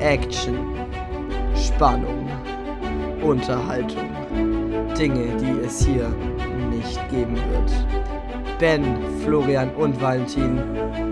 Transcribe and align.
Action, 0.00 0.58
Spannung, 1.54 2.28
Unterhaltung. 3.22 4.10
Dinge, 5.00 5.34
die 5.38 5.64
es 5.64 5.84
hier 5.84 6.08
nicht 6.70 7.08
geben 7.08 7.36
wird. 7.36 7.70
Ben, 8.58 8.98
Florian 9.24 9.70
und 9.70 9.98
Valentin 10.00 10.60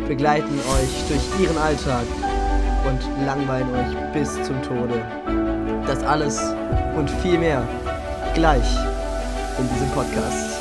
begleiten 0.06 0.58
euch 0.58 1.08
durch 1.08 1.40
ihren 1.40 1.56
Alltag 1.56 2.04
und 2.86 3.26
langweilen 3.26 3.68
euch 3.74 4.12
bis 4.12 4.34
zum 4.42 4.60
Tode. 4.62 5.02
Das 5.86 6.02
alles 6.02 6.38
und 6.96 7.10
viel 7.10 7.38
mehr 7.38 7.66
gleich 8.34 8.76
in 9.58 9.68
diesem 9.70 9.88
Podcast. 9.90 10.57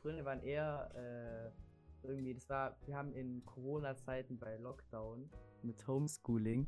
Gründe 0.00 0.24
waren 0.24 0.42
eher, 0.42 0.90
äh, 0.94 2.06
irgendwie, 2.06 2.34
das 2.34 2.48
war, 2.48 2.76
wir 2.86 2.96
haben 2.96 3.12
in 3.12 3.44
Corona-Zeiten 3.44 4.38
bei 4.38 4.56
Lockdown 4.56 5.28
mit 5.62 5.86
Homeschooling, 5.86 6.66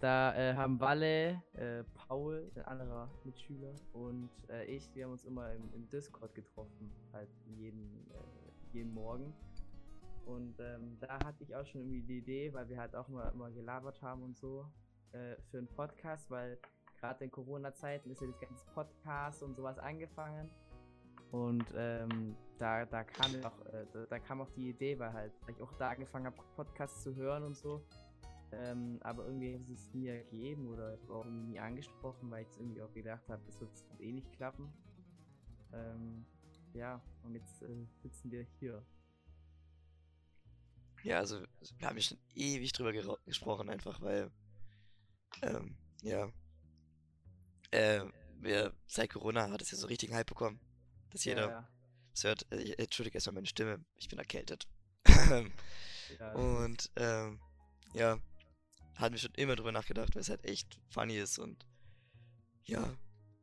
da 0.00 0.34
äh, 0.36 0.54
haben 0.54 0.80
Walle, 0.80 1.42
äh, 1.54 1.84
Paul, 1.94 2.50
ein 2.56 2.62
anderer 2.62 3.10
Mitschüler 3.24 3.74
und 3.92 4.28
äh, 4.50 4.64
ich, 4.64 4.94
wir 4.94 5.04
haben 5.04 5.12
uns 5.12 5.24
immer 5.24 5.52
im, 5.52 5.72
im 5.72 5.88
Discord 5.88 6.34
getroffen, 6.34 6.90
halt 7.12 7.30
jeden, 7.46 8.10
äh, 8.10 8.74
jeden 8.74 8.92
Morgen. 8.92 9.32
Und 10.26 10.58
ähm, 10.58 10.96
da 11.00 11.18
hatte 11.24 11.42
ich 11.42 11.54
auch 11.54 11.66
schon 11.66 11.82
irgendwie 11.82 12.02
die 12.02 12.18
Idee, 12.18 12.52
weil 12.54 12.68
wir 12.68 12.78
halt 12.78 12.96
auch 12.96 13.08
immer, 13.08 13.30
immer 13.32 13.50
gelabert 13.50 14.00
haben 14.02 14.22
und 14.22 14.36
so, 14.36 14.66
äh, 15.12 15.36
für 15.50 15.58
einen 15.58 15.68
Podcast, 15.68 16.30
weil 16.30 16.58
gerade 16.98 17.24
in 17.24 17.30
Corona-Zeiten 17.30 18.10
ist 18.10 18.20
ja 18.20 18.26
das 18.26 18.40
ganze 18.40 18.64
Podcast 18.74 19.42
und 19.42 19.54
sowas 19.54 19.78
angefangen. 19.78 20.50
Und 21.30 21.66
ähm, 21.76 22.36
da, 22.58 22.84
da 22.86 23.04
kam 23.04 23.40
ja 23.40 23.48
auch, 23.48 23.66
äh, 23.66 23.86
da, 23.92 24.06
da 24.06 24.18
kam 24.18 24.40
auch 24.40 24.50
die 24.50 24.70
Idee, 24.70 24.98
weil 24.98 25.12
halt, 25.12 25.32
weil 25.42 25.54
ich 25.54 25.62
auch 25.62 25.72
da 25.74 25.90
angefangen 25.90 26.26
habe, 26.26 26.36
Podcasts 26.56 27.02
zu 27.02 27.14
hören 27.14 27.42
und 27.42 27.56
so. 27.56 27.84
Ähm, 28.52 29.00
aber 29.02 29.26
irgendwie 29.26 29.54
hat 29.54 29.68
es 29.68 29.92
nie 29.92 30.08
ergeben 30.08 30.68
oder 30.68 30.94
ich 30.94 31.08
auch 31.10 31.24
nie 31.24 31.58
angesprochen, 31.58 32.30
weil 32.30 32.42
ich 32.42 32.48
jetzt 32.48 32.58
irgendwie 32.58 32.82
auch 32.82 32.92
gedacht 32.92 33.28
habe, 33.28 33.42
das 33.46 33.60
wird 33.60 33.70
eh 33.98 34.12
nicht 34.12 34.30
klappen. 34.32 34.72
Ähm, 35.72 36.24
ja, 36.72 37.00
und 37.24 37.34
jetzt 37.34 37.62
äh, 37.62 37.86
sitzen 38.02 38.30
wir 38.30 38.46
hier. 38.60 38.84
Ja, 41.02 41.18
also 41.18 41.40
wir 41.78 41.86
haben 41.86 41.96
ja 41.96 42.02
schon 42.02 42.18
ewig 42.34 42.72
drüber 42.72 42.92
gesprochen, 43.26 43.68
einfach 43.68 44.00
weil, 44.00 44.30
ähm, 45.42 45.76
ja, 46.02 46.30
äh, 47.72 48.04
wir, 48.40 48.72
seit 48.86 49.10
Corona 49.10 49.50
hat 49.50 49.62
es 49.62 49.70
ja 49.70 49.76
so 49.76 49.86
richtig 49.86 50.12
Hype 50.12 50.28
bekommen, 50.28 50.60
dass 51.10 51.24
jeder 51.24 51.50
Ja, 51.50 51.68
es 52.14 52.24
hört. 52.24 52.46
Äh, 52.52 52.60
ich- 52.62 52.78
Entschuldige 52.78 53.16
erstmal 53.16 53.34
meine 53.34 53.46
Stimme, 53.46 53.84
ich 53.96 54.08
bin 54.08 54.18
erkältet. 54.18 54.66
Und, 56.34 56.90
ähm, 56.96 57.40
ja, 57.94 58.18
hatten 58.96 59.14
wir 59.14 59.18
schon 59.18 59.32
immer 59.36 59.56
drüber 59.56 59.72
nachgedacht, 59.72 60.14
weil 60.14 60.22
es 60.22 60.28
halt 60.30 60.44
echt 60.44 60.78
funny 60.88 61.16
ist 61.18 61.38
und, 61.38 61.66
ja, 62.64 62.94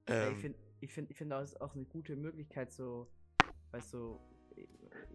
ich 0.08 0.14
ähm, 0.14 0.38
finde, 0.38 0.60
ich 0.80 0.94
finde, 0.94 1.12
ich 1.12 1.18
finde 1.18 1.38
auch, 1.38 1.42
es 1.42 1.52
ist 1.52 1.62
auch 1.62 1.76
eine 1.76 1.86
gute 1.86 2.16
Möglichkeit, 2.16 2.72
so, 2.72 3.08
weißt 3.72 3.94
du, 3.94 4.20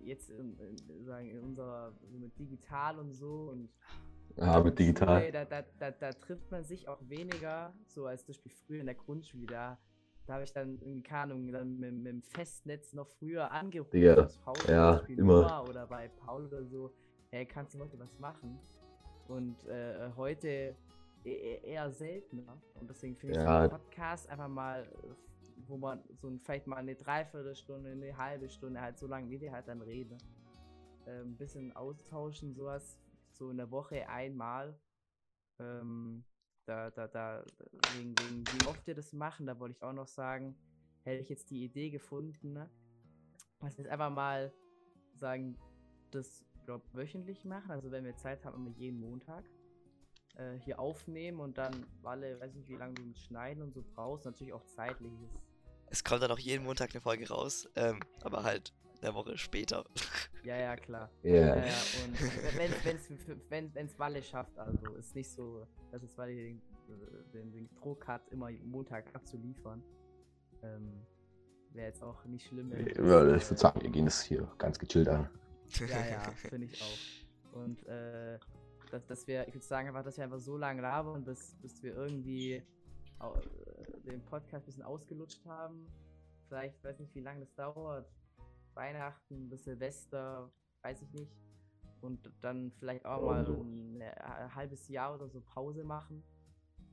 jetzt 0.04 0.30
in, 0.30 0.58
in, 0.58 1.04
sagen, 1.04 1.30
in 1.30 1.40
unserer, 1.40 1.92
so 2.10 2.18
mit 2.18 2.38
digital 2.38 2.98
und 2.98 3.12
so 3.12 3.50
und 3.50 3.70
Ja, 4.36 4.60
mit 4.62 4.78
digital. 4.78 5.32
Da, 5.32 5.44
da, 5.44 5.62
da, 5.62 5.90
da 5.90 6.12
trifft 6.12 6.50
man 6.50 6.64
sich 6.64 6.88
auch 6.88 7.00
weniger, 7.08 7.74
so 7.86 8.06
als 8.06 8.24
zum 8.24 8.34
Beispiel 8.34 8.52
früher 8.52 8.80
in 8.80 8.86
der 8.86 8.94
Grundschule. 8.94 9.46
Da, 9.46 9.78
da 10.26 10.34
habe 10.34 10.44
ich 10.44 10.52
dann 10.52 11.02
keine 11.02 11.34
Ahnung, 11.34 11.52
dann 11.52 11.78
mit, 11.78 11.92
mit 11.94 12.06
dem 12.06 12.22
Festnetz 12.22 12.92
noch 12.92 13.08
früher 13.08 13.50
angerufen. 13.50 13.96
Ja, 14.00 14.28
Beispiel 14.96 15.18
immer. 15.18 15.64
Oder 15.68 15.86
bei 15.86 16.08
Paul 16.08 16.46
oder 16.46 16.64
so. 16.64 16.92
Hey, 17.30 17.46
kannst 17.46 17.74
du 17.74 17.80
heute 17.80 17.98
was 17.98 18.18
machen? 18.18 18.58
Und 19.28 19.64
äh, 19.66 20.10
heute 20.16 20.76
e- 21.24 21.30
e- 21.30 21.60
eher 21.64 21.90
seltener. 21.90 22.60
Und 22.80 22.88
deswegen 22.88 23.16
finde 23.16 23.34
ich 23.34 23.40
so 23.40 23.46
Ja. 23.46 23.60
einen 23.60 23.70
Podcast 23.70 24.28
einfach 24.28 24.48
mal, 24.48 24.86
wo 25.66 25.76
man 25.76 26.02
so 26.14 26.28
ein, 26.28 26.38
vielleicht 26.40 26.66
mal 26.66 26.76
eine 26.76 26.94
Dreiviertelstunde, 26.94 27.90
eine 27.90 28.16
halbe 28.16 28.48
Stunde, 28.48 28.80
halt 28.80 28.98
so 28.98 29.06
lange 29.06 29.28
wie 29.30 29.38
die 29.38 29.50
halt 29.50 29.66
dann 29.68 29.82
reden. 29.82 30.16
Äh, 31.06 31.20
ein 31.22 31.36
bisschen 31.36 31.74
austauschen, 31.74 32.54
sowas, 32.54 32.98
so 33.32 33.50
in 33.50 33.56
der 33.58 33.70
Woche 33.70 34.08
einmal. 34.08 34.78
Ähm, 35.58 36.24
da, 36.66 36.90
da, 36.90 37.06
da, 37.06 37.44
wegen, 37.94 38.14
wegen 38.18 38.44
wie 38.46 38.66
oft 38.66 38.86
wir 38.86 38.94
das 38.94 39.12
machen, 39.12 39.46
da 39.46 39.58
wollte 39.58 39.76
ich 39.76 39.82
auch 39.82 39.92
noch 39.92 40.08
sagen, 40.08 40.56
hätte 41.02 41.22
ich 41.22 41.28
jetzt 41.28 41.50
die 41.50 41.64
Idee 41.64 41.90
gefunden, 41.90 42.52
ne? 42.52 42.68
was 43.60 43.76
wir 43.78 43.84
jetzt 43.84 43.92
einfach 43.92 44.10
mal 44.10 44.52
sagen, 45.14 45.56
das 46.10 46.44
glaub, 46.64 46.82
wöchentlich 46.94 47.44
machen, 47.44 47.70
also 47.70 47.90
wenn 47.90 48.04
wir 48.04 48.16
Zeit 48.16 48.44
haben, 48.44 48.56
immer 48.56 48.76
jeden 48.76 49.00
Montag 49.00 49.44
äh, 50.36 50.58
hier 50.64 50.78
aufnehmen 50.78 51.40
und 51.40 51.56
dann 51.56 51.86
alle, 52.02 52.38
weiß 52.40 52.54
nicht, 52.54 52.68
wie 52.68 52.76
lange 52.76 52.94
du 52.94 53.02
mit 53.02 53.18
Schneiden 53.18 53.62
und 53.62 53.72
so 53.72 53.82
brauchst, 53.94 54.26
natürlich 54.26 54.52
auch 54.52 54.64
zeitliches. 54.64 55.30
es 55.86 56.02
kommt 56.02 56.22
dann 56.22 56.30
auch 56.30 56.38
jeden 56.38 56.64
Montag 56.64 56.90
eine 56.90 57.00
Folge 57.00 57.28
raus, 57.28 57.68
ähm, 57.76 58.00
aber 58.22 58.42
halt 58.42 58.74
eine 59.02 59.14
Woche 59.14 59.36
später. 59.36 59.84
Ja, 60.44 60.56
ja, 60.56 60.76
klar. 60.76 61.10
Ja. 61.22 61.32
Ja, 61.32 61.56
ja, 61.56 61.72
und 62.04 62.56
wenn 62.56 62.70
wenn's, 62.84 63.08
wenn 63.48 63.74
wenn's 63.74 63.98
Walle 63.98 64.22
schafft, 64.22 64.56
also 64.58 64.94
ist 64.94 65.14
nicht 65.14 65.30
so, 65.30 65.66
dass 65.90 66.02
es 66.02 66.16
Walle 66.16 66.34
den, 66.34 66.62
den, 67.32 67.52
den 67.52 67.68
Druck 67.76 68.06
hat, 68.06 68.22
immer 68.30 68.50
Montag 68.64 69.14
abzuliefern. 69.14 69.82
Ähm, 70.62 71.04
Wäre 71.72 71.88
jetzt 71.88 72.02
auch 72.02 72.24
nicht 72.24 72.46
schlimm. 72.46 72.70
wenn 72.70 72.86
das, 72.86 72.96
Ja, 72.96 73.36
ich 73.36 73.50
würde 73.50 73.56
sagen, 73.56 73.82
wir 73.82 73.90
gehen 73.90 74.04
das 74.04 74.22
hier 74.22 74.50
ganz 74.56 74.78
gechillt 74.78 75.08
an. 75.08 75.28
Ja, 75.80 76.06
ja, 76.06 76.22
finde 76.48 76.66
ich 76.66 76.80
auch. 76.80 77.60
Und 77.60 77.84
äh, 77.86 78.38
dass, 78.90 79.06
dass 79.06 79.26
wir, 79.26 79.46
ich 79.48 79.54
würde 79.54 79.66
sagen 79.66 79.88
einfach, 79.88 80.04
dass 80.04 80.16
wir 80.16 80.24
einfach 80.24 80.38
so 80.38 80.56
lange 80.56 80.82
labern, 80.82 81.24
bis, 81.24 81.56
bis 81.60 81.82
wir 81.82 81.94
irgendwie 81.94 82.52
äh, 82.52 82.62
den 84.06 84.24
Podcast 84.24 84.64
ein 84.64 84.66
bisschen 84.66 84.82
ausgelutscht 84.84 85.44
haben. 85.46 85.86
Vielleicht, 86.48 86.82
weiß 86.84 86.98
nicht, 87.00 87.14
wie 87.14 87.20
lange 87.20 87.40
das 87.40 87.54
dauert. 87.54 88.08
Weihnachten 88.76 89.48
bis 89.48 89.64
Silvester, 89.64 90.50
weiß 90.82 91.02
ich 91.02 91.12
nicht. 91.12 91.32
Und 92.00 92.30
dann 92.42 92.70
vielleicht 92.72 93.06
auch 93.06 93.22
mal 93.22 93.44
ein, 93.44 94.02
ein 94.02 94.54
halbes 94.54 94.88
Jahr 94.88 95.14
oder 95.14 95.28
so 95.28 95.40
Pause 95.40 95.82
machen 95.82 96.22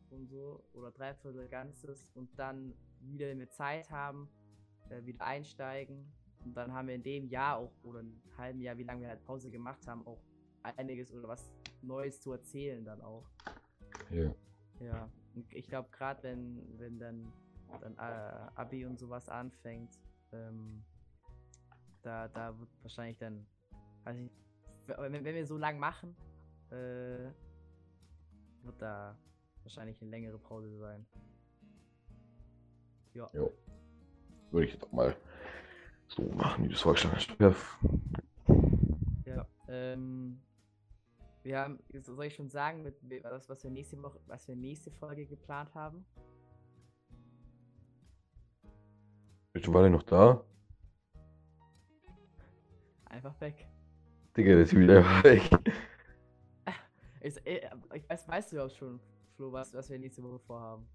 und 0.10 0.28
so. 0.28 0.64
Oder 0.74 0.92
dreiviertel 0.92 1.48
Ganzes. 1.50 2.08
Und 2.16 2.30
dann 2.40 2.74
wieder, 3.02 3.38
wir 3.38 3.50
Zeit 3.50 3.92
haben, 3.92 4.30
äh, 4.90 5.06
wieder 5.06 5.26
einsteigen. 5.26 6.12
Und 6.46 6.56
dann 6.56 6.74
haben 6.74 6.88
wir 6.88 6.96
in 6.96 7.04
dem 7.04 7.28
Jahr 7.28 7.58
auch, 7.58 7.72
oder 7.84 8.00
einem 8.00 8.22
halben 8.38 8.62
Jahr, 8.62 8.78
wie 8.78 8.84
lange 8.84 9.02
wir 9.02 9.10
halt 9.10 9.24
Pause 9.24 9.52
gemacht 9.52 9.86
haben, 9.88 10.06
auch 10.08 10.22
einiges 10.64 11.14
oder 11.14 11.28
was 11.28 11.52
Neues 11.82 12.22
zu 12.22 12.32
erzählen 12.32 12.84
dann 12.84 13.02
auch. 13.02 13.26
Ja. 14.10 14.34
Ja, 14.80 15.10
und 15.36 15.54
ich 15.54 15.68
glaube 15.68 15.90
gerade 15.92 16.24
wenn, 16.24 16.80
wenn 16.80 17.00
dann, 17.00 17.32
dann 17.82 17.94
äh, 17.98 18.50
Abi 18.56 18.86
und 18.86 19.00
sowas 19.00 19.30
anfängt, 19.30 20.00
ähm, 20.32 20.84
da, 22.04 22.28
da 22.28 22.58
wird 22.60 22.70
wahrscheinlich 22.82 23.18
dann, 23.18 23.46
weiß 24.04 24.18
ich, 24.18 24.30
wenn, 24.86 25.14
wenn 25.14 25.36
wir 25.36 25.46
so 25.46 25.58
lang 25.58 25.80
machen, 25.80 26.16
äh, 26.70 27.32
wird 28.64 28.80
da 28.80 29.18
wahrscheinlich 29.64 30.02
eine 30.02 30.12
längere 30.12 30.38
Pause 30.38 30.78
sein. 30.78 31.06
Ja. 33.14 33.30
Jo. 33.34 33.52
Würde 34.52 34.68
ich 34.68 34.78
doch 34.78 34.92
mal 34.92 35.16
so 36.08 36.24
machen, 36.34 36.64
wie 36.64 36.68
du 36.68 36.74
es 36.76 36.82
vorgeschlagen 36.82 37.16
hast. 37.16 37.36
Ja. 37.40 37.56
Ja, 39.26 39.48
ähm, 39.68 40.42
wir 41.44 41.60
haben, 41.60 41.80
soll 42.02 42.26
ich 42.26 42.36
schon 42.36 42.50
sagen, 42.50 42.84
mit, 42.84 42.96
was, 43.24 43.50
was 43.50 43.64
wir 43.64 43.72
nächste 43.72 44.02
Woche, 44.02 44.20
was 44.28 44.48
wir 44.48 44.56
nächste 44.56 44.92
Folge 44.92 45.26
geplant 45.26 45.74
haben? 45.74 46.06
Bist 49.54 49.68
du 49.68 49.74
Walle 49.74 49.90
noch 49.90 50.04
da? 50.04 50.44
Einfach 53.14 53.40
weg. 53.42 53.68
Digga, 54.36 54.56
das 54.60 54.74
ist 54.74 54.80
wieder 54.80 55.04
weg. 55.24 55.50
Ich, 57.22 57.38
äh, 57.46 57.62
ich 57.94 58.10
weiß, 58.10 58.28
weißt 58.28 58.52
du 58.52 58.56
ja 58.58 58.68
schon, 58.70 59.00
Flo, 59.36 59.52
was, 59.52 59.74
was 59.74 59.90
wir 59.90 59.98
nächste 60.00 60.24
Woche 60.24 60.40
vorhaben. 60.40 60.86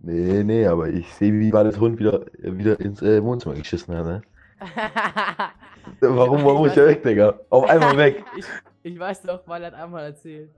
Nee, 0.00 0.42
nee, 0.42 0.66
aber 0.66 0.88
ich 0.88 1.12
sehe, 1.14 1.32
wie 1.32 1.52
Walles 1.52 1.78
Hund 1.78 1.98
wieder, 1.98 2.24
wieder 2.38 2.80
ins 2.80 3.02
äh, 3.02 3.22
Wohnzimmer 3.22 3.54
geschissen 3.54 3.94
hat, 3.94 4.04
ne? 4.06 4.22
Warum, 6.00 6.38
Ich 6.38 6.44
warum 6.44 6.66
ist 6.66 6.76
der 6.76 6.84
weiß- 6.84 6.88
weg, 6.88 7.02
Digga? 7.02 7.40
Auf 7.50 7.68
einmal 7.68 7.96
weg. 7.96 8.24
ich, 8.36 8.44
ich 8.82 8.98
weiß 8.98 9.22
doch, 9.22 9.46
weil 9.46 9.62
er 9.62 9.72
hat 9.72 9.74
einmal 9.74 10.04
erzählt. 10.04 10.50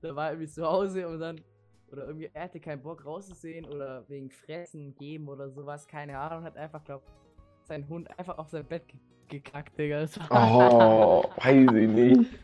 Da 0.00 0.14
war 0.14 0.26
er 0.26 0.32
irgendwie 0.32 0.48
zu 0.50 0.64
Hause 0.64 1.08
und 1.08 1.18
dann, 1.20 1.40
oder 1.90 2.06
irgendwie, 2.06 2.30
er 2.32 2.44
hatte 2.44 2.60
keinen 2.60 2.82
Bock 2.82 3.04
rauszusehen 3.04 3.64
oder 3.66 4.08
wegen 4.08 4.30
Fressen 4.30 4.94
geben 4.96 5.28
oder 5.28 5.50
sowas, 5.50 5.86
keine 5.86 6.18
Ahnung, 6.18 6.44
hat 6.44 6.56
einfach, 6.56 6.82
glaub, 6.84 7.02
sein 7.64 7.88
Hund 7.88 8.08
einfach 8.18 8.38
auf 8.38 8.48
sein 8.48 8.64
Bett 8.64 8.84
gekackt, 9.28 9.78
Digga. 9.78 10.00
Das 10.00 10.18
war- 10.18 10.28
Oh, 10.30 11.24
weiß 11.42 11.72
ich 11.74 11.88
nicht. 11.88 12.30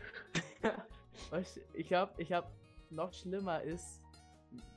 Ich 1.73 1.93
hab, 1.93 2.19
ich 2.19 2.33
hab, 2.33 2.51
noch 2.89 3.13
schlimmer 3.13 3.61
ist, 3.61 4.01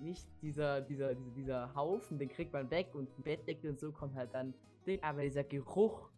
nicht 0.00 0.24
dieser, 0.40 0.80
dieser, 0.82 1.14
dieser, 1.36 1.74
Haufen, 1.74 2.16
den 2.18 2.28
kriegt 2.28 2.52
man 2.52 2.70
weg 2.70 2.90
und 2.94 3.08
ein 3.18 3.22
Bettdeckel 3.22 3.70
und 3.70 3.80
so 3.80 3.90
kommt 3.90 4.14
halt 4.14 4.30
dann, 4.32 4.54
aber 5.02 5.22
dieser 5.22 5.42
Geruch. 5.42 6.08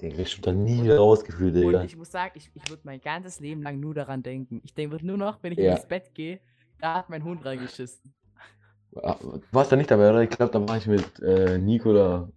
Den 0.00 0.12
kriegst 0.12 0.38
du 0.38 0.42
dann 0.42 0.62
nie 0.62 0.82
wieder 0.84 0.98
rausgefühlt, 0.98 1.56
Und 1.56 1.62
Digga. 1.62 1.82
ich 1.82 1.96
muss 1.96 2.10
sagen, 2.12 2.32
ich, 2.36 2.50
ich 2.54 2.70
würde 2.70 2.82
mein 2.84 3.00
ganzes 3.00 3.40
Leben 3.40 3.62
lang 3.62 3.80
nur 3.80 3.94
daran 3.94 4.22
denken. 4.22 4.60
Ich 4.64 4.74
denke 4.74 5.04
nur 5.04 5.16
noch, 5.16 5.42
wenn 5.42 5.52
ich 5.52 5.58
Ja. 5.58 5.74
ins 5.74 5.86
Bett 5.86 6.14
gehe, 6.14 6.38
da 6.80 6.94
hat 6.94 7.10
mein 7.10 7.24
Hund 7.24 7.44
reingeschissen. 7.44 8.14
Ah, 9.02 9.16
Du 9.20 9.40
warst 9.50 9.72
da 9.72 9.76
nicht 9.76 9.90
dabei, 9.90 10.10
oder? 10.10 10.22
Ich 10.22 10.30
glaube, 10.30 10.52
da 10.52 10.68
war 10.68 10.76
ich 10.76 10.86
mit 10.86 11.18
äh, 11.20 11.58
Nico 11.58 11.90
oder 11.90 12.28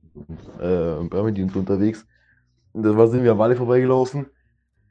äh, 0.59 1.03
Bramedy 1.07 1.43
und 1.43 1.51
so 1.51 1.59
unterwegs. 1.59 2.05
Da 2.73 3.07
sind 3.07 3.23
wir 3.23 3.33
an 3.33 3.37
Walle 3.37 3.55
vorbeigelaufen. 3.55 4.27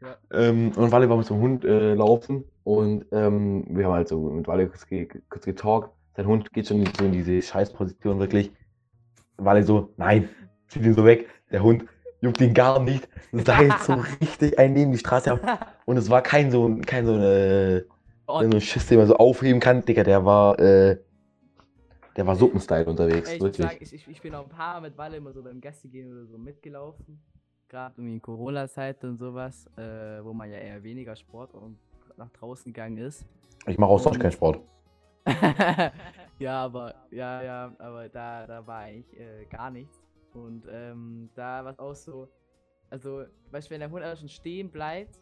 Ja. 0.00 0.16
Ähm, 0.32 0.72
und 0.76 0.92
Walle 0.92 1.08
war 1.08 1.16
mit 1.16 1.26
so 1.26 1.34
einem 1.34 1.42
Hund 1.42 1.64
äh, 1.64 1.94
laufen. 1.94 2.44
Und 2.64 3.06
ähm, 3.12 3.64
wir 3.68 3.86
haben 3.86 3.94
halt 3.94 4.08
so 4.08 4.20
mit 4.30 4.46
Walle 4.46 4.68
kurz, 4.68 4.86
ge 4.86 5.08
kurz 5.28 5.44
getalkt. 5.44 5.90
Sein 6.16 6.26
Hund 6.26 6.52
geht 6.52 6.68
schon 6.68 6.84
so 6.98 7.04
in 7.04 7.12
diese 7.12 7.40
Scheißposition 7.40 8.18
wirklich. 8.18 8.52
Walle 9.36 9.64
so, 9.64 9.92
nein, 9.96 10.28
zieht 10.68 10.84
ihn 10.84 10.94
so 10.94 11.04
weg. 11.04 11.28
Der 11.50 11.62
Hund 11.62 11.84
juckt 12.20 12.40
ihn 12.40 12.54
gar 12.54 12.80
nicht. 12.80 13.08
Sah 13.32 13.62
jetzt 13.62 13.84
so 13.84 13.94
richtig 14.20 14.58
ein 14.58 14.74
neben 14.74 14.92
die 14.92 14.98
Straße 14.98 15.32
ab. 15.32 15.76
Und 15.86 15.96
es 15.96 16.10
war 16.10 16.22
kein 16.22 16.50
so, 16.50 16.78
kein 16.86 17.06
so 17.06 17.14
Oh, 18.26 18.40
so 18.40 18.46
ein 18.46 18.60
Schiss, 18.60 18.86
den 18.86 18.98
man 18.98 19.06
so 19.06 19.16
aufheben 19.16 19.60
kann, 19.60 19.84
Digga, 19.84 20.04
der 20.04 20.24
war, 20.24 20.58
äh, 20.58 20.96
der 22.16 22.26
war 22.26 22.36
Suppenstyle 22.36 22.86
unterwegs, 22.86 23.30
ich, 23.32 23.40
wirklich. 23.40 23.66
sagen, 23.66 23.78
ich, 23.80 24.08
ich, 24.08 24.22
bin 24.22 24.34
auch 24.34 24.44
ein 24.44 24.48
paar 24.48 24.80
mit 24.80 24.96
Walle 24.96 25.16
immer 25.16 25.32
so 25.32 25.42
beim 25.42 25.60
Gäste 25.60 25.88
gehen 25.88 26.10
oder 26.12 26.26
so 26.26 26.38
mitgelaufen. 26.38 27.20
Gerade 27.72 27.94
irgendwie 27.96 28.16
in 28.16 28.20
Corona-Zeit 28.20 29.02
und 29.02 29.16
sowas, 29.16 29.66
äh, 29.78 30.22
wo 30.22 30.34
man 30.34 30.50
ja 30.50 30.58
eher 30.58 30.82
weniger 30.82 31.16
Sport 31.16 31.54
und 31.54 31.78
nach 32.18 32.28
draußen 32.28 32.70
gegangen 32.70 32.98
ist. 32.98 33.24
Ich 33.66 33.78
mache 33.78 33.90
auch 33.90 33.98
sonst 33.98 34.20
keinen 34.20 34.32
Sport. 34.32 34.60
ja, 36.38 36.64
aber, 36.64 36.94
ja, 37.10 37.42
ja, 37.42 37.74
aber 37.78 38.10
da, 38.10 38.46
da 38.46 38.66
war 38.66 38.80
eigentlich 38.80 39.18
äh, 39.18 39.46
gar 39.46 39.70
nichts. 39.70 40.02
Und 40.34 40.66
ähm, 40.70 41.30
da 41.34 41.64
war 41.64 41.72
es 41.72 41.78
auch 41.78 41.94
so, 41.94 42.28
also, 42.90 43.24
weißt 43.52 43.68
du, 43.68 43.70
wenn 43.70 43.80
der 43.80 43.90
Hund 43.90 44.02
einfach 44.02 44.18
schon 44.18 44.28
stehen 44.28 44.70
bleibt 44.70 45.18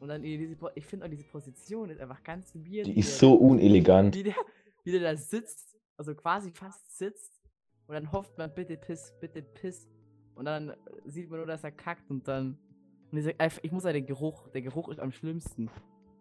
und 0.00 0.08
dann 0.08 0.20
diese, 0.20 0.56
ich 0.74 0.86
finde 0.86 1.06
auch 1.06 1.10
diese 1.10 1.28
Position 1.28 1.90
ist 1.90 2.00
einfach 2.00 2.24
ganz 2.24 2.56
weird. 2.56 2.88
Die 2.88 2.98
ist 2.98 3.20
so 3.20 3.34
unelegant. 3.34 4.16
wie 4.16 4.24
der, 4.24 4.34
wie 4.82 4.90
der 4.90 5.00
da 5.00 5.16
sitzt, 5.16 5.78
also 5.96 6.12
quasi 6.16 6.50
fast 6.50 6.98
sitzt 6.98 7.40
und 7.86 7.94
dann 7.94 8.10
hofft 8.10 8.36
man, 8.36 8.52
bitte 8.52 8.76
piss, 8.76 9.14
bitte 9.20 9.42
piss. 9.42 9.88
Und 10.34 10.46
dann 10.46 10.74
sieht 11.06 11.30
man 11.30 11.38
nur, 11.38 11.46
dass 11.46 11.64
er 11.64 11.70
kackt 11.70 12.10
und 12.10 12.26
dann. 12.26 12.58
Und 13.12 13.18
ich, 13.18 13.24
sag 13.24 13.36
ich 13.62 13.70
muss 13.72 13.84
ja 13.84 13.92
den 13.92 14.06
Geruch, 14.06 14.48
der 14.48 14.62
Geruch 14.62 14.88
ist 14.88 14.98
am 15.00 15.12
schlimmsten. 15.12 15.70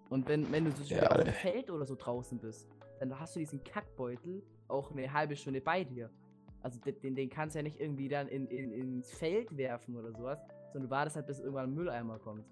Und 0.09 0.27
wenn, 0.27 0.51
wenn 0.51 0.65
du 0.65 0.71
so 0.71 0.83
Ja, 0.93 1.07
auf 1.09 1.23
dem. 1.23 1.33
Feld 1.33 1.69
oder 1.71 1.85
so 1.85 1.95
draußen 1.95 2.37
bist, 2.37 2.69
dann 2.99 3.19
hast 3.19 3.35
du 3.35 3.39
diesen 3.39 3.63
Kackbeutel 3.63 4.43
auch 4.67 4.91
eine 4.91 5.11
halbe 5.11 5.35
Stunde 5.35 5.61
bei 5.61 5.83
dir. 5.83 6.09
Also 6.61 6.79
den, 6.79 7.15
den, 7.15 7.29
kannst 7.29 7.55
du 7.55 7.59
ja 7.59 7.63
nicht 7.63 7.79
irgendwie 7.79 8.07
dann 8.07 8.27
in, 8.27 8.47
in, 8.47 8.71
ins 8.71 9.11
Feld 9.11 9.57
werfen 9.57 9.97
oder 9.97 10.13
sowas, 10.13 10.39
sondern 10.71 10.89
du 10.89 10.95
wartest 10.95 11.15
halt, 11.17 11.27
bis 11.27 11.39
irgendwann 11.39 11.71
ein 11.71 11.73
Mülleimer 11.73 12.19
kommt. 12.19 12.45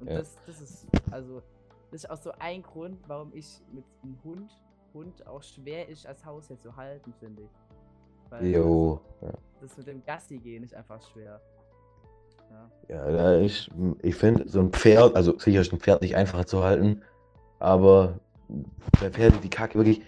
Und 0.00 0.08
Ja. 0.08 0.18
das, 0.18 0.38
das 0.46 0.60
ist, 0.60 0.86
also, 1.10 1.42
das 1.90 2.04
ist 2.04 2.10
auch 2.10 2.16
so 2.16 2.32
ein 2.38 2.62
Grund, 2.62 2.98
warum 3.08 3.34
ich 3.34 3.60
mit 3.72 3.84
einem 4.02 4.16
Hund, 4.24 4.50
Hund 4.94 5.26
auch 5.26 5.42
schwer 5.42 5.88
ist, 5.88 6.06
als 6.06 6.24
Haustier 6.24 6.58
zu 6.58 6.74
halten, 6.76 7.12
finde 7.20 7.42
ich. 7.42 7.50
Weil 8.30 8.46
Jo. 8.46 9.00
Ja, 9.20 9.32
Das, 9.62 9.76
mit 9.76 9.86
dem 9.86 10.04
Gassi 10.04 10.38
gehen 10.38 10.64
ist 10.64 10.74
einfach 10.74 11.00
schwer. 11.12 11.40
Ja. 12.88 13.08
ja 13.08 13.40
ich, 13.40 13.70
ich 14.02 14.14
finde, 14.16 14.48
so 14.48 14.58
ein 14.58 14.72
Pferd, 14.72 15.14
also 15.14 15.38
sicher 15.38 15.60
ist 15.60 15.72
ein 15.72 15.78
Pferd 15.78 16.02
nicht 16.02 16.16
einfacher 16.16 16.46
zu 16.46 16.64
halten, 16.64 17.02
aber 17.60 18.18
bei 19.00 19.08
Pferden 19.10 19.40
die 19.40 19.50
Kacke 19.50 19.78
wirklich, 19.78 20.02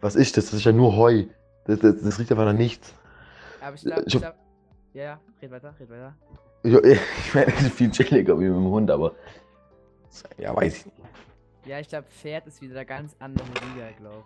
was 0.00 0.16
ist 0.16 0.38
das? 0.38 0.46
Das 0.46 0.54
ist 0.54 0.64
ja 0.64 0.72
nur 0.72 0.96
Heu. 0.96 1.24
Das, 1.66 1.78
das, 1.80 2.00
das 2.02 2.18
riecht 2.18 2.30
einfach 2.32 2.46
nach 2.46 2.54
nichts. 2.54 2.94
Aber 3.60 3.74
ich 3.76 3.82
glaube, 3.82 4.02
Ich 4.06 4.14
ich 4.14 4.20
glaub, 4.20 4.34
ja, 4.94 5.02
ja, 5.02 5.20
red 5.42 5.50
weiter, 5.50 5.74
red 5.78 5.90
weiter. 5.90 6.14
Ich, 6.62 6.74
ich 7.18 7.34
meine, 7.34 7.46
das 7.52 7.62
ist 7.62 7.74
viel 7.74 7.90
chilliger 7.90 8.38
wie 8.40 8.44
mit 8.44 8.56
dem 8.56 8.64
Hund, 8.64 8.90
aber 8.90 9.12
ja, 10.38 10.56
weiß 10.56 10.78
ich 10.78 10.86
nicht. 10.86 10.96
Ja, 11.66 11.80
ich 11.80 11.88
glaube, 11.88 12.06
Pferd 12.08 12.46
ist 12.46 12.62
wieder 12.62 12.84
ganz 12.86 13.14
andere 13.18 13.46
Liga, 13.46 13.90
glaube 13.98 14.24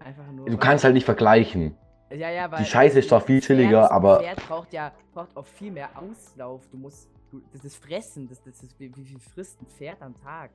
Einfach 0.00 0.26
nur. 0.32 0.46
Du 0.46 0.56
kannst 0.56 0.84
halt 0.84 0.94
nicht 0.94 1.04
vergleichen. 1.04 1.76
Ja, 2.10 2.30
ja, 2.30 2.50
weil. 2.50 2.64
Scheiße 2.64 2.98
ist 3.00 3.08
zwar 3.08 3.20
viel 3.20 3.38
Pferd- 3.40 3.46
chilliger, 3.46 3.90
aber- 3.90 4.20
Pferd 4.20 4.46
braucht 4.48 4.72
ja 4.72 4.92
braucht 5.12 5.36
auch 5.36 5.44
viel 5.46 5.70
mehr 5.72 5.88
Auslauf. 5.98 6.66
Du 6.70 6.76
musst. 6.78 7.08
Du, 7.30 7.42
das 7.52 7.64
ist 7.64 7.76
Fressen. 7.76 8.26
Das, 8.28 8.42
das 8.42 8.62
ist, 8.62 8.78
wie, 8.80 8.94
wie 8.96 9.04
viel 9.04 9.18
frisst 9.20 9.60
ein 9.60 9.66
Pferd 9.66 10.00
am 10.00 10.14
Tag? 10.14 10.50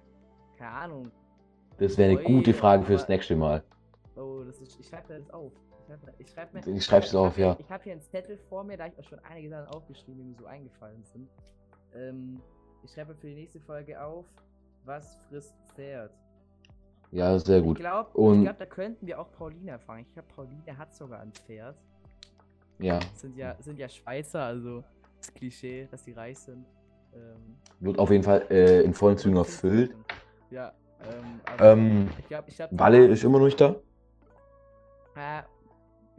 Keine 0.58 0.72
Ahnung. 0.72 1.12
Das 1.78 1.98
wäre 1.98 2.12
eine 2.12 2.20
Ui, 2.20 2.26
gute 2.26 2.54
Frage 2.54 2.84
fürs 2.84 3.08
nächste 3.08 3.36
Mal. 3.36 3.64
Oh, 4.16 4.42
das 4.46 4.60
ist. 4.60 4.80
Ich 4.80 4.88
schreibe 4.88 5.14
das 5.14 5.30
auf. 5.32 5.52
Ich 5.82 5.86
schreibe 5.88 6.14
ich 6.18 6.30
schreib 6.32 6.54
mir. 6.54 6.76
Ich 6.76 6.86
schreib's 6.86 7.14
hab 7.14 7.20
auf, 7.22 7.36
hier- 7.36 7.46
ja. 7.48 7.56
Ich 7.60 7.70
habe 7.72 7.84
hier 7.84 7.94
einen 7.94 8.02
Zettel 8.02 8.38
vor 8.50 8.64
mir, 8.64 8.78
da 8.78 8.88
ich 8.88 8.98
auch 8.98 9.04
schon 9.04 9.20
einige 9.20 9.50
Sachen 9.50 9.68
aufgeschrieben, 9.68 10.18
die 10.18 10.24
mir 10.32 10.36
so 10.36 10.46
eingefallen 10.46 11.04
sind. 11.04 11.30
Ähm, 11.96 12.42
ich 12.84 12.92
schreibe 12.92 13.14
für 13.14 13.28
die 13.28 13.36
nächste 13.36 13.60
Folge 13.60 14.02
auf, 14.04 14.26
was 14.86 15.16
frisst 15.30 15.54
Pferd. 15.76 16.12
Ja, 17.14 17.38
sehr 17.38 17.60
Ich 17.60 17.64
gut. 17.64 17.78
glaube, 17.78 18.10
Und- 18.18 18.42
glaub, 18.44 18.58
da 18.58 18.66
könnten 18.66 19.06
wir 19.06 19.20
auch 19.20 19.32
Pauline 19.32 19.78
fragen. 19.78 20.02
Ich 20.02 20.14
glaube, 20.14 20.28
Pauline 20.36 20.76
hat 20.78 20.96
sogar 20.96 21.20
ein 21.20 21.32
Pferd. 21.32 21.76
Ja, 22.80 23.00
Sind 23.14 23.38
ja, 23.38 23.56
sind 23.60 23.78
ja 23.78 23.88
Schweizer, 23.88 24.42
also 24.44 24.84
das 25.20 25.32
Klischee, 25.32 25.88
dass 25.92 26.04
die 26.04 26.14
reich 26.14 26.40
sind. 26.40 26.66
Ähm, 27.14 27.58
wird 27.80 28.00
auf 28.00 28.10
jeden 28.10 28.24
Fall 28.24 28.48
äh, 28.50 28.82
in 28.82 28.96
vollen 28.96 29.16
Zügen 29.20 29.38
erfüllt. 29.38 29.96
Ja, 30.50 30.74
ähm, 31.02 31.40
Ähm, 31.60 32.10
ich 32.18 32.28
glaube, 32.28 32.50
ich 32.50 32.56
glaube. 32.56 32.80
Walle 32.80 33.06
ist 33.06 33.24
immer 33.24 33.38
noch 33.38 33.46
nicht 33.46 33.62
da? 33.62 33.76
Äh, 35.16 35.44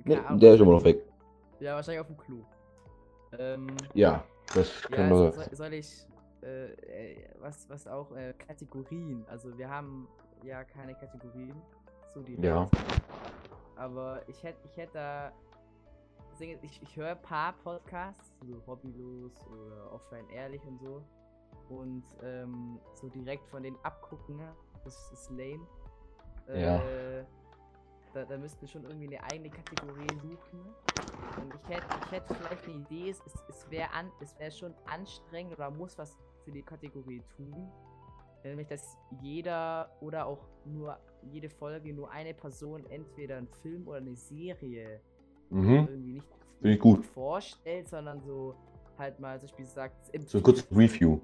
Nee, 0.05 0.19
der 0.38 0.55
ist 0.55 0.61
immer 0.61 0.73
noch 0.73 0.85
weg. 0.85 1.02
Ja, 1.58 1.75
wahrscheinlich 1.75 2.00
auf 2.02 2.06
dem 2.06 2.17
Klo. 2.19 2.37
Ähm, 3.38 3.67
Ja, 3.94 4.23
das 4.55 4.70
ja, 4.90 4.97
können 4.97 5.14
so, 5.17 5.25
wir. 5.25 5.32
soll, 5.32 5.49
soll 5.52 5.73
ich, 5.73 6.06
äh, 6.43 6.67
äh, 7.14 7.29
was, 7.40 7.69
was 7.69 7.87
auch, 7.88 8.14
äh, 8.14 8.32
Kategorien. 8.35 9.25
Also 9.29 9.56
wir 9.58 9.69
haben 9.69 10.06
ja 10.44 10.64
keine 10.64 10.94
Kategorien. 10.94 11.61
So 12.12 12.23
direkt. 12.23 12.44
Ja. 12.44 12.69
Aber 13.76 14.23
ich 14.29 14.43
hätte, 14.43 14.58
ich 14.64 14.76
hätte 14.76 14.93
da. 14.94 15.32
Ich, 16.41 16.82
ich 16.82 16.96
höre 16.96 17.11
ein 17.11 17.23
paar 17.23 17.52
Podcasts, 17.52 18.32
so 18.43 18.61
Hobbylos 18.67 19.32
oder 19.46 19.93
Offline 19.93 20.29
Ehrlich 20.31 20.62
und 20.67 20.81
so. 20.81 21.02
Und 21.69 22.05
ähm, 22.25 22.81
so 22.94 23.08
direkt 23.08 23.46
von 23.49 23.62
denen 23.62 23.79
abgucken, 23.85 24.41
das 24.82 25.12
ist 25.12 25.31
lame. 25.31 25.67
Ja. 26.49 26.79
Äh, 26.79 27.25
da, 28.14 28.25
da 28.25 28.37
müssten 28.37 28.61
wir 28.61 28.69
schon 28.69 28.85
irgendwie 28.85 29.16
eine 29.16 29.25
eigene 29.25 29.50
Kategorie 29.50 30.07
suchen. 30.23 30.61
Und 31.40 31.54
ich 31.54 31.69
hätte, 31.69 31.87
ich 32.04 32.12
hätte 32.12 32.35
vielleicht 32.35 32.64
eine 32.64 32.75
Idee, 32.75 33.11
es, 33.11 33.21
es, 33.49 33.71
wäre 33.71 33.88
wäre 34.38 34.52
schon 34.52 34.75
anstrengend 34.87 35.54
oder 35.54 35.71
muss 35.71 35.99
was 35.99 36.16
für 36.45 36.52
die 36.52 36.62
Kategorie 36.62 37.23
tun. 37.37 37.71
Nämlich, 38.45 38.69
dass 38.69 38.99
jeder 39.23 39.91
oder 40.01 40.27
auch 40.27 40.47
nur 40.67 40.99
jede 41.23 41.49
Folge 41.49 41.95
nur 41.95 42.11
eine 42.11 42.35
Person 42.35 42.85
entweder 42.91 43.39
einen 43.39 43.49
Film 43.49 43.89
oder 43.89 43.99
eine 43.99 44.15
Serie 44.17 45.01
Mhm. 45.51 45.87
irgendwie 45.87 46.13
nicht, 46.13 46.29
Finde 46.61 46.75
ich 46.75 46.81
gut. 46.81 47.07
vorstellt, 47.07 47.89
sondern 47.89 48.21
so 48.23 48.55
halt 48.99 49.19
mal 49.19 49.39
zum 49.41 49.49
Beispiel 49.49 49.67
sagt, 49.67 49.97
So 50.29 50.39
ein 50.39 50.45
kurzes 50.45 50.67
Review. 50.71 51.21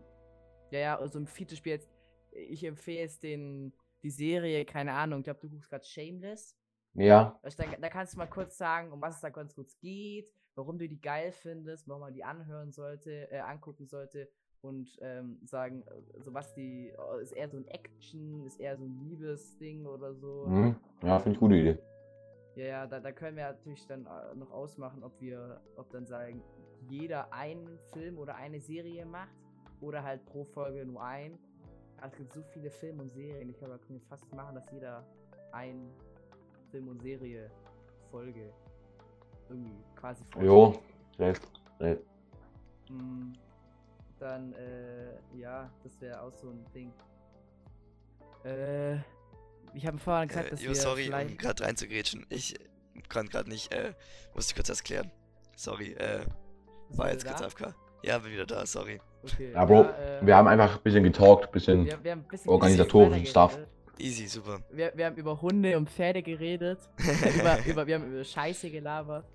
ja, 0.71 0.79
ja, 0.79 0.99
also 0.99 1.19
im 1.19 1.27
Feature-Spiel 1.27 1.73
jetzt, 1.73 1.91
ich 2.33 2.65
empfehle 2.65 3.01
jetzt 3.01 3.23
den, 3.23 3.73
die 4.03 4.11
Serie, 4.11 4.65
keine 4.65 4.93
Ahnung, 4.93 5.21
ich 5.21 5.25
glaube, 5.25 5.41
du 5.41 5.51
guckst 5.51 5.69
gerade 5.69 5.85
Shameless. 5.85 6.57
Ja, 6.95 7.39
Also 7.43 7.57
Da, 7.59 7.65
da 7.79 7.89
kannst 7.89 8.15
du 8.15 8.19
mal 8.19 8.27
kurz 8.27 8.57
sagen, 8.57 8.93
um 8.93 9.01
was 9.01 9.17
es 9.17 9.21
da 9.21 9.31
ganz 9.31 9.55
kurz 9.55 9.79
geht, 9.79 10.31
warum 10.55 10.79
du 10.79 10.89
die 10.89 11.01
geil 11.01 11.33
findest, 11.33 11.89
warum 11.89 12.03
man 12.03 12.15
die 12.15 12.25
anhören 12.25 12.73
sollte, 12.73 13.31
äh, 13.31 13.41
angucken 13.41 13.87
sollte 13.87 14.29
und 14.63 14.89
ähm, 15.01 15.39
sagen, 15.45 15.83
äh, 15.87 16.21
so 16.21 16.35
was 16.35 16.53
die, 16.55 16.93
oh, 16.99 17.19
ist 17.19 17.33
eher 17.33 17.49
so 17.49 17.57
ein 17.57 17.67
Action, 17.69 18.45
ist 18.45 18.61
eher 18.61 18.77
so 18.77 18.85
ein 18.85 18.99
Liebesding 19.01 19.87
oder 19.87 20.15
so. 20.15 20.47
mhm. 20.47 20.77
ja 21.03 21.19
finde 21.19 21.35
ich 21.37 21.41
gute 21.41 21.57
Idee. 21.57 21.79
Ja, 22.57 22.65
ja, 22.65 22.87
da, 22.87 23.01
da 23.01 23.13
können 23.13 23.37
wir 23.37 23.45
natürlich 23.45 23.87
dann 23.87 24.07
äh, 24.07 24.35
noch 24.35 24.51
ausmachen, 24.51 25.03
ob 25.05 25.21
wir, 25.21 25.61
ob 25.77 25.91
dann 25.91 26.07
sagen, 26.07 26.43
jeder 26.89 27.33
einen 27.33 27.79
Film 27.93 28.19
oder 28.19 28.35
eine 28.37 28.61
Serie 28.61 29.07
macht 29.07 29.35
oder 29.81 30.03
halt 30.03 30.25
pro 30.27 30.45
Folge 30.45 30.85
nur 30.85 31.03
ein. 31.03 31.39
Es 32.03 32.17
gibt 32.17 32.33
so 32.33 32.43
viele 32.53 32.71
Filme 32.71 33.03
und 33.03 33.13
Serien, 33.13 33.51
ich 33.51 33.59
glaube, 33.59 33.75
da 33.75 33.79
können 33.79 34.01
wir 34.01 34.07
fast 34.09 34.33
machen, 34.35 34.55
dass 34.55 34.71
jeder 34.73 35.07
ein 35.53 35.91
Film 36.71 36.89
und 36.89 37.03
Serie 37.03 37.51
Folge 38.11 38.53
irgendwie 39.49 39.77
quasi 39.97 40.25
Jo, 40.41 40.75
recht, 41.19 41.43
recht. 41.79 42.03
Mm, 42.89 43.33
Dann, 44.21 44.53
äh, 44.53 45.39
ja, 45.39 45.71
das 45.83 45.99
wäre 46.01 46.21
auch 46.21 46.33
so 46.33 46.51
ein 46.51 46.65
Ding. 46.75 46.93
Äh, 48.45 48.97
ich 49.75 49.87
habe 49.87 49.99
vorhin 49.99 50.29
gesagt, 50.29 50.49
Äh, 50.49 50.51
dass 50.51 50.63
jo, 50.63 50.69
wir 50.69 50.75
sorry, 50.75 51.01
um 51.05 51.07
vielleicht... 51.07 51.39
gerade 51.39 51.65
reinzugrätschen. 51.65 52.27
Ich 52.29 52.55
konnte 53.09 53.33
gerade 53.33 53.49
nicht, 53.49 53.73
äh, 53.73 53.95
musste 54.35 54.55
kurz 54.55 54.69
was 54.69 54.83
klären. 54.85 55.11
Sorry, 55.57 55.93
äh, 55.93 56.27
war 56.91 57.11
jetzt 57.11 57.27
kurz 57.27 57.41
AFK. 57.41 57.75
Ja, 58.03 58.19
bin 58.19 58.33
wieder 58.33 58.47
da, 58.47 58.65
sorry. 58.67 59.01
Okay, 59.23 59.53
Ja, 59.53 59.65
Bro, 59.65 59.83
äh, 59.83 60.21
wir 60.23 60.37
haben 60.37 60.49
einfach 60.49 60.77
ein 60.77 60.83
bisschen 60.83 61.03
getalkt, 61.03 61.47
ein 61.47 61.53
bisschen. 61.53 61.85
wir, 61.87 62.05
wir 62.05 62.13
haben 62.13 62.21
ein 62.21 62.29
bisschen 62.29 62.51
organisatorischen. 62.51 63.27
Stuff. 63.27 63.59
Easy, 63.99 64.27
super. 64.27 64.61
Wir, 64.71 64.93
wir 64.95 65.07
haben 65.07 65.17
über 65.17 65.41
Hunde 65.41 65.77
und 65.77 65.91
Pferde 65.91 66.23
geredet. 66.23 66.79
über, 67.39 67.59
über, 67.67 67.87
wir 67.87 67.95
haben 67.97 68.07
über 68.13 68.25
Scheiße 68.25 68.71
gelabert. 68.71 69.27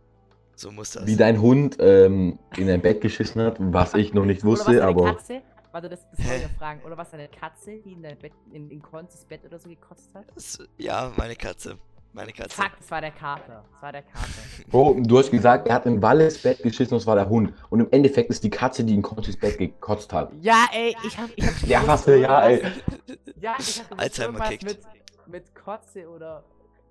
So 0.56 0.72
muss 0.72 0.92
das. 0.92 1.06
Wie 1.06 1.16
dein 1.16 1.42
Hund 1.42 1.78
ähm, 1.80 2.40
in 2.58 2.68
dein 2.68 2.82
Bett 2.82 3.02
geschissen 3.02 3.42
hat, 3.42 3.58
was 3.60 3.94
ich 3.94 4.14
noch 4.14 4.26
nicht 4.26 4.44
Oder 4.44 4.54
was 4.54 4.68
wusste, 4.68 4.86
aber. 4.86 5.16
Katze? 5.16 5.42
Warte, 5.72 5.90
das, 5.90 6.10
das 6.12 6.26
wollte 6.26 6.38
ich 6.38 6.44
noch 6.44 6.58
fragen. 6.58 6.82
Oder 6.86 6.98
was 6.98 7.12
deine 7.12 7.28
Katze, 7.28 7.80
die 7.84 7.92
in 7.94 8.02
dein 8.02 8.18
Bett, 8.18 8.32
in, 8.54 8.70
in 8.72 8.82
Konzis 8.82 9.26
Bett 9.26 9.44
oder 9.46 9.60
so 9.60 9.68
gekotzt 9.68 10.16
hat? 10.16 10.26
Das, 10.34 10.58
ja, 10.78 11.12
meine 11.18 11.36
Katze. 11.36 11.78
Meine 12.14 12.32
Katze. 12.32 12.52
Fuck, 12.52 12.72
das 12.80 12.90
war 12.90 13.02
der 13.02 13.12
Kater. 13.12 13.66
Das 13.74 13.82
war 13.82 13.92
der 13.92 14.04
Kater. 14.04 14.30
Bro, 14.70 15.00
du 15.04 15.18
hast 15.18 15.30
gesagt, 15.30 15.68
er 15.68 15.76
hat 15.76 15.86
in 15.86 16.02
Walles 16.02 16.42
Bett 16.42 16.64
geschissen 16.64 16.94
und 16.94 17.02
es 17.02 17.08
war 17.08 17.16
der 17.16 17.28
Hund. 17.28 17.54
Und 17.70 17.82
im 17.82 17.88
Endeffekt 17.92 18.30
ist 18.30 18.42
die 18.42 18.50
Katze, 18.50 18.86
die 18.86 18.94
in 18.94 19.02
Contis 19.02 19.38
Bett 19.38 19.58
gekotzt 19.58 20.14
hat. 20.14 20.32
Ja, 20.40 20.66
ey, 20.74 20.96
ich 21.06 21.18
hab. 21.18 21.30
Ich 21.36 21.46
hab 21.46 21.64
Ja, 21.64 21.86
was 21.86 22.06
für 22.06 22.16
ja, 22.16 22.48
ey. 22.48 22.64
Ja, 23.42 23.56
ich 23.60 23.84
hab 23.84 24.00
Alzheimer 24.00 24.48
kickt. 24.48 24.64
mit, 24.64 24.80
mit 25.28 25.54
Kotze 25.54 26.08
oder, 26.08 26.46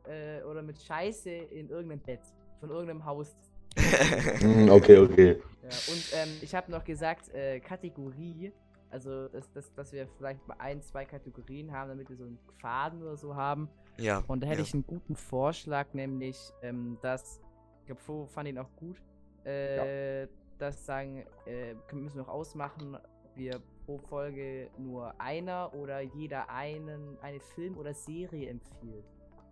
äh, 0.07 0.43
oder 0.43 0.61
mit 0.61 0.79
Scheiße 0.83 1.31
in 1.31 1.71
irgendeinem 1.71 2.01
Bett. 2.01 2.21
Von 2.61 2.69
irgendeinem 2.69 3.07
Haus. 3.07 3.35
Hm, 3.77 4.71
okay, 4.71 4.99
okay. 4.99 5.37
Ja, 5.63 5.69
und 5.89 6.05
ähm, 6.13 6.29
ich 6.43 6.55
habe 6.55 6.71
noch 6.71 6.85
gesagt, 6.85 7.33
äh, 7.35 7.61
Kategorie. 7.61 8.53
Also, 8.91 9.27
dass, 9.29 9.51
dass, 9.51 9.75
dass 9.75 9.93
wir 9.93 10.07
vielleicht 10.07 10.47
mal 10.47 10.57
ein, 10.61 10.81
zwei 10.81 11.05
Kategorien 11.05 11.73
haben, 11.73 11.89
damit 11.89 12.09
wir 12.09 12.17
so 12.17 12.25
einen 12.25 12.39
Faden 12.61 13.03
oder 13.03 13.17
so 13.17 13.35
haben. 13.35 13.69
ja. 13.97 14.23
Und 14.29 14.41
da 14.41 14.47
hätte 14.47 14.61
ja. 14.61 14.65
ich 14.65 14.73
einen 14.73 14.87
guten 14.87 15.17
Vorschlag, 15.17 15.93
nämlich, 15.95 16.39
ähm, 16.63 16.97
dass, 17.03 17.41
ich 17.81 17.87
glaube, 17.87 18.01
Flo 18.01 18.27
fand 18.27 18.49
ihn 18.49 18.59
auch 18.59 18.71
gut, 18.77 19.03
äh, 19.45 20.29
dass 20.59 20.87
sagen, 20.87 21.25
äh, 21.47 21.75
können- 21.89 22.05
müssen 22.05 22.19
wir 22.19 22.29
auch 22.29 22.35
ausmachen, 22.35 22.97
wir 23.35 23.61
pro 23.85 23.99
Folge 23.99 24.71
nur 24.79 25.13
einer 25.21 25.75
oder 25.75 26.01
jeder 26.01 26.49
einen, 26.49 27.19
eine 27.21 27.41
Film 27.41 27.77
oder 27.77 27.93
Serie 27.95 28.49
empfiehlt. 28.49 29.05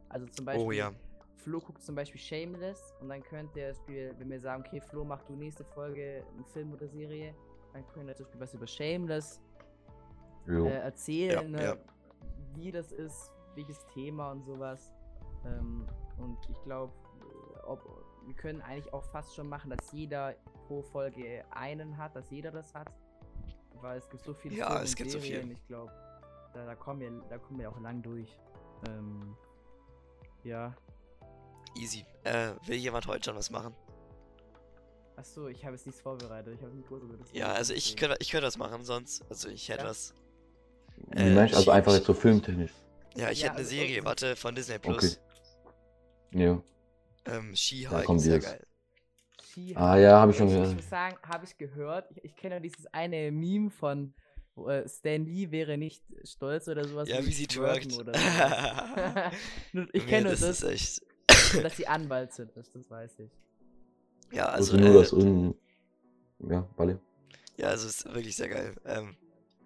Also 0.09 0.26
zum 0.26 0.45
Beispiel, 0.45 0.67
Oh 0.67 0.71
ja. 0.71 0.93
Flo 1.43 1.61
guckt 1.61 1.83
zum 1.83 1.95
Beispiel 1.95 2.21
Shameless 2.21 2.95
und 3.01 3.09
dann 3.09 3.23
könnte 3.23 3.61
er 3.61 3.69
das 3.71 3.79
Spiel, 3.79 4.15
wenn 4.19 4.31
wir 4.31 4.41
sagen, 4.41 4.65
okay, 4.67 4.81
Flo, 4.81 5.05
mach 5.05 5.23
du 5.23 5.35
nächste 5.35 5.65
Folge 5.65 6.25
einen 6.33 6.45
Film 6.47 6.73
oder 6.73 6.89
Serie, 6.89 7.35
dann 7.73 7.87
können 7.89 8.07
wir 8.07 8.15
zum 8.15 8.25
Beispiel 8.27 8.41
was 8.41 8.55
über 8.55 8.67
Shameless 8.67 9.41
äh, 10.49 10.69
erzählen, 10.79 11.43
Ja, 11.43 11.49
ne, 11.49 11.65
ja. 11.65 11.77
wie 12.55 12.71
das 12.73 12.93
ist, 12.93 13.33
welches 13.55 13.85
Thema 13.95 14.33
und 14.33 14.45
sowas. 14.45 14.93
Ähm, 15.45 15.87
und 16.19 16.39
ich 16.49 16.61
glaube, 16.63 16.93
ob 17.65 17.81
wir 18.27 18.35
können 18.35 18.61
eigentlich 18.63 18.93
auch 18.93 19.05
fast 19.05 19.35
schon 19.35 19.49
machen, 19.49 19.71
dass 19.71 19.91
jeder 19.93 20.35
pro 20.67 20.83
Folge 20.83 21.45
einen 21.51 21.97
hat, 21.97 22.15
dass 22.15 22.31
jeder 22.31 22.51
das 22.53 22.73
hat. 22.75 22.91
Weil 23.81 23.99
es 23.99 24.09
gibt 24.09 24.23
so 24.23 24.33
viele 24.33 24.55
Ja, 24.57 24.69
Filme 24.69 24.85
es 24.85 24.95
gibt 24.95 25.11
so 25.11 25.19
viel. 25.19 25.33
Serien, 25.33 25.51
ich 25.51 25.67
glaube, 25.67 25.93
da, 26.55 26.67
da 26.67 26.75
kommen 26.77 27.01
wir, 27.01 27.11
da 27.29 27.39
kommen 27.39 27.59
wir 27.59 27.69
auch 27.69 27.81
lang 27.81 28.01
durch. 28.03 28.39
Ähm, 28.89 29.37
ja. 30.45 30.75
Easy. 31.76 32.05
Äh, 32.25 32.52
will 32.67 32.76
jemand 32.76 33.07
heute 33.07 33.25
schon 33.25 33.37
was 33.37 33.50
machen? 33.50 33.75
Achso, 35.17 35.49
ich 35.49 35.64
habe 35.64 35.75
jetzt 35.76 35.87
nichts 35.87 36.00
vorbereitet. 36.00 36.55
Ich 36.57 36.62
habe 36.64 36.75
nicht 36.75 36.91
wir 36.91 37.17
das 37.19 37.33
Ja, 37.33 37.52
also 37.52 37.75
ich 37.75 37.97
könnte 37.97 38.17
ich 38.21 38.31
könnte 38.31 38.47
was 38.47 38.57
machen 38.59 38.85
sonst. 38.85 39.23
Also 39.29 39.49
ich 39.49 39.69
hätte 39.69 39.85
Ja. 39.85 39.91
was. 39.91 40.14
Wie 41.11 41.19
äh, 41.21 41.35
meinst 41.35 41.55
du, 41.55 41.59
also 41.59 41.71
einfach 41.71 41.93
jetzt 41.95 42.07
so 42.07 42.14
filmtechnisch? 42.14 42.73
Ja, 43.17 43.31
ich 43.31 43.41
Ja, 43.41 43.45
hätte 43.47 43.50
eine 43.52 43.59
also 43.59 43.71
Serie, 43.71 43.88
irgendwie- 43.97 44.05
warte, 44.07 44.37
von 44.37 44.55
Disney 44.55 44.76
Okay. 44.76 44.91
Plus. 44.91 45.21
Ja. 46.33 46.62
Ähm, 47.26 47.55
She-Hulk, 47.55 48.07
sehr 48.21 48.35
jetzt. 48.37 48.47
geil. 48.47 48.67
Ski- 49.43 49.76
Ah 49.76 49.97
ja, 49.99 50.19
habe 50.21 50.33
ich 50.33 50.38
schon 50.38 50.49
ich, 50.49 50.55
ich 50.55 50.61
gehört. 50.61 50.76
muss 50.76 50.88
sagen, 50.88 51.17
habe 51.29 51.45
ich 51.45 51.59
gehört. 51.59 52.11
Ich, 52.11 52.25
ich 52.25 52.37
kenne 52.37 52.55
ja 52.57 52.61
dieses 52.61 52.87
eine 52.87 53.31
Meme 53.31 53.71
von 53.71 54.14
wo, 54.55 54.69
äh, 54.69 54.88
Stan 54.88 55.25
Lee 55.25 55.50
wäre 55.50 55.76
nicht 55.79 56.02
stolz 56.25 56.69
oder 56.69 56.87
sowas. 56.87 57.09
Ja, 57.09 57.25
wie 57.25 57.33
sie 57.33 57.47
twerkt. 57.47 57.93
Oder 57.99 58.12
ich 59.93 60.07
kenne 60.07 60.23
nur 60.23 60.31
das. 60.33 60.41
das, 60.41 60.62
ist 60.62 60.64
echt. 60.64 61.02
dass 61.62 61.76
sie 61.76 61.87
Anwalt 61.87 62.32
sind. 62.32 62.56
Das, 62.56 62.71
das 62.73 62.90
weiß 62.90 63.18
ich. 63.18 63.30
Ja, 64.32 64.47
Also, 64.47 64.76
nur, 64.76 64.90
äh, 64.90 64.94
dass 64.94 65.12
irgendein. 65.12 65.54
Ja, 66.49 66.66
Walle. 66.76 66.99
Ja, 67.56 67.68
also 67.68 67.87
ist 67.87 68.04
wirklich 68.06 68.35
sehr 68.35 68.49
geil. 68.49 68.75
Ähm, 68.85 69.16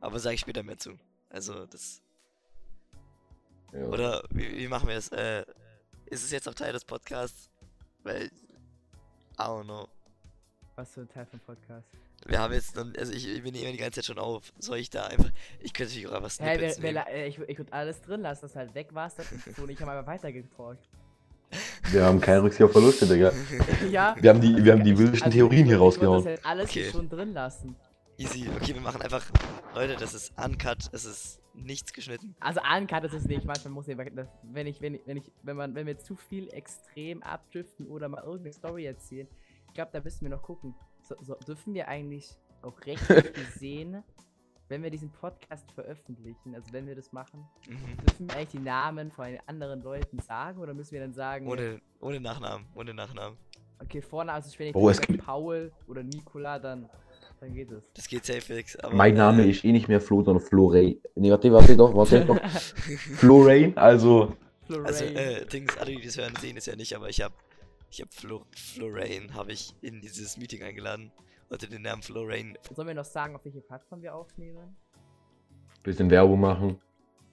aber 0.01 0.19
sage 0.19 0.35
ich 0.35 0.41
später 0.41 0.63
mehr 0.63 0.77
zu. 0.77 0.99
Also 1.31 1.67
das. 1.67 2.03
Ja. 3.73 3.87
Oder 3.87 4.25
wie, 4.31 4.59
wie 4.59 4.69
machen 4.69 4.89
wir 4.89 4.97
es? 4.97 5.09
Äh, 5.09 5.45
ist 6.07 6.25
es 6.25 6.31
jetzt 6.31 6.49
auch 6.49 6.55
Teil 6.55 6.73
des 6.73 6.85
Podcasts? 6.85 7.51
Weil. 8.03 8.27
I 9.39 9.43
don't 9.43 9.65
know. 9.65 9.89
Was 10.77 10.93
für 10.93 11.03
ein 11.03 11.09
Teil 11.09 11.27
vom 11.27 11.41
Podcast. 11.41 11.89
Wir 12.27 12.41
haben 12.41 12.53
jetzt 12.53 12.77
dann, 12.77 12.95
also 12.97 13.13
ich, 13.13 13.29
ich 13.29 13.43
bin 13.43 13.55
immer 13.55 13.71
die 13.71 13.77
ganze 13.77 14.01
Zeit 14.01 14.07
schon 14.07 14.19
auf. 14.19 14.53
Soll 14.59 14.79
ich 14.79 14.91
da 14.91 15.07
einfach. 15.07 15.31
Ich 15.61 15.73
könnte 15.73 15.93
natürlich 15.93 16.09
auch 16.09 16.23
was 16.23 16.41
Hey, 16.41 16.57
Snippets 16.57 16.83
wir, 16.83 16.95
wir, 16.95 17.07
äh, 17.09 17.29
ich, 17.29 17.39
ich 17.39 17.59
würde 17.59 17.73
alles 17.73 18.01
drin 18.03 18.23
lassen, 18.23 18.43
dass 18.43 18.57
halt 18.57 18.75
weg 18.75 18.95
warst. 18.95 19.19
Das 19.19 19.27
und 19.59 19.71
ich 19.71 19.81
habe 19.81 19.93
einfach 19.93 20.07
weitergetalkt. 20.07 20.89
Wir 21.93 22.05
haben 22.05 22.21
keine 22.21 22.43
Rücksicht 22.43 22.63
auf 22.65 22.73
Verluste, 22.73 23.07
Digga. 23.07 23.33
ja. 23.91 24.17
Wir 24.21 24.31
haben 24.31 24.41
die, 24.41 24.65
wir 24.65 24.73
haben 24.73 24.83
die 24.85 24.93
ich- 24.93 24.99
wildesten 24.99 25.27
also 25.27 25.39
Theorien 25.39 25.67
hier 25.67 25.79
rausgehauen. 25.79 26.19
Das 26.25 26.27
halt 26.27 26.45
alles 26.47 26.71
Okay. 26.71 26.91
schon 26.91 27.09
drin 27.09 27.33
lassen. 27.33 27.77
Easy. 28.19 28.49
Okay, 28.57 28.75
wir 28.75 28.81
machen 28.81 29.01
einfach. 29.03 29.25
Leute, 29.75 29.97
das 29.97 30.15
ist 30.15 30.33
uncut. 30.43 30.89
Es 30.93 31.05
ist 31.05 31.41
nichts 31.55 31.93
geschnitten. 31.93 32.35
Also 32.41 32.61
uncut 32.61 33.05
ist 33.05 33.13
es 33.13 33.25
nicht. 33.27 33.45
Manchmal 33.45 33.73
muss 33.75 33.89
ich, 33.89 33.97
wenn 33.99 34.67
ich, 34.67 34.81
wenn 34.81 34.95
ich, 34.95 35.03
wenn 35.07 35.17
ich, 35.19 35.33
wenn 35.43 35.57
man, 35.57 35.75
wenn 35.75 35.87
wir 35.87 35.99
zu 35.99 36.17
viel 36.17 36.49
extrem 36.49 37.23
abdriften 37.23 37.87
oder 37.87 38.09
mal 38.09 38.23
irgendeine 38.23 38.53
Story 38.55 38.87
erzählen, 38.87 39.29
ich 39.69 39.75
glaube, 39.75 39.91
da 39.93 40.01
müssen 40.01 40.23
wir 40.23 40.31
noch 40.31 40.43
gucken. 40.43 40.75
So, 41.03 41.15
so, 41.21 41.35
dürfen 41.47 41.75
wir 41.75 41.89
eigentlich 41.89 42.37
auch 42.63 42.81
rechtlich 42.87 43.33
gesehen, 43.55 44.03
wenn 44.69 44.83
wir 44.83 44.91
diesen 44.91 45.11
Podcast 45.11 45.71
veröffentlichen, 45.73 46.55
also 46.55 46.73
wenn 46.73 46.87
wir 46.87 46.95
das 46.97 47.13
machen, 47.13 47.45
Mhm. 47.69 47.97
dürfen 48.07 48.29
wir 48.29 48.37
eigentlich 48.37 48.49
die 48.51 48.59
Namen 48.59 49.11
von 49.13 49.27
den 49.27 49.39
anderen 49.47 49.81
Leuten 49.83 50.19
sagen 50.21 50.59
oder 50.61 50.75
müssen 50.75 50.93
wir 50.93 51.01
dann 51.01 51.13
sagen, 51.15 51.47
Ohne, 51.49 51.81
ohne 52.01 52.21
Nachnamen. 52.21 52.67
Ohne 52.75 52.93
Nachnamen. 52.95 53.39
okay, 53.81 54.01
vorne, 54.03 54.33
also 54.33 54.59
wenn 54.59 54.69
ich 54.69 54.75
Oh, 54.75 54.89
es 54.91 54.97
sage 54.97 55.15
Paul 55.19 55.73
oder 55.87 56.03
Nikola, 56.03 56.59
dann, 56.59 56.89
dann 57.41 57.53
geht 57.55 57.71
es. 57.71 57.83
Das 57.95 58.09
geht 58.09 58.25
safe 58.25 58.41
fix. 58.41 58.77
Aber, 58.77 58.95
Mein 58.95 59.15
Name 59.15 59.45
äh, 59.45 59.51
ist 59.51 59.65
eh 59.65 59.71
nicht 59.73 59.89
mehr 59.89 60.01
Flo, 60.01 60.23
sondern 60.23 60.45
Floray. 60.45 61.01
Nee, 61.15 61.31
warte, 61.31 61.53
warte 61.53 61.77
doch, 61.77 61.95
warte 61.95 62.25
doch. 62.25 62.39
Floray, 62.91 63.73
also. 63.77 64.35
Also, 64.69 65.05
Florane. 65.05 65.15
äh, 65.43 65.47
Dings, 65.47 65.77
alle, 65.79 65.93
die 65.95 66.03
das 66.05 66.17
hören, 66.19 66.35
sehen 66.41 66.57
es 66.57 66.67
ja 66.67 66.75
nicht, 66.75 66.93
aber 66.97 67.09
ich 67.09 67.21
habe 67.23 67.35
ich 67.89 68.01
hab 68.03 68.13
Flo, 68.13 68.45
Florane, 68.57 69.33
habe 69.33 69.53
ich 69.53 69.73
in 69.81 70.01
dieses 70.01 70.37
Meeting 70.37 70.63
eingeladen. 70.65 71.13
Unter 71.49 71.67
den 71.67 71.83
Namen 71.83 72.03
Florane. 72.03 72.55
Sollen 72.75 72.89
wir 72.89 72.95
noch 72.95 73.05
sagen, 73.05 73.37
auf 73.37 73.45
welche 73.45 73.61
Plattform 73.61 74.03
wir 74.03 74.15
aufnehmen? 74.15 74.77
Bisschen 75.83 76.11
Werbung 76.11 76.41
machen. 76.41 76.81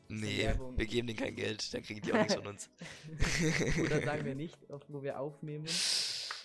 Nee, 0.08 0.44
Werbung. 0.44 0.78
wir 0.78 0.86
geben 0.86 1.08
denen 1.08 1.18
kein 1.18 1.36
Geld, 1.36 1.74
dann 1.74 1.82
kriegen 1.82 2.02
die 2.02 2.14
auch 2.14 2.18
nichts 2.18 2.36
von 2.36 2.46
uns. 2.46 2.70
Oder 3.84 4.02
sagen 4.06 4.26
wir 4.26 4.36
nicht, 4.36 4.70
auf, 4.70 4.84
wo 4.88 5.02
wir 5.02 5.20
aufnehmen. 5.20 5.66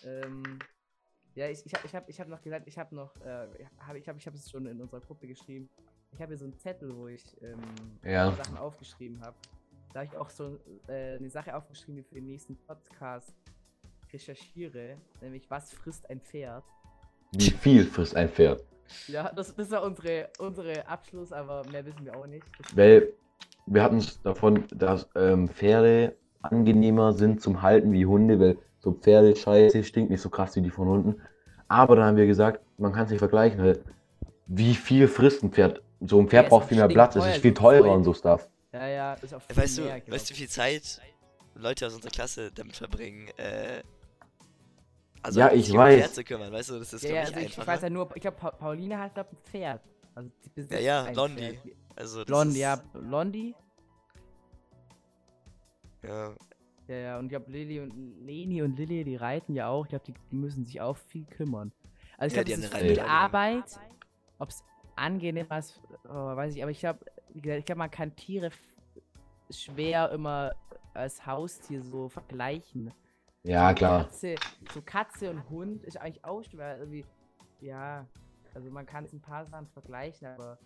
Ähm, 0.05 0.59
ja, 1.35 1.49
ich, 1.49 1.67
ich 1.67 1.75
habe 1.75 1.87
ich 1.87 1.95
hab, 1.95 2.09
ich 2.09 2.21
hab 2.21 2.29
noch 2.29 2.41
gesagt, 2.41 2.67
ich 2.67 2.79
habe 2.79 2.95
noch, 2.95 3.15
äh, 3.21 3.49
hab, 3.87 3.97
ich 3.97 4.09
habe 4.09 4.19
ich 4.19 4.27
hab 4.27 4.35
es 4.35 4.51
schon 4.51 4.67
in 4.67 4.81
unserer 4.81 5.01
Gruppe 5.01 5.27
geschrieben. 5.27 5.69
Ich 6.13 6.21
habe 6.23 6.31
hier 6.31 6.39
so 6.39 6.45
einen 6.47 6.59
Zettel, 6.59 6.97
wo 6.97 7.09
ich 7.09 7.23
ähm, 7.43 7.61
Ja. 8.03 8.33
Sachen 8.33 8.57
aufgeschrieben 8.57 9.21
habe. 9.21 9.37
Da 9.93 10.01
habe 10.01 10.07
ich 10.11 10.17
auch 10.17 10.31
so 10.31 10.59
äh, 10.87 11.17
eine 11.17 11.29
Sache 11.29 11.55
aufgeschrieben, 11.55 11.97
die 11.97 12.03
für 12.03 12.15
den 12.15 12.27
nächsten 12.27 12.57
Podcast 12.57 13.35
recherchiere, 14.13 14.97
nämlich 15.21 15.51
was 15.51 15.73
frisst 15.73 16.09
ein 16.09 16.21
Pferd. 16.21 16.65
Wie 17.33 17.51
viel 17.51 17.85
frisst 17.85 18.17
ein 18.17 18.29
Pferd? 18.29 18.63
Ja, 19.07 19.31
das, 19.35 19.55
das 19.55 19.71
war 19.71 19.83
unsere, 19.83 20.29
unsere 20.39 20.87
Abschluss, 20.89 21.33
aber 21.33 21.63
mehr 21.71 21.85
wissen 21.85 22.05
wir 22.05 22.17
auch 22.17 22.27
nicht. 22.27 22.45
Weil 22.75 23.13
wir 23.67 23.83
hatten 23.83 23.99
es 23.99 24.21
davon, 24.23 24.65
dass 24.75 25.07
ähm, 25.15 25.49
Pferde 25.49 26.17
angenehmer 26.43 27.13
sind 27.13 27.43
zum 27.43 27.61
Halten 27.63 27.93
wie 27.93 28.07
Hunde, 28.07 28.41
weil 28.41 28.57
so 28.79 28.93
Pferdescheiße 28.93 29.85
stinkt 29.85 30.11
nicht 30.11 30.23
so 30.23 30.31
krass 30.31 30.57
wie 30.57 30.63
die 30.63 30.71
von 30.71 30.89
Hunden. 30.89 31.21
Aber 31.69 31.97
dann 31.97 32.07
haben 32.07 32.17
wir 32.17 32.27
gesagt, 32.27 32.61
man 32.79 32.93
kann 32.93 33.05
es 33.05 33.11
nicht 33.11 33.19
vergleichen, 33.19 33.63
weil 33.63 33.83
wie 34.47 34.75
viel 34.75 35.07
frisst 35.09 35.43
ein 35.43 35.51
Pferd? 35.51 35.83
So 36.01 36.19
ein 36.19 36.29
Pferd 36.29 36.45
Ja, 36.45 36.49
braucht 36.49 36.69
viel 36.69 36.79
mehr 36.79 36.89
Platz, 36.89 37.17
es 37.17 37.27
ist 37.27 37.39
viel 37.39 37.53
teurer 37.53 37.81
voll. 37.81 37.97
und 37.97 38.05
so 38.05 38.15
Stuff. 38.15 38.49
Ja, 38.73 38.87
ja, 38.87 39.15
das 39.15 39.25
ist 39.25 39.35
auch 39.35 39.43
viel 39.43 39.57
Weißt 39.57 39.79
du, 39.79 39.83
mehr, 39.83 40.01
glaub 40.01 40.15
weißt 40.15 40.31
du, 40.31 40.35
wie 40.35 40.39
viel 40.39 40.49
Zeit 40.49 41.01
Leute 41.55 41.87
aus 41.87 41.95
unserer 41.95 42.11
Klasse 42.11 42.51
damit 42.55 42.77
verbringen, 42.77 43.29
äh. 43.37 43.83
Also, 45.23 45.41
Ja, 45.41 45.53
ich 45.53 45.67
sich 45.67 45.73
um 45.75 45.79
weiß. 45.79 45.99
Pferd 46.01 46.15
zu 46.15 46.25
kümmern, 46.25 46.53
weißt 46.53 46.71
du, 46.71 46.79
das 46.79 46.93
ist, 46.93 47.03
Ja, 47.03 47.09
glaub 47.09 47.15
ja, 47.23 47.29
ich, 47.29 47.37
also 47.37 47.61
ich, 47.63 47.67
weiß 47.67 47.83
ja 47.83 47.91
nur, 47.91 48.17
ich 48.17 48.23
glaube, 48.23 48.37
Pa 48.37 48.51
Pauline 48.53 48.99
hat, 48.99 49.15
glaub, 49.15 49.33
ein 49.33 49.37
Pferd. 49.45 49.83
Also, 50.15 50.31
besitzt 50.55 50.83
ja, 50.83 51.05
ein 51.05 51.15
Londi. 51.15 51.59
Pferd. 51.59 51.77
Also, 51.97 52.19
das 52.19 52.27
Blondie, 52.27 52.51
ist, 52.51 52.59
ja, 52.61 52.83
Londi. 52.95 53.55
Ja, 56.03 56.35
Ja, 56.87 56.97
ja, 56.97 57.19
und 57.19 57.27
ich 57.27 57.31
glaube, 57.31 57.51
Lilly 57.51 57.81
und 57.81 58.25
Leni 58.25 58.63
und 58.63 58.77
Lilly, 58.79 59.05
die 59.05 59.17
reiten 59.17 59.55
ja 59.55 59.69
auch. 59.69 59.85
Ich 59.85 59.91
glaube, 59.91 60.05
die, 60.07 60.15
die 60.31 60.37
müssen 60.37 60.65
sich 60.65 60.81
auch 60.81 60.97
viel 60.97 61.25
kümmern. 61.27 61.73
Also, 62.17 62.35
ich 62.35 62.37
Ja, 62.37 62.45
glaube, 62.45 62.61
die 62.61 62.67
es 62.67 62.73
ist 62.73 62.81
viel. 62.81 63.01
Arbeit. 63.01 63.65
Ob 64.39 64.49
es 64.51 64.65
angenehm 64.97 65.47
ist, 65.59 65.81
oh, 66.05 66.37
weiß 66.37 66.55
ich. 66.55 66.63
Aber 66.63 66.71
ich 66.71 66.79
glaube, 66.81 67.01
wie 67.35 67.41
gesagt, 67.41 67.59
ich 67.59 67.65
glaube, 67.67 67.79
man 67.81 67.91
kann 67.91 68.15
Tiere 68.17 68.51
schwer 69.51 70.11
immer 70.13 70.55
als 70.95 71.27
Haustier 71.27 71.83
so 71.83 72.09
vergleichen. 72.09 72.93
Ja, 73.49 73.73
klar. 73.73 74.05
Katze, 74.05 74.35
so 74.75 74.83
Katze 74.83 75.31
und 75.31 75.49
Hund 75.49 75.83
ist 75.85 75.97
eigentlich 75.97 76.23
auch 76.23 76.45
schwer. 76.45 76.79
Irgendwie, 76.79 77.07
ja, 77.63 78.07
also 78.53 78.71
man 78.71 78.85
kann 78.85 79.07
es 79.07 79.15
ein 79.15 79.23
paar 79.23 79.47
Sachen 79.47 79.67
vergleichen, 79.69 80.29
aber 80.29 80.59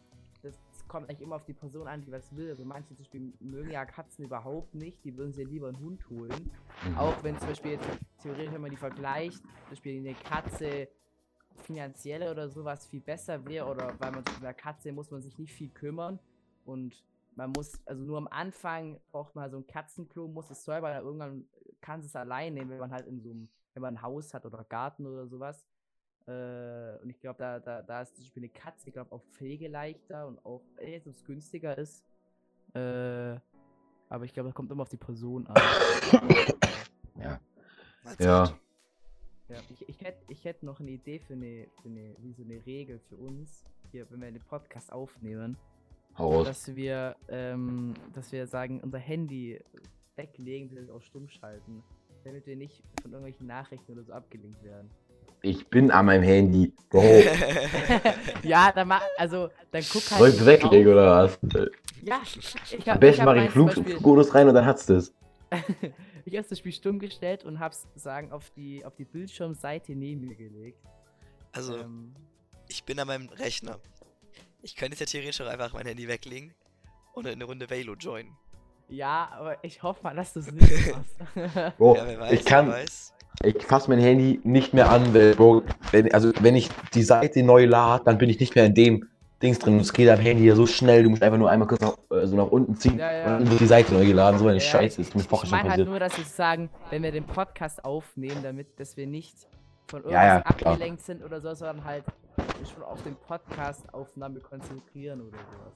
das 0.42 0.58
kommt 0.88 1.08
eigentlich 1.08 1.20
immer 1.20 1.36
auf 1.36 1.44
die 1.44 1.52
Person 1.52 1.86
an, 1.86 2.02
die 2.02 2.10
was 2.10 2.34
will. 2.34 2.50
Also 2.50 2.64
manche 2.64 2.88
zum 2.88 2.96
Beispiel 2.96 3.32
mögen 3.38 3.70
ja 3.70 3.84
Katzen 3.84 4.24
überhaupt 4.24 4.74
nicht, 4.74 5.04
die 5.04 5.16
würden 5.16 5.32
sich 5.32 5.46
lieber 5.46 5.68
einen 5.68 5.78
Hund 5.78 6.10
holen. 6.10 6.50
Mhm. 6.84 6.98
Auch 6.98 7.22
wenn 7.22 7.38
zum 7.38 7.50
Beispiel 7.50 7.72
jetzt 7.72 7.86
theoretisch, 8.20 8.52
wenn 8.52 8.60
man 8.60 8.70
die 8.72 8.76
vergleicht, 8.76 9.38
zum 9.38 9.70
Beispiel 9.70 9.98
eine 10.00 10.14
Katze 10.14 10.88
finanziell 11.62 12.28
oder 12.28 12.48
sowas 12.48 12.84
viel 12.86 13.00
besser 13.00 13.46
wäre 13.46 13.70
oder 13.70 13.94
weil 14.00 14.10
man 14.10 14.24
bei 14.24 14.32
einer 14.40 14.54
Katze 14.54 14.90
muss 14.90 15.08
man 15.12 15.22
sich 15.22 15.38
nicht 15.38 15.52
viel 15.52 15.68
kümmern 15.68 16.18
und 16.64 17.00
man 17.36 17.50
muss, 17.50 17.80
also 17.86 18.02
nur 18.04 18.18
am 18.18 18.26
Anfang 18.28 19.00
braucht 19.12 19.36
man 19.36 19.48
so 19.52 19.58
ein 19.58 19.66
Katzenklo, 19.68 20.26
muss 20.26 20.50
es 20.50 20.64
säubern, 20.64 20.92
aber 20.96 21.06
irgendwann 21.06 21.46
kann 21.82 22.00
es 22.00 22.16
alleine, 22.16 22.66
wenn 22.68 22.78
man 22.78 22.92
halt 22.92 23.06
in 23.06 23.20
so 23.20 23.30
einem, 23.30 23.48
wenn 23.74 23.82
man 23.82 23.96
ein 23.96 24.02
Haus 24.02 24.32
hat 24.32 24.46
oder 24.46 24.64
Garten 24.64 25.06
oder 25.06 25.26
sowas. 25.26 25.66
Äh, 26.26 26.96
und 27.02 27.10
ich 27.10 27.20
glaube, 27.20 27.38
da, 27.38 27.58
da, 27.58 27.82
da 27.82 28.02
ist 28.02 28.14
zum 28.14 28.24
Beispiel 28.24 28.44
eine 28.44 28.52
Katze, 28.52 28.88
ich 28.88 28.94
glaube, 28.94 29.12
auch 29.12 29.22
pflegeleichter 29.32 30.26
und 30.26 30.42
auch, 30.46 30.62
äh, 30.78 30.98
dass 30.98 31.16
es 31.16 31.24
günstiger 31.24 31.76
ist. 31.76 32.04
Äh, 32.74 33.36
aber 34.08 34.24
ich 34.24 34.32
glaube, 34.32 34.48
das 34.48 34.54
kommt 34.54 34.70
immer 34.70 34.82
auf 34.82 34.88
die 34.88 34.96
Person 34.96 35.46
an. 35.46 35.56
Ja. 37.14 37.40
Ja. 38.18 38.58
Ja, 39.48 39.58
ich, 39.68 39.88
ich 39.88 40.00
hätte 40.00 40.24
ich 40.28 40.44
hätt 40.44 40.62
noch 40.62 40.80
eine 40.80 40.90
Idee 40.90 41.18
für 41.18 41.34
eine, 41.34 41.68
für 41.82 41.88
eine, 41.88 42.16
wie 42.18 42.32
so 42.32 42.42
eine 42.42 42.64
Regel 42.64 42.98
für 43.00 43.16
uns, 43.16 43.64
hier, 43.90 44.10
wenn 44.10 44.22
wir 44.22 44.32
den 44.32 44.42
Podcast 44.42 44.90
aufnehmen, 44.90 45.58
Hau 46.16 46.32
raus. 46.32 46.46
dass 46.46 46.74
wir, 46.74 47.16
ähm, 47.28 47.92
dass 48.14 48.32
wir 48.32 48.46
sagen, 48.46 48.80
unser 48.80 48.98
Handy 48.98 49.60
weglegen, 50.16 50.70
wir 50.70 50.94
auch 50.94 51.02
stumm 51.02 51.28
schalten, 51.28 51.82
damit 52.24 52.46
wir 52.46 52.56
nicht 52.56 52.82
von 53.00 53.12
irgendwelchen 53.12 53.46
Nachrichten 53.46 53.92
oder 53.92 54.04
so 54.04 54.12
abgelenkt 54.12 54.62
werden. 54.62 54.90
Ich 55.42 55.66
bin 55.66 55.90
an 55.90 56.06
meinem 56.06 56.22
Handy. 56.22 56.72
Bro. 56.88 57.02
ja, 58.44 58.70
dann 58.70 58.88
mach, 58.88 59.02
also, 59.18 59.48
dann 59.72 59.82
guck 59.92 60.10
halt. 60.10 60.18
Soll 60.18 60.28
ich 60.28 60.34
nicht 60.36 60.46
weglegen 60.46 60.92
oder 60.92 61.10
was? 61.10 61.38
Ja, 62.02 62.20
ich 62.24 62.88
Am 62.88 62.94
hab, 62.94 63.00
besten 63.00 63.22
hab 63.22 63.34
mache 63.34 63.46
ich 63.46 63.50
Flugmodus 63.50 64.34
rein 64.34 64.48
und 64.48 64.54
dann 64.54 64.64
hat's 64.64 64.86
das. 64.86 65.12
ich 66.24 66.36
habe 66.36 66.46
das 66.48 66.58
Spiel 66.58 66.72
stumm 66.72 66.98
gestellt 66.98 67.44
und 67.44 67.58
hab's 67.58 67.88
sagen 67.96 68.30
auf 68.30 68.50
die 68.50 68.84
auf 68.84 68.94
die 68.94 69.04
Bildschirmseite 69.04 69.92
neben 69.94 70.20
mir 70.20 70.36
gelegt. 70.36 70.78
Also, 71.52 71.76
Ähm, 71.76 72.14
ich 72.68 72.84
bin 72.84 72.98
an 73.00 73.08
meinem 73.08 73.28
Rechner. 73.28 73.78
Ich 74.62 74.76
könnte 74.76 74.92
jetzt 74.92 75.00
ja 75.00 75.06
theoretisch 75.06 75.40
auch 75.40 75.50
einfach 75.50 75.72
mein 75.74 75.86
Handy 75.86 76.06
weglegen 76.06 76.54
und 77.14 77.26
in 77.26 77.32
eine 77.32 77.44
Runde 77.44 77.68
Velo 77.68 77.94
joinen. 77.94 78.32
Ja, 78.88 79.28
aber 79.38 79.56
ich 79.62 79.82
hoffe 79.82 80.02
mal, 80.02 80.14
dass 80.14 80.32
du 80.32 80.40
es 80.40 80.52
nicht 80.52 80.70
machst. 80.94 81.76
Bro, 81.78 81.96
ja, 81.96 82.20
weiß, 82.20 82.32
ich 82.32 82.44
kann, 82.44 82.74
ich 83.44 83.62
fasse 83.64 83.90
mein 83.90 84.00
Handy 84.00 84.40
nicht 84.44 84.74
mehr 84.74 84.90
an, 84.90 85.14
weil, 85.14 85.34
Bro, 85.34 85.62
wenn, 85.90 86.12
also 86.14 86.32
wenn 86.40 86.54
ich 86.56 86.68
die 86.94 87.02
Seite 87.02 87.42
neu 87.42 87.64
lade, 87.66 88.04
dann 88.04 88.18
bin 88.18 88.28
ich 88.30 88.38
nicht 88.40 88.54
mehr 88.54 88.66
in 88.66 88.74
dem 88.74 89.08
Dings 89.42 89.58
drin. 89.58 89.80
Es 89.80 89.92
geht 89.92 90.08
am 90.08 90.20
Handy 90.20 90.44
ja 90.46 90.54
so 90.54 90.66
schnell, 90.66 91.02
du 91.02 91.10
musst 91.10 91.22
einfach 91.22 91.38
nur 91.38 91.50
einmal 91.50 91.66
kurz 91.66 91.80
nach, 91.80 91.96
äh, 92.10 92.26
so 92.26 92.36
nach 92.36 92.46
unten 92.46 92.76
ziehen 92.76 92.98
Ja, 92.98 93.10
ja. 93.12 93.24
und 93.24 93.40
dann 93.40 93.50
wird 93.50 93.60
die 93.60 93.66
Seite 93.66 93.92
neu 93.92 94.04
geladen. 94.06 94.38
So 94.38 94.46
eine 94.46 94.58
Ja, 94.58 94.60
Scheiße, 94.60 95.00
ich, 95.00 95.08
ist 95.08 95.14
mir 95.16 95.22
ich, 95.22 95.28
vorher 95.28 95.44
ich 95.44 95.50
schon 95.50 95.58
meine 95.58 95.70
halt 95.70 95.78
passiert. 95.80 95.88
nur, 95.88 95.98
dass 95.98 96.16
wir 96.16 96.24
sagen, 96.24 96.70
wenn 96.90 97.02
wir 97.02 97.10
den 97.12 97.24
Podcast 97.24 97.84
aufnehmen, 97.84 98.40
damit, 98.42 98.78
dass 98.78 98.96
wir 98.96 99.06
nicht 99.08 99.34
von 99.88 100.02
irgendwas 100.04 100.22
Ja, 100.22 100.34
ja, 100.36 100.40
klar. 100.42 100.72
abgelenkt 100.74 101.02
sind 101.02 101.24
oder 101.24 101.40
so, 101.40 101.52
sondern 101.54 101.84
halt 101.84 102.04
uns 102.60 102.70
schon 102.70 102.84
auf 102.84 103.02
den 103.02 103.16
Podcast-Aufnahme 103.16 104.38
konzentrieren 104.40 105.20
oder 105.22 105.38
sowas. 105.38 105.74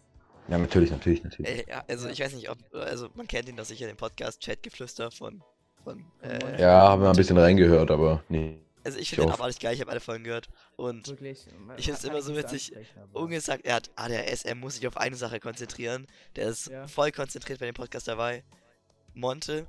Ja, 0.49 0.59
natürlich, 0.59 0.91
natürlich, 0.91 1.25
natürlich. 1.25 1.50
Ey, 1.50 1.65
ja, 1.69 1.85
also 1.88 2.09
ich 2.09 2.21
weiß 2.21 2.35
nicht, 2.35 2.49
ob, 2.50 2.59
also 2.73 3.09
man 3.15 3.26
kennt 3.26 3.49
ihn 3.49 3.57
doch 3.57 3.65
sicher, 3.65 3.87
den 3.87 3.97
Podcast 3.97 4.41
Chatgeflüster 4.43 5.11
von, 5.11 5.43
von, 5.83 6.05
äh. 6.23 6.61
Ja, 6.61 6.88
haben 6.88 7.03
wir 7.03 7.11
ein 7.11 7.17
bisschen 7.17 7.37
reingehört, 7.38 7.91
aber 7.91 8.23
nee. 8.29 8.59
also 8.85 8.99
ich 8.99 9.11
finde 9.11 9.23
den 9.26 9.31
auch. 9.33 9.35
abartig 9.41 9.59
geil, 9.59 9.75
ich 9.75 9.81
habe 9.81 9.91
alle 9.91 9.99
Folgen 10.00 10.23
gehört 10.25 10.49
und 10.76 11.09
Wirklich. 11.09 11.47
man- 11.67 11.76
Ich 11.79 11.87
find's 11.87 12.03
kann 12.03 12.11
immer 12.12 12.23
so 12.23 12.37
witzig, 12.37 12.69
ansprechen, 12.76 13.00
aber- 13.03 13.21
Unge 13.21 13.41
sagt, 13.41 13.65
er 13.67 13.75
hat 13.75 13.91
ADHS, 13.97 14.45
er 14.45 14.55
muss 14.55 14.76
sich 14.76 14.87
auf 14.87 14.97
eine 14.97 15.17
Sache 15.17 15.41
konzentrieren. 15.41 16.07
Der 16.37 16.47
ist 16.49 16.69
Ja. 16.69 16.87
voll 16.87 17.11
konzentriert 17.11 17.59
bei 17.59 17.67
dem 17.67 17.75
Podcast 17.75 18.07
dabei. 18.07 18.45
Monte 19.15 19.67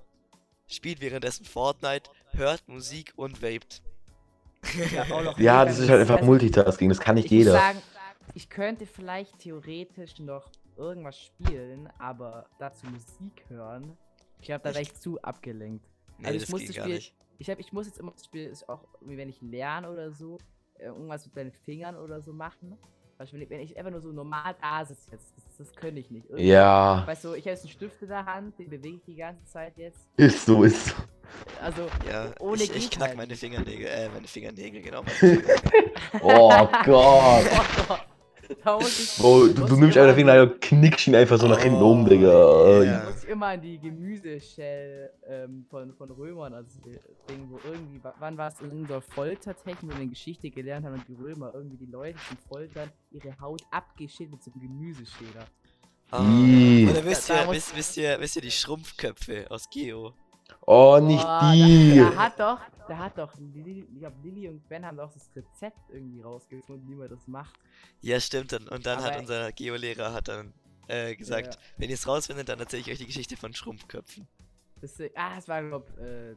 spielt 0.67 1.01
währenddessen 1.01 1.46
Fortnite, 1.46 2.12
hört 2.34 2.67
Musik 2.67 3.13
und 3.15 3.41
vaped. 3.41 3.82
Ja, 5.38 5.65
das 5.65 5.80
ist 5.80 5.89
halt 5.89 6.01
einfach 6.01 6.17
das- 6.17 6.25
Multitasking, 6.25 6.89
das 6.89 6.99
kann 6.99 7.15
nicht 7.15 7.25
Ich 7.25 7.32
jeder. 7.32 7.54
sagen, 7.54 7.82
ich 8.34 8.49
könnte 8.49 8.86
vielleicht 8.86 9.39
theoretisch 9.39 10.19
noch 10.19 10.49
irgendwas 10.77 11.17
spielen, 11.19 11.89
aber 11.99 12.47
dazu 12.59 12.85
Musik 12.87 13.43
hören. 13.49 13.97
Ich 14.39 14.45
glaube, 14.47 14.61
da 14.63 14.69
wäre 14.71 14.81
ich 14.83 14.93
zu 14.95 15.21
abgelenkt. 15.21 15.85
Nee, 16.19 16.27
Also 16.27 16.39
ich 16.43 16.49
muss 16.49 16.65
das 16.65 16.75
Spiel- 16.75 16.93
nicht. 16.95 17.13
Ich, 17.39 17.49
hab, 17.49 17.59
ich 17.59 17.71
muss 17.71 17.85
jetzt 17.85 17.99
immer 17.99 18.11
das 18.11 18.25
Spiel, 18.25 18.47
ist 18.47 18.67
auch, 18.67 18.83
wenn 19.01 19.29
ich 19.29 19.41
lerne 19.41 19.91
oder 19.91 20.11
so, 20.11 20.37
äh, 20.79 20.85
irgendwas 20.85 21.25
mit 21.25 21.35
meinen 21.35 21.51
Fingern 21.51 21.95
oder 21.95 22.19
so 22.21 22.33
machen. 22.33 22.77
Beispiel, 23.19 23.47
wenn 23.49 23.61
ich 23.61 23.75
einfach 23.77 23.89
nur 23.91 24.01
so 24.01 24.11
normal 24.11 24.55
da 24.61 24.85
sitze 24.85 25.11
jetzt, 25.11 25.33
das, 25.35 25.57
das 25.57 25.75
könnte 25.75 25.99
ich 25.99 26.11
nicht. 26.11 26.25
Irgendwie- 26.29 26.47
Ja, 26.49 27.03
Weißt 27.05 27.23
du, 27.25 27.33
ich 27.33 27.43
habe 27.45 27.51
jetzt 27.51 27.63
einen 27.63 27.71
Stift 27.71 28.01
in 28.03 28.09
der 28.09 28.25
Hand, 28.25 28.57
den 28.59 28.69
bewege 28.69 28.97
ich 28.97 29.03
die 29.05 29.15
ganze 29.15 29.43
Zeit 29.45 29.75
jetzt. 29.77 30.07
ist 30.17 30.45
so, 30.45 30.63
ist 30.63 30.87
so. 30.87 30.93
Also, 31.61 31.87
Ja, 32.09 32.31
ohne 32.39 32.63
ich, 32.63 32.75
ich 32.75 32.89
knack 32.91 33.15
meine. 33.17 33.35
Fingernägel, 33.35 33.87
äh, 33.87 34.09
meine 34.09 34.27
Fingernägel, 34.27 34.81
genau. 34.81 35.03
Oh 36.21 36.67
Gott. 36.85 38.07
Ich, 38.49 39.17
Bro, 39.17 39.47
du, 39.47 39.53
du 39.53 39.65
ich 39.65 39.71
nimmst 39.79 39.97
einfach 39.97 40.41
und 40.41 40.62
knickst 40.62 41.07
ihn 41.07 41.15
einfach 41.15 41.38
so 41.38 41.47
nach 41.47 41.60
hinten 41.60 41.81
um, 41.81 42.05
Oh, 42.05 42.07
Digga. 42.07 42.27
ja. 42.29 42.79
die- 42.81 42.86
da 43.05 43.10
muss 43.12 43.23
ich 43.23 43.29
immer 43.29 43.45
an 43.47 43.62
die 43.62 43.79
Gemüseshell 43.79 45.12
ähm, 45.27 45.65
von, 45.69 45.93
von 45.93 46.10
Römern, 46.12 46.53
also 46.53 46.79
Ding, 46.81 47.47
wo 47.49 47.60
irgendwie, 47.65 48.03
wa- 48.03 48.13
wann 48.19 48.38
war 48.38 48.49
es 48.49 48.60
in 48.62 48.71
unserer 48.71 49.01
Foltertechnik, 49.01 49.77
wo 49.81 49.89
wir 49.95 50.01
in 50.01 50.10
Geschichte 50.10 50.49
gelernt 50.49 50.86
haben, 50.86 50.93
und 50.95 51.07
die 51.07 51.13
Römer 51.15 51.51
irgendwie 51.53 51.77
die 51.77 51.91
Leute 51.91 52.17
zum 52.27 52.38
Foltern 52.49 52.89
ihre 53.12 53.39
Haut 53.39 53.62
abgeschnitten 53.71 54.31
mit 54.33 54.43
so 54.43 54.51
einem 54.51 54.62
Gemüseschäler. 54.62 55.45
Ah. 56.12 56.19
Oder 56.21 57.03
wisst 57.05 57.29
ihr, 57.29 57.47
wisst, 57.49 57.75
wisst 57.75 57.97
ihr, 57.97 58.17
wisst 58.19 58.36
ihr 58.38 58.41
die 58.41 58.51
Schrumpfköpfe 58.51 59.45
aus 59.49 59.69
Geo? 59.69 60.13
Oh, 60.69 60.99
nicht 61.01 61.23
Boah, 61.23 61.51
die. 61.53 61.95
Da, 61.97 62.10
da 62.10 62.15
hat 62.17 62.39
doch, 62.41 62.60
da 62.89 62.97
hat 62.97 63.17
doch, 63.17 63.34
ich 63.36 63.99
glaub, 63.99 64.13
Lilly 64.21 64.49
und 64.49 64.67
Ben 64.67 64.86
haben 64.86 64.97
doch 64.97 65.13
das 65.13 65.30
Rezept 65.34 65.80
irgendwie 65.89 66.21
rausgefunden, 66.21 66.89
wie 66.89 66.95
man 66.95 67.08
das 67.08 67.25
macht. 67.25 67.58
Ja, 68.01 68.19
stimmt. 68.19 68.51
Und, 68.51 68.69
und 68.69 68.86
dann 68.86 68.99
hat 69.01 69.12
Aber- 69.13 69.19
unser 69.21 69.51
Geolehrer 69.53 70.13
hat 70.13 70.27
dann 70.27 70.53
äh, 70.89 71.15
gesagt, 71.15 71.56
Ja. 71.56 71.62
wenn 71.77 71.89
ihr 71.89 71.95
es 71.95 72.06
rausfindet, 72.06 72.49
dann 72.49 72.60
erzähle 72.60 72.82
ich 72.82 72.91
euch 72.91 72.97
die 72.97 73.06
Geschichte 73.06 73.38
von 73.38 73.53
Schrumpfköpfen. 73.53 74.27
Das, 74.82 74.99
ah, 75.15 75.36
das 75.36 75.47
war, 75.47 75.63
glaub, 75.63 75.88
äh, 75.99 76.36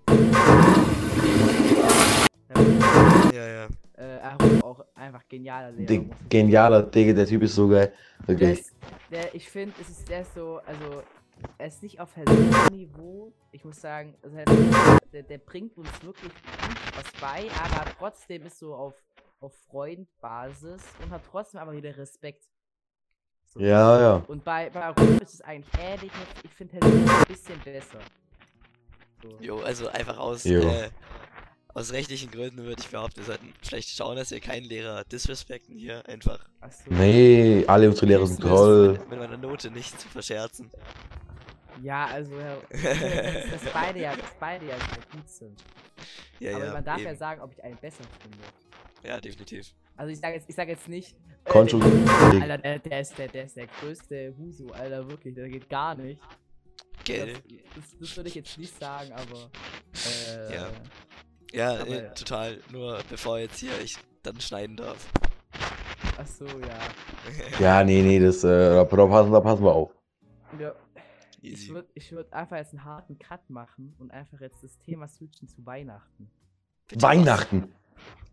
Ja, 3.35 3.47
ja. 3.47 3.69
äh, 3.97 4.63
auch 4.63 4.85
einfach 4.95 5.23
genialer 5.29 5.73
Lehrer. 5.73 6.05
Genialer, 6.29 6.83
Digga, 6.85 7.13
der 7.15 7.27
Typ 7.27 7.43
ist 7.43 7.55
so 7.55 7.69
geil. 7.69 7.93
Der 8.21 8.29
Wirklich. 8.29 8.61
ist, 8.61 8.73
der, 9.11 9.35
ich 9.35 9.49
finde, 9.49 9.75
es 9.81 9.89
ist 9.89 10.09
der 10.09 10.25
so, 10.25 10.61
also 10.67 11.03
er 11.59 11.67
ist 11.67 11.83
nicht 11.83 12.01
auf 12.01 12.15
Niveau. 12.73 13.33
Ich 13.53 13.65
muss 13.65 13.81
sagen, 13.81 14.17
also 14.23 14.37
er- 14.37 14.45
der, 15.13 15.23
der 15.25 15.39
bringt 15.39 15.77
uns 15.77 15.91
wirklich 16.03 16.33
gut 16.33 16.97
was 16.97 17.13
bei, 17.21 17.49
aber 17.65 17.91
trotzdem 17.99 18.47
ist 18.47 18.59
so 18.59 18.75
auf, 18.75 18.95
auf 19.41 19.53
Freundbasis 19.69 20.83
und 21.03 21.11
hat 21.11 21.23
trotzdem 21.31 21.61
aber 21.61 21.73
wieder 21.73 21.97
Respekt. 21.97 22.45
So. 23.47 23.61
Ja, 23.61 24.01
ja. 24.01 24.25
Und 24.29 24.45
bei, 24.45 24.71
bei 24.71 24.85
Arum 24.85 25.19
ist 25.21 25.35
es 25.35 25.41
eigentlich 25.41 25.75
ähnlich. 25.83 26.13
Ich 26.45 26.51
finde 26.53 26.75
Helene 26.77 27.11
ein 27.11 27.25
bisschen 27.27 27.59
besser. 27.61 27.99
So. 29.23 29.29
Jo, 29.41 29.61
also 29.61 29.89
einfach 29.89 30.17
aus, 30.19 30.45
Jo. 30.45 30.61
äh, 30.61 30.89
aus 31.75 31.93
rechtlichen 31.93 32.31
Gründen 32.31 32.59
würde 32.65 32.83
ich 32.83 32.89
behaupten, 32.89 33.19
wir 33.19 33.25
sollten 33.25 33.53
vielleicht 33.63 33.91
schauen, 33.91 34.17
dass 34.17 34.31
wir 34.31 34.41
keinen 34.41 34.65
Lehrer 34.65 35.05
disrespekten 35.05 35.77
hier. 35.77 36.07
Einfach. 36.09 36.39
Achso. 36.61 36.85
Nee, 36.91 37.65
alle 37.67 37.89
unsere 37.89 38.07
Lehrer 38.07 38.27
sind 38.27 38.41
toll. 38.41 38.93
Mit, 38.93 39.09
mit 39.11 39.19
meiner 39.19 39.37
Note 39.37 39.71
nicht 39.71 39.99
zu 40.01 40.09
verscherzen. 40.09 40.71
Ja, 41.83 42.07
also, 42.07 42.33
dass, 42.71 42.83
dass 42.83 43.73
beide 43.73 44.01
ja, 44.01 44.15
dass 44.17 44.35
beide 44.39 44.67
ja 44.67 44.77
sehr 44.79 45.05
gut 45.13 45.29
sind. 45.29 45.65
Ja, 46.39 46.57
aber 46.57 46.67
ja. 46.67 46.73
man 46.73 46.85
darf 46.85 46.99
eben. 46.99 47.07
ja 47.07 47.15
sagen, 47.15 47.41
ob 47.41 47.53
ich 47.53 47.63
einen 47.65 47.77
besser 47.77 48.05
finde. 48.21 48.39
ja, 49.09 49.21
definitiv. 49.21 49.73
Also 49.97 50.13
ich 50.13 50.19
sage 50.19 50.35
jetzt, 50.37 50.49
ich 50.49 50.55
sag 50.57 50.69
jetzt 50.69 50.89
nicht. 50.89 51.15
äh, 51.45 51.53
der- 52.33 52.43
Alter, 52.43 52.59
der, 52.59 52.79
der, 52.81 53.01
ist 53.01 53.19
der, 53.19 53.29
der 53.29 53.45
ist 53.45 53.57
der 53.57 53.67
größte 53.67 54.35
Huso, 54.39 54.71
Alter, 54.73 55.09
wirklich, 55.09 55.35
der 55.35 55.49
geht 55.49 55.69
gar 55.69 55.95
nicht. 55.95 56.21
Das, 56.21 57.05
Gell? 57.05 57.35
das, 57.75 57.85
das 57.99 58.17
würde 58.17 58.29
ich 58.29 58.35
jetzt 58.35 58.59
nicht 58.59 58.79
sagen, 58.79 59.13
aber. 59.13 59.51
Äh, 60.29 60.55
Ja. 60.55 60.69
Ja, 61.53 61.81
Aber 61.81 61.87
äh, 61.89 62.03
ja. 62.05 62.09
total. 62.11 62.59
Nur 62.73 63.01
bevor 63.09 63.39
jetzt 63.39 63.59
hier 63.59 63.73
ich 63.83 63.97
dann 64.23 64.41
schneiden 64.41 64.77
darf. 64.77 65.09
Ach 66.19 66.27
so, 66.27 66.45
ja. 66.47 66.79
Ja, 67.59 67.85
nee, 67.85 68.03
nee, 68.03 68.19
das, 68.19 68.45
äh, 68.45 68.75
da, 68.75 68.85
passen, 68.85 69.33
da 69.33 69.41
passen 69.41 69.65
wir 69.65 69.73
auf. 69.75 69.91
ja. 70.59 70.73
Ich 71.43 71.53
Easy. 71.53 71.73
würde 71.73 71.89
ich 71.95 72.13
würd 72.13 72.31
einfach 72.35 72.59
jetzt 72.59 72.75
einen 72.75 72.85
harten 72.85 73.19
Cut 73.19 73.49
machen 73.49 73.95
und 73.99 74.11
einfach 74.11 74.39
jetzt 74.41 74.63
das 74.63 74.79
Thema 74.79 75.09
switchen 75.09 75.49
zu 75.49 75.65
Weihnachten. 75.65 76.31
Bitte 76.87 77.01
Weihnachten. 77.01 77.73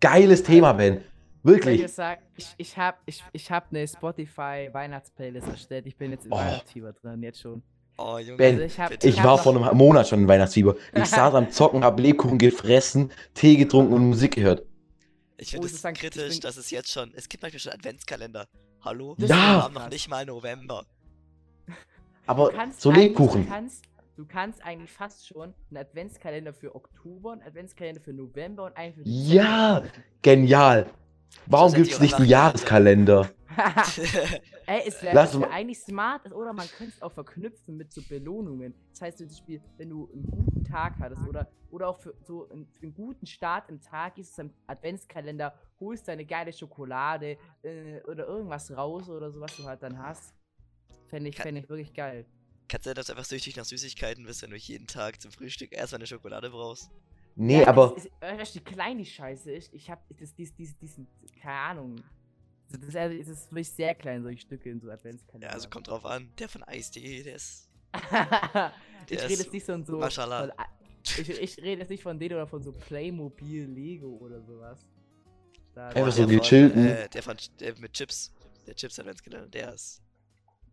Geiles 0.02 0.44
Thema, 0.44 0.74
Ben. 0.74 0.98
Ich 0.98 1.04
Wirklich. 1.44 1.80
jetzt 1.80 1.96
sagen, 1.96 2.22
ich, 2.36 2.54
ich 2.58 2.78
habe 2.78 2.98
ich, 3.06 3.24
ich 3.32 3.50
hab 3.50 3.70
eine 3.72 3.88
Spotify 3.88 4.68
Weihnachtsplaylist 4.74 5.48
erstellt. 5.48 5.88
Ich 5.88 5.96
bin 5.96 6.12
jetzt 6.12 6.26
im 6.26 6.34
Oh. 6.34 6.36
Weihnachtsfieber 6.38 6.92
drin, 6.92 7.24
jetzt 7.24 7.40
schon. 7.40 7.64
Oh, 7.98 8.18
Junge. 8.20 8.38
Ben, 8.38 8.54
Also 8.56 8.66
ich 8.66 8.80
hab-. 8.80 9.04
Ich 9.04 9.18
hab 9.20 9.26
war 9.26 9.38
vor 9.38 9.56
einem 9.56 9.78
Monat 9.78 10.08
schon 10.08 10.20
in 10.22 10.28
Weihnachtsfieber. 10.28 10.76
Ich 10.96 11.06
saß 11.10 11.34
am 11.34 11.50
Zocken, 11.52 11.84
hab 11.84 12.00
Lebkuchen 12.00 12.38
gefressen, 12.38 13.12
Tee 13.34 13.58
getrunken 13.58 13.94
und 13.94 14.10
Musik 14.10 14.36
gehört. 14.36 14.64
Ich 15.38 15.50
Wo 15.54 15.62
finde 15.62 15.68
ich 15.68 15.74
es 15.74 15.84
ich 15.84 15.94
kritisch, 16.00 16.30
bin- 16.30 16.42
dass 16.42 16.58
es 16.58 16.70
jetzt 16.72 16.92
schon. 16.92 17.12
Es 17.16 17.28
gibt 17.30 17.44
manchmal 17.44 17.60
schon 17.60 17.72
Adventskalender. 17.74 18.48
Hallo? 18.84 19.16
Das 19.18 19.30
Wir 19.30 19.36
ist 19.36 19.42
haben 19.42 19.74
noch 19.74 19.90
nicht 19.90 20.10
mal 20.10 20.26
November. 20.26 20.86
Aber 22.28 22.52
so 22.78 22.92
Lebkuchen. 22.92 23.44
Du 23.46 23.50
kannst, 23.50 23.84
du 24.16 24.26
kannst 24.26 24.64
eigentlich 24.64 24.92
fast 24.92 25.28
schon 25.28 25.54
einen 25.70 25.78
Adventskalender 25.78 26.54
für 26.54 26.76
Oktober, 26.76 27.34
einen 27.34 27.42
Adventskalender 27.44 28.02
für 28.02 28.14
November 28.14 28.66
und 28.66 28.78
einen 28.78 28.94
für 28.94 29.02
Ja, 29.06 29.84
genial. 30.22 30.88
Warum 31.46 31.74
gibt 31.74 31.92
es 31.92 32.00
nicht 32.00 32.16
einen. 32.16 32.28
Jahreskalender? 32.28 33.30
Ey, 34.68 34.84
es 34.86 35.02
wäre 35.02 35.16
Lass 35.16 35.34
mal- 35.34 35.50
eigentlich 35.50 35.80
smart, 35.80 36.32
oder 36.32 36.54
man 36.54 36.68
könnte 36.78 36.94
es 36.96 37.02
auch 37.02 37.12
verknüpfen 37.12 37.78
mit 37.78 37.92
so 37.92 38.02
Belohnungen. 38.04 38.74
Das 38.92 39.02
heißt 39.02 39.18
zum 39.20 39.28
Beispiel, 39.28 39.62
wenn 39.78 39.90
du 39.90 40.10
einen 40.14 40.26
guten 40.30 40.64
Tag 40.64 41.00
hattest 41.00 41.26
oder, 41.28 41.48
oder 41.72 41.88
auch 41.88 42.00
für 42.00 42.14
so 42.22 42.50
einen, 42.50 42.68
für 42.74 42.84
einen 42.84 42.94
guten 42.94 43.26
Start 43.26 43.70
im 43.70 43.82
Tag 43.82 44.16
gehst 44.16 44.38
du 44.38 44.44
zum 44.44 44.54
Adventskalender, 44.68 45.54
holst 45.80 46.08
deine 46.08 46.26
geile 46.26 46.52
Schokolade 46.54 47.38
äh, 47.64 48.02
oder 48.02 48.28
irgendwas 48.28 48.70
raus 48.76 49.10
oder 49.10 49.32
so, 49.32 49.40
was 49.40 49.56
du 49.56 49.64
halt 49.64 49.82
dann 49.82 49.98
hast. 49.98 50.34
Fände 51.08 51.30
ich, 51.30 51.38
fänd 51.38 51.58
ich 51.58 51.70
wirklich 51.70 51.94
geil. 51.94 52.26
Kannst 52.68 52.86
du 52.86 52.94
dass 52.94 53.08
du 53.08 53.14
einfach 53.14 53.26
süchtig 53.26 53.56
nach 53.56 53.64
Süßigkeiten 53.66 54.26
bist, 54.26 54.42
wenn 54.42 54.50
du 54.52 54.58
jeden 54.58 54.88
Tag 54.88 55.22
zum 55.22 55.32
Frühstück 55.32 55.72
erstmal 55.72 56.00
eine 56.00 56.08
Schokolade 56.08 56.50
brauchst? 56.50 56.92
Nee, 57.40 57.62
Ja, 57.62 57.68
aber 57.68 57.96
weißt 58.20 58.56
du, 58.56 58.60
wie 58.60 58.64
klein 58.64 58.98
die 58.98 59.06
Scheiße 59.06 59.52
ist. 59.52 59.72
Ich 59.74 59.90
hab 59.92 60.02
das, 60.18 60.34
dies, 60.34 60.56
dies, 60.56 60.76
diesen, 60.78 61.08
keine 61.42 61.54
Ahnung. 61.60 61.96
Das 62.70 62.82
ist, 62.82 62.96
es 62.96 63.28
ist 63.28 63.52
wirklich 63.52 63.70
sehr 63.72 63.94
klein, 63.96 64.24
solche 64.24 64.40
Stücke 64.42 64.70
in 64.72 64.80
so 64.82 64.90
Adventskalender. 64.90 65.48
Ja, 65.48 65.54
also 65.54 65.70
kommt 65.70 65.88
drauf 65.88 66.04
an. 66.06 66.30
Der 66.40 66.50
von 66.50 66.64
Ice.de, 66.70 67.24
der 67.24 67.36
ist. 67.36 67.70
ich 67.94 68.02
der 68.10 68.64
rede 69.10 69.34
ist 69.34 69.40
jetzt 69.44 69.54
nicht 69.54 69.66
so 69.66 69.74
und 69.74 69.86
so. 69.86 69.98
Maschallah. 70.00 70.48
Von, 70.48 71.22
ich, 71.22 71.30
ich 71.30 71.58
rede 71.60 71.82
jetzt 71.82 71.90
nicht 71.90 72.04
von 72.04 72.20
denen 72.20 72.34
oder 72.36 72.48
von 72.48 72.62
so 72.64 72.72
Playmobil, 72.74 73.66
Lego 73.66 74.18
oder 74.18 74.42
sowas. 74.42 74.86
Da, 75.76 75.90
Einfach 75.90 76.12
so 76.12 76.26
der 76.26 76.38
gechillten. 76.40 76.86
Äh, 76.88 77.08
der 77.10 77.22
von 77.24 77.38
der 77.60 77.78
mit 77.80 77.94
Chips. 77.94 78.34
Der 78.66 78.76
Chips 78.76 79.00
Adventskalender, 79.00 79.48
der 79.48 79.74
ist. 79.76 80.02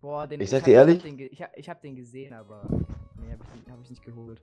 Boah, 0.01 0.27
den, 0.27 0.41
Ich 0.41 0.51
sag 0.51 0.61
hab- 0.63 0.65
dir 0.65 0.73
ehrlich- 0.75 1.03
den, 1.03 1.19
ich, 1.19 1.41
hab, 1.43 1.57
ich 1.57 1.69
hab 1.69 1.81
den 1.83 1.95
gesehen, 1.95 2.33
aber. 2.33 2.67
Nee, 3.21 3.33
hab 3.33 3.41
ich, 3.55 3.71
hab 3.71 3.81
ich 3.83 3.91
nicht 3.91 4.03
geholt. 4.03 4.43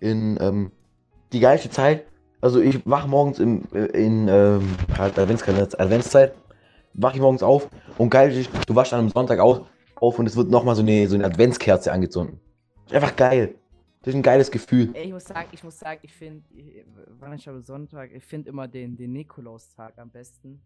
in 0.00 0.36
ähm, 0.40 0.72
die 1.32 1.40
geilste 1.40 1.70
Zeit, 1.70 2.06
also 2.40 2.60
ich 2.60 2.84
wach 2.86 3.06
morgens 3.06 3.38
im, 3.38 3.62
in 3.72 4.28
ähm, 4.28 4.76
halt 4.98 5.18
Adventskalender, 5.18 5.68
Adventszeit, 5.80 6.34
wach 6.94 7.14
ich 7.14 7.20
morgens 7.20 7.42
auf 7.42 7.68
und 7.98 8.10
geil 8.10 8.44
du 8.66 8.74
wachst 8.74 8.92
dann 8.92 9.00
am 9.00 9.08
Sonntag 9.08 9.38
auf, 9.38 9.62
auf 9.96 10.18
und 10.18 10.26
es 10.26 10.36
wird 10.36 10.50
nochmal 10.50 10.74
so 10.74 10.82
eine, 10.82 11.06
so 11.08 11.14
eine 11.14 11.24
Adventskerze 11.24 11.92
angezündet. 11.92 12.38
Ist 12.86 12.94
einfach 12.94 13.16
geil. 13.16 13.54
Das 14.02 14.12
ist 14.12 14.18
ein 14.18 14.22
geiles 14.22 14.50
Gefühl. 14.50 14.92
Ich 14.96 15.12
muss 15.12 15.24
sagen, 15.24 15.48
ich 15.52 15.62
muss 15.62 15.78
sagen, 15.78 16.00
ich 16.02 16.12
finde, 16.12 16.42
wann 17.20 17.34
ich 17.34 17.48
am 17.48 17.60
Sonntag, 17.62 18.10
ich 18.12 18.24
finde 18.24 18.50
immer 18.50 18.66
den, 18.66 18.96
den 18.96 19.12
Nikolaustag 19.12 19.96
am 19.96 20.10
besten. 20.10 20.60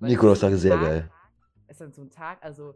Nikolaustag 0.00 0.52
ist 0.52 0.62
sehr 0.62 0.72
Tag- 0.72 0.82
geil. 0.82 1.10
Es 1.68 1.76
ist 1.76 1.80
dann 1.80 1.92
so 1.92 2.02
ein 2.02 2.10
Tag, 2.10 2.38
also 2.44 2.74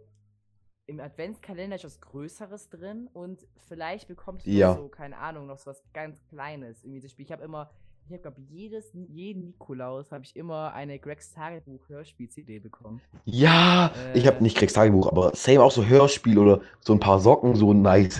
im 0.87 1.01
Adventskalender 1.01 1.77
ist 1.77 1.85
was 1.85 2.01
Größeres 2.01 2.69
drin 2.69 3.09
und 3.13 3.41
vielleicht 3.69 4.07
bekommst 4.09 4.47
du 4.47 4.51
Ja. 4.51 4.75
so, 4.75 4.89
keine 4.89 5.19
Ahnung, 5.19 5.47
noch 5.47 5.59
so 5.59 5.71
was 5.71 5.83
ganz 5.93 6.23
Kleines. 6.29 6.85
Irgendwie 6.85 7.01
das 7.01 7.11
Spiel. 7.11 7.25
Ich 7.27 7.33
habe 7.33 7.43
immer, 7.45 7.71
ich 8.07 8.13
habe 8.13 8.23
glaube 8.23 8.41
jedes, 8.49 8.93
jeden 9.09 9.47
Nikolaus 9.47 10.13
habe 10.13 10.23
ich 10.25 10.37
immer 10.37 10.73
eine 10.75 10.99
Gregs 11.01 11.33
Tagebuch 11.33 11.89
Hörspiel-CD 11.89 12.61
bekommen. 12.61 13.01
Ja, 13.25 13.93
ich 14.15 14.27
habe 14.29 14.39
Äh. 14.39 14.43
nicht 14.43 14.57
Kriegs 14.57 14.75
Tagebuch, 14.75 15.09
aber 15.09 15.35
same 15.35 15.61
auch 15.63 15.73
so 15.73 15.85
Hörspiel 15.85 16.39
oder 16.39 16.61
so 16.81 16.93
ein 16.93 17.01
paar 17.01 17.19
Socken, 17.19 17.57
so 17.57 17.73
nice. 17.75 18.19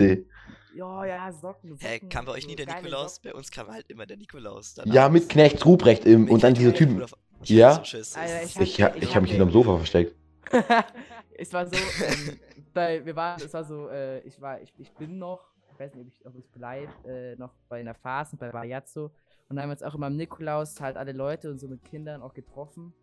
Ja, 0.75 1.05
ja, 1.05 1.31
Socken. 1.31 1.69
Socken 1.71 1.77
Hä, 1.79 1.99
kam 2.09 2.25
bei 2.25 2.33
euch 2.33 2.43
so 2.43 2.49
nie 2.49 2.55
der 2.57 2.65
geile 2.65 2.81
Nikolaus? 2.83 3.15
Socken. 3.15 3.31
Bei 3.31 3.37
uns 3.37 3.49
kam 3.49 3.67
halt 3.69 3.89
immer 3.89 4.05
der 4.05 4.17
Nikolaus. 4.17 4.75
Ja, 4.85 5.07
mit 5.09 5.29
Knecht 5.29 5.65
Ruprecht 5.65 6.05
im, 6.05 6.29
und 6.29 6.43
dann 6.43 6.53
dieser 6.53 6.73
Typen. 6.73 7.01
Ich 7.43 7.49
Ja. 7.49 7.81
So. 7.83 8.19
Alter, 8.19 8.35
hab- 8.35 8.43
Ich, 8.43 8.59
ich 8.59 8.79
ich 8.79 9.15
habe 9.15 9.21
mich 9.21 9.31
hinterm 9.31 9.51
Sofa 9.51 9.77
versteckt. 9.77 10.13
es 11.37 11.53
war 11.53 11.65
so, 11.65 11.75
ähm, 11.75 13.05
wir 13.05 13.15
waren, 13.15 13.41
es 13.41 13.53
war 13.53 13.63
so, 13.63 13.89
äh, 13.89 14.19
ich 14.21 14.39
war, 14.41 14.61
ich, 14.61 14.73
ich 14.77 14.91
bin 14.93 15.17
noch, 15.17 15.51
ich 15.71 15.79
weiß 15.79 15.95
nicht, 15.95 16.05
ob 16.05 16.07
ich, 16.07 16.25
ob 16.25 16.35
ich 16.35 16.51
bleibe, 16.51 16.91
äh, 17.07 17.35
noch 17.35 17.53
bei 17.69 17.79
einer 17.79 17.93
Phase, 17.93 18.37
bei 18.37 18.51
Bajazzo. 18.51 19.11
Und 19.49 19.55
da 19.55 19.61
haben 19.61 19.69
wir 19.69 19.73
uns 19.73 19.83
auch 19.83 19.95
immer 19.95 20.07
am 20.07 20.15
Nikolaus 20.15 20.79
halt 20.81 20.97
alle 20.97 21.13
Leute 21.13 21.49
und 21.49 21.59
so 21.59 21.67
mit 21.67 21.83
Kindern 21.83 22.21
auch 22.21 22.33
getroffen. 22.33 22.93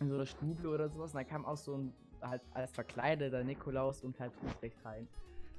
In 0.00 0.08
so 0.08 0.14
einer 0.14 0.26
Stube 0.26 0.68
oder 0.68 0.88
sowas. 0.88 1.12
Und 1.12 1.18
dann 1.18 1.26
kam 1.26 1.44
auch 1.44 1.56
so 1.56 1.76
ein, 1.76 1.92
halt 2.20 2.42
als 2.52 2.72
verkleideter 2.72 3.42
Nikolaus 3.42 4.02
und 4.02 4.18
halt 4.20 4.32
Ruprecht 4.42 4.84
rein. 4.84 5.08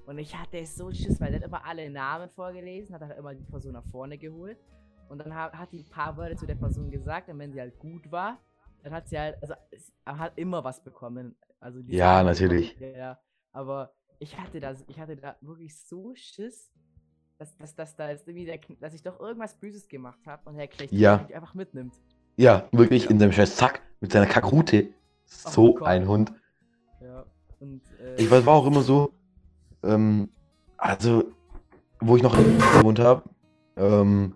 Und 0.06 0.18
ich 0.18 0.36
hatte 0.38 0.66
so 0.66 0.92
Schiss, 0.92 1.20
weil 1.22 1.32
der 1.32 1.42
hat 1.42 1.48
immer 1.48 1.66
alle 1.66 1.90
Namen 1.90 2.30
vorgelesen, 2.30 2.96
hat 2.96 3.02
halt 3.02 3.18
immer 3.18 3.34
die 3.34 3.44
Person 3.44 3.74
nach 3.74 3.86
vorne 3.86 4.18
geholt. 4.18 4.58
Und 5.10 5.20
dann 5.20 5.34
hat, 5.34 5.72
die 5.72 5.80
ein 5.80 5.90
paar 5.90 6.18
Wörter 6.18 6.36
zu 6.36 6.46
der 6.46 6.56
Person 6.56 6.90
gesagt 6.90 7.30
und 7.30 7.38
wenn 7.40 7.52
sie 7.52 7.60
halt 7.60 7.78
gut 7.80 8.12
war, 8.12 8.40
dann 8.84 8.94
hat 8.94 9.08
sie 9.08 9.18
halt, 9.18 9.42
also 9.42 9.54
er 10.06 10.20
hat 10.20 10.38
immer 10.38 10.64
was 10.64 10.84
bekommen. 10.84 11.36
Also 11.60 11.82
die 11.82 11.96
Ja, 11.96 12.16
sagen 12.18 12.28
natürlich. 12.28 12.78
Ja. 12.80 13.20
Aber 13.52 13.94
ich 14.20 14.38
hatte 14.38 14.60
das, 14.60 14.84
ich 14.88 15.00
hatte 15.00 15.16
da 15.16 15.36
wirklich 15.42 15.78
so 15.80 16.14
Schiss, 16.16 16.72
dass, 17.38 17.56
dass, 17.58 17.76
dass 17.76 17.96
da 17.96 18.10
jetzt 18.10 18.28
irgendwie 18.28 18.46
der, 18.46 18.60
dass 18.80 18.94
ich 18.94 19.02
doch 19.02 19.20
irgendwas 19.20 19.56
Böses 19.56 19.88
gemacht 19.88 20.20
habe 20.26 20.50
und 20.50 20.56
Herr 20.56 20.68
Knecht 20.68 20.92
Ja. 20.94 21.18
mich 21.26 21.36
einfach 21.36 21.54
mitnimmt. 21.54 21.94
Ja, 22.36 22.68
wirklich 22.72 23.10
in 23.10 23.20
seinem 23.20 23.32
scheiß 23.32 23.56
Zack 23.56 23.82
mit 24.02 24.12
seiner 24.12 24.26
Kackrute. 24.26 24.90
So 25.26 25.80
Oh 25.80 25.84
ein 25.84 26.08
Hund. 26.08 26.34
Ja. 27.02 27.26
Und, 27.60 27.82
äh, 28.00 28.16
Ich 28.22 28.30
weiß, 28.30 28.46
war 28.46 28.56
auch 28.56 28.66
immer 28.66 28.82
so, 28.82 29.14
ähm, 29.84 30.30
also, 30.78 31.24
wo 32.00 32.18
ich 32.18 32.24
noch 32.24 32.36
gewohnt 32.36 33.00
habe, 33.00 33.24
ähm, 33.78 34.36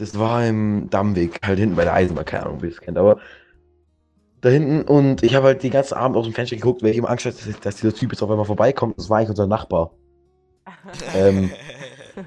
das 0.00 0.18
war 0.18 0.46
im 0.46 0.88
Dammweg, 0.88 1.38
halt 1.44 1.58
hinten 1.58 1.76
bei 1.76 1.84
der 1.84 1.92
Eisenbahn, 1.92 2.24
keine 2.24 2.46
Ahnung, 2.46 2.62
wie 2.62 2.66
ihr 2.66 2.72
es 2.72 2.80
kennt, 2.80 2.96
aber 2.96 3.18
da 4.40 4.48
hinten 4.48 4.82
und 4.82 5.22
ich 5.22 5.34
habe 5.34 5.48
halt 5.48 5.62
den 5.62 5.70
ganzen 5.70 5.94
Abend 5.94 6.16
aus 6.16 6.24
dem 6.24 6.32
Fenster 6.32 6.56
geguckt, 6.56 6.82
weil 6.82 6.90
ich 6.90 6.96
immer 6.96 7.10
Angst 7.10 7.26
hatte, 7.26 7.36
dass, 7.62 7.76
dieser 7.76 7.94
Typ 7.94 8.10
jetzt 8.12 8.22
auf 8.22 8.30
einmal 8.30 8.46
vorbeikommt. 8.46 8.96
Das 8.96 9.10
war 9.10 9.18
eigentlich 9.18 9.30
unser 9.30 9.46
Nachbar. 9.46 9.90
ähm, 11.14 11.50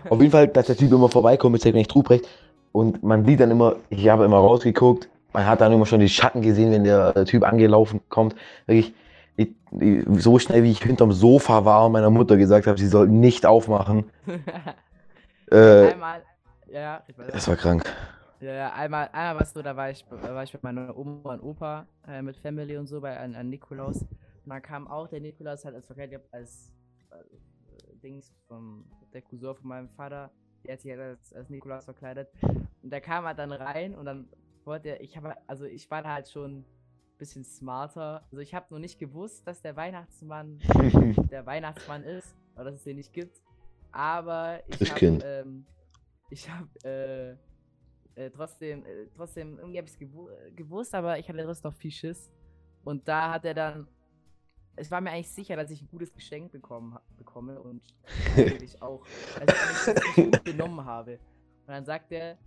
Auf 0.09 0.19
jeden 0.19 0.31
Fall, 0.31 0.47
dass 0.47 0.67
der 0.67 0.77
Typ 0.77 0.91
immer 0.91 1.09
vorbeikommt 1.09 1.53
mit 1.53 1.61
seinem 1.63 1.77
echt 1.77 1.93
Ruprecht 1.95 2.27
und 2.71 3.01
man 3.01 3.25
sieht 3.25 3.39
dann 3.39 3.49
immer, 3.49 3.77
ich 3.89 4.07
habe 4.07 4.25
immer 4.25 4.37
rausgeguckt, 4.37 5.09
man 5.33 5.47
hat 5.47 5.61
dann 5.61 5.71
immer 5.71 5.87
schon 5.87 5.99
die 5.99 6.09
Schatten 6.09 6.43
gesehen, 6.43 6.71
wenn 6.71 6.83
der 6.83 7.25
Typ 7.25 7.43
angelaufen 7.43 8.01
kommt. 8.09 8.35
Wirklich, 8.67 8.93
ich, 9.35 9.49
ich, 9.79 10.05
so 10.19 10.37
schnell 10.37 10.63
wie 10.63 10.71
ich 10.71 10.83
hinterm 10.83 11.11
Sofa 11.11 11.65
war 11.65 11.87
und 11.87 11.93
meiner 11.93 12.11
Mutter 12.11 12.37
gesagt 12.37 12.67
habe, 12.67 12.77
sie 12.77 12.87
soll 12.87 13.07
nicht 13.07 13.45
aufmachen. 13.45 14.05
Äh, 15.51 15.91
einmal, 15.91 16.23
ja, 16.81 17.03
ich 17.07 17.17
weiß 17.17 17.31
das 17.31 17.47
war 17.47 17.55
krank. 17.55 17.83
Ja, 18.39 18.53
ja, 18.53 18.73
einmal, 18.73 19.09
einmal 19.13 19.39
was 19.41 19.53
so, 19.53 19.61
da 19.61 19.75
war 19.75 19.89
ich, 19.89 20.03
da 20.09 20.35
war 20.35 20.43
ich 20.43 20.53
mit 20.53 20.63
meiner 20.63 20.97
Oma 20.97 21.33
und 21.33 21.41
Opa, 21.41 21.87
äh, 22.07 22.21
mit 22.21 22.35
Family 22.35 22.77
und 22.77 22.87
so 22.87 22.99
bei 22.99 23.17
an, 23.17 23.35
an 23.35 23.49
Nikolaus. 23.49 24.01
Und 24.01 24.49
dann 24.49 24.61
kam 24.61 24.87
auch 24.87 25.07
der 25.07 25.21
Nikolaus 25.21 25.63
halt 25.63 25.75
als 25.75 25.85
verkleidet 25.85 26.21
als 26.31 26.73
äh, 27.11 27.95
Dings 28.01 28.33
vom 28.47 28.85
der 29.13 29.21
Cousin 29.21 29.55
von 29.55 29.67
meinem 29.69 29.89
Vater, 29.89 30.31
der 30.65 30.73
hat 30.73 30.81
sich 30.81 30.91
halt 30.91 31.01
als, 31.01 31.33
als 31.33 31.49
Nikolaus 31.49 31.85
verkleidet. 31.85 32.29
Und 32.81 32.91
der 32.91 33.01
kam 33.01 33.23
halt 33.25 33.39
dann 33.39 33.51
rein 33.51 33.95
und 33.95 34.05
dann 34.05 34.27
wollte 34.65 34.89
er, 34.89 35.01
ich 35.01 35.15
habe, 35.15 35.35
also 35.47 35.65
ich 35.65 35.89
war 35.89 36.01
da 36.01 36.13
halt 36.13 36.29
schon 36.29 36.59
ein 36.59 36.65
bisschen 37.17 37.45
smarter. 37.45 38.23
Also 38.31 38.39
ich 38.39 38.53
habe 38.53 38.65
noch 38.71 38.79
nicht 38.79 38.99
gewusst, 38.99 39.47
dass 39.47 39.61
der 39.61 39.75
Weihnachtsmann 39.75 40.59
der 41.31 41.45
Weihnachtsmann 41.45 42.03
ist, 42.03 42.35
oder 42.55 42.65
dass 42.65 42.75
es 42.75 42.83
den 42.83 42.97
nicht 42.97 43.13
gibt. 43.13 43.41
Aber 43.91 44.59
ich 44.67 44.91
habe, 44.91 45.19
ähm, 45.23 45.65
ich 46.33 46.49
habe, 46.49 46.67
äh, 46.83 48.25
äh, 48.25 48.29
trotzdem, 48.31 48.85
äh, 48.85 49.07
trotzdem, 49.15 49.59
irgendwie 49.59 49.77
habe 49.77 49.87
ich 49.87 49.93
es 49.93 49.99
gewu 49.99 50.29
äh, 50.29 50.51
gewusst, 50.51 50.93
aber 50.95 51.17
ich 51.19 51.29
hatte 51.29 51.43
trotzdem 51.43 51.71
noch 51.71 51.77
viel 51.77 51.91
Schiss. 51.91 52.31
Und 52.83 53.07
da 53.07 53.33
hat 53.33 53.45
er 53.45 53.53
dann, 53.53 53.87
es 54.75 54.89
war 54.89 54.99
mir 54.99 55.11
eigentlich 55.11 55.29
sicher, 55.29 55.55
dass 55.55 55.69
ich 55.69 55.81
ein 55.81 55.87
gutes 55.87 56.11
Geschenk 56.11 56.51
bekommen, 56.51 56.97
bekomme 57.17 57.61
und 57.61 57.81
natürlich 58.35 58.81
auch, 58.81 59.05
als 59.39 59.53
ich 59.53 59.87
es 59.87 59.87
nicht 59.87 60.15
gut 60.15 60.45
genommen 60.45 60.83
habe. 60.83 61.13
Und 61.13 61.67
dann 61.67 61.85
sagt 61.85 62.11
er 62.11 62.37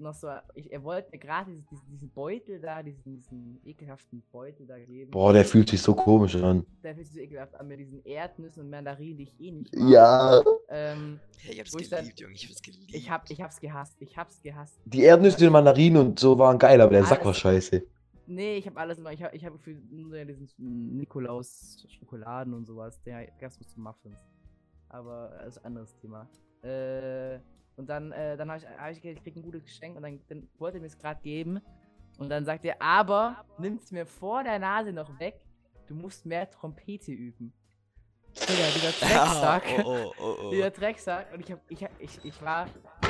noch 0.00 0.14
so, 0.14 0.28
ich, 0.54 0.72
er 0.72 0.82
wollte 0.82 1.10
mir 1.12 1.18
gerade 1.18 1.50
diesen, 1.52 1.86
diesen, 1.90 2.10
Beutel 2.10 2.60
da, 2.60 2.82
diesen, 2.82 3.14
diesen 3.16 3.60
ekelhaften 3.64 4.22
Beutel 4.32 4.66
da 4.66 4.78
geben. 4.78 5.10
Boah, 5.10 5.32
der 5.32 5.44
fühlt 5.44 5.68
sich 5.68 5.80
so 5.82 5.94
komisch 5.94 6.34
an. 6.36 6.64
Der 6.82 6.94
fühlt 6.94 7.06
sich 7.06 7.14
so 7.16 7.20
ekelhaft 7.20 7.54
an 7.54 7.68
mit 7.68 7.78
diesen 7.80 8.04
Erdnüssen 8.04 8.62
und 8.64 8.70
Mandarinen, 8.70 9.18
die 9.18 9.22
ich 9.24 9.40
eh 9.40 9.50
nicht 9.52 9.74
mag. 9.76 9.88
Ja. 9.90 10.42
Ähm, 10.68 11.20
Hey, 11.42 11.52
ich 11.54 11.60
hab's 11.60 11.72
Wo 11.74 11.78
ich 11.78 11.88
dann- 11.88 12.00
geliebt, 12.00 12.20
Junge. 12.20 12.34
Ich 12.34 12.48
hab's 12.48 12.62
geliebt. 12.62 12.94
ich, 12.94 13.10
hab, 13.10 13.30
ich 13.30 13.40
hab's 13.40 13.60
gehasst, 13.60 13.96
ich 14.00 14.16
hab's 14.16 14.42
gehasst. 14.42 14.78
Die 14.84 15.02
Erdnüsse, 15.02 15.38
die 15.38 15.48
Mandarinen 15.50 16.00
und 16.06 16.18
so 16.18 16.38
waren 16.38 16.58
geil, 16.58 16.80
aber 16.80 16.92
der 16.92 17.04
Sack 17.04 17.24
war 17.24 17.32
scheiße. 17.34 17.82
Nee, 18.26 18.58
ich 18.58 18.66
habe 18.66 18.78
alles 18.78 18.98
immer. 18.98 19.12
Ich 19.12 19.22
habe 19.22 19.34
ich 19.34 19.44
hab 19.44 19.58
für 19.60 19.74
nur 19.90 20.24
diesen 20.24 20.48
Nikolaus 20.96 21.84
Schokoladen 21.88 22.54
und 22.54 22.64
sowas. 22.66 23.00
Der 23.02 23.26
gab's 23.40 23.58
nur 23.58 23.66
zu 23.68 23.80
Muffins. 23.80 24.18
Aber 24.88 25.30
das 25.44 25.56
ist 25.56 25.58
ein 25.58 25.66
anderes 25.66 25.96
Thema. 25.96 26.28
Äh, 26.62 27.38
und 27.80 27.88
dann, 27.88 28.12
äh, 28.12 28.36
dann 28.36 28.50
habe 28.50 28.60
ich, 28.60 28.68
hab 28.68 28.90
ich 28.90 29.00
gedacht, 29.00 29.16
ich 29.16 29.22
krieg 29.24 29.36
ein 29.36 29.42
gutes 29.42 29.64
Geschenk 29.64 29.96
und 29.96 30.02
dann, 30.02 30.20
dann 30.28 30.46
wollte 30.58 30.76
er 30.76 30.82
mir 30.82 30.88
es 30.88 30.98
gerade 30.98 31.18
geben. 31.22 31.62
Und 32.18 32.28
dann 32.28 32.44
sagt 32.44 32.62
er, 32.66 32.82
aber 32.82 33.46
nimm's 33.56 33.90
mir 33.90 34.04
vor 34.04 34.44
der 34.44 34.58
Nase 34.58 34.92
noch 34.92 35.18
weg. 35.18 35.40
Du 35.86 35.94
musst 35.94 36.26
mehr 36.26 36.50
Trompete 36.50 37.10
üben. 37.10 37.54
Digga, 38.34 38.68
dieser 38.74 38.92
Drecksack. 39.00 39.62
oh, 39.78 39.82
oh, 39.86 40.12
oh, 40.20 40.36
oh. 40.42 40.50
Dieser 40.50 40.70
Drecksack. 40.70 41.32
Und 41.32 41.40
ich 41.40 41.52
hab, 41.52 41.60
ich, 41.70 41.86
ich, 41.98 42.22
ich 42.22 42.42
war, 42.42 42.66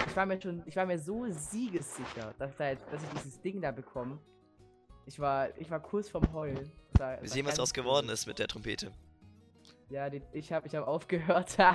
ich 0.06 0.14
war 0.14 0.24
mir 0.24 0.40
schon, 0.40 0.62
ich 0.64 0.76
war 0.76 0.87
mir 0.87 1.00
so 1.00 1.26
siegessicher, 1.28 2.33
dass, 2.38 2.56
da 2.56 2.68
jetzt, 2.68 2.87
dass 2.92 3.02
ich 3.02 3.09
dieses 3.11 3.40
Ding 3.40 3.61
da 3.61 3.72
bekomme. 3.72 4.20
Ich 5.04 5.18
war, 5.18 5.48
ich 5.59 5.68
war 5.68 5.80
kurz 5.80 6.09
vorm 6.09 6.33
Heulen. 6.33 6.70
Sehen, 6.96 7.18
was 7.20 7.35
ganz 7.35 7.56
daraus 7.56 7.74
geworden 7.74 8.09
ist 8.09 8.24
mit 8.26 8.38
der 8.38 8.46
Trompete. 8.46 8.92
Ja, 9.88 10.09
die, 10.09 10.22
ich 10.33 10.52
habe 10.52 10.68
ich 10.68 10.76
hab 10.76 10.87
aufgehört. 10.87 11.59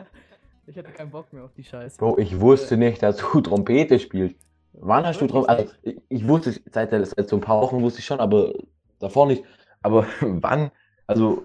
ich 0.66 0.76
hatte 0.78 0.92
keinen 0.92 1.10
Bock 1.10 1.32
mehr 1.32 1.44
auf 1.44 1.52
die 1.54 1.64
Scheiße. 1.64 1.98
Bro, 1.98 2.18
ich 2.18 2.40
wusste 2.40 2.76
nicht, 2.76 3.02
dass 3.02 3.16
du 3.16 3.40
Trompete 3.42 3.98
spielst. 3.98 4.36
Wann 4.74 5.04
hast 5.06 5.20
du 5.20 5.26
Trompete? 5.26 5.58
Also, 5.58 5.74
ich, 5.82 6.00
ich 6.08 6.28
wusste, 6.28 6.52
seit, 6.70 6.90
seit 6.90 7.28
so 7.28 7.36
ein 7.36 7.40
paar 7.40 7.60
Wochen 7.60 7.82
wusste 7.82 8.00
ich 8.00 8.06
schon, 8.06 8.20
aber 8.20 8.52
davor 8.98 9.26
nicht. 9.26 9.44
Aber 9.82 10.06
wann? 10.20 10.70
Also, 11.06 11.44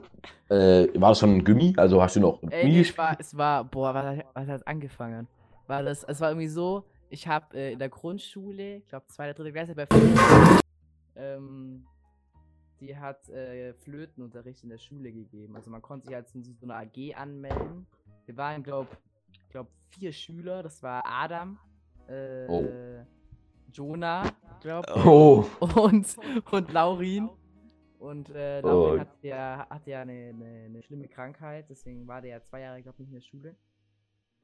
äh, 0.50 0.88
war 1.00 1.10
das 1.10 1.20
schon 1.20 1.38
ein 1.38 1.44
Gummi? 1.44 1.74
Also 1.78 2.02
hast 2.02 2.16
du 2.16 2.20
noch 2.22 2.42
Ey, 2.44 2.62
Gummi 2.62 2.78
gespielt? 2.80 2.98
war, 2.98 3.20
es 3.20 3.36
war, 3.38 3.64
boah, 3.66 3.94
was, 3.94 4.06
hat- 4.18 4.26
was 4.34 4.48
hat 4.48 4.68
angefangen? 4.68 5.28
War 5.68 5.84
das, 5.84 6.04
es 6.04 6.22
war 6.22 6.30
irgendwie 6.30 6.48
so, 6.48 6.86
ich 7.10 7.28
habe 7.28 7.58
äh, 7.58 7.74
in 7.74 7.80
der 7.80 7.90
Grundschule, 7.90 8.78
ich 8.78 8.88
glaube 8.88 9.06
zweite, 9.08 9.34
dritte 9.34 9.52
Klasse 9.52 9.76
bei 9.76 9.86
Flöten, 9.86 10.18
ähm, 11.16 11.86
die 12.80 12.96
hat 12.96 13.28
äh, 13.30 13.74
Flötenunterricht 13.74 14.64
in 14.64 14.70
der 14.70 14.78
Schule 14.78 15.12
gegeben. 15.12 15.56
Also 15.56 15.70
man 15.72 15.82
konnte 15.82 16.06
sich 16.08 16.16
halt 16.16 16.30
zu 16.30 16.42
so 16.42 16.54
einer 16.64 16.76
AG 16.76 17.16
anmelden. 17.16 17.88
Wir 18.26 18.38
waren, 18.38 18.64
glaube 18.64 18.88
glaub, 19.50 19.68
vier 19.90 20.12
Schüler, 20.12 20.64
das 20.64 20.82
war 20.84 21.04
Adam, 21.06 21.58
äh, 22.08 22.46
Oh. 22.48 22.66
Jonah, 23.72 24.24
glaube 24.62 24.88
Oh, 25.06 25.46
und, 25.76 26.16
und 26.52 26.72
Laurin. 26.74 27.30
Und 28.00 28.30
äh, 28.30 28.62
Laurin 28.62 28.96
Oh. 28.96 29.00
hat 29.00 29.24
ja, 29.24 29.68
hat 29.70 29.88
ja 29.88 30.02
eine, 30.02 30.30
eine, 30.30 30.66
eine 30.66 30.82
schlimme 30.84 31.08
Krankheit, 31.08 31.66
deswegen 31.70 32.08
war 32.08 32.22
der 32.22 32.32
ja 32.32 32.42
zwei 32.42 32.62
Jahre, 32.62 32.82
glaube 32.82 32.96
ich, 33.02 33.10
nicht 33.10 33.10
in 33.10 33.16
der 33.16 33.22
Schule. 33.22 33.56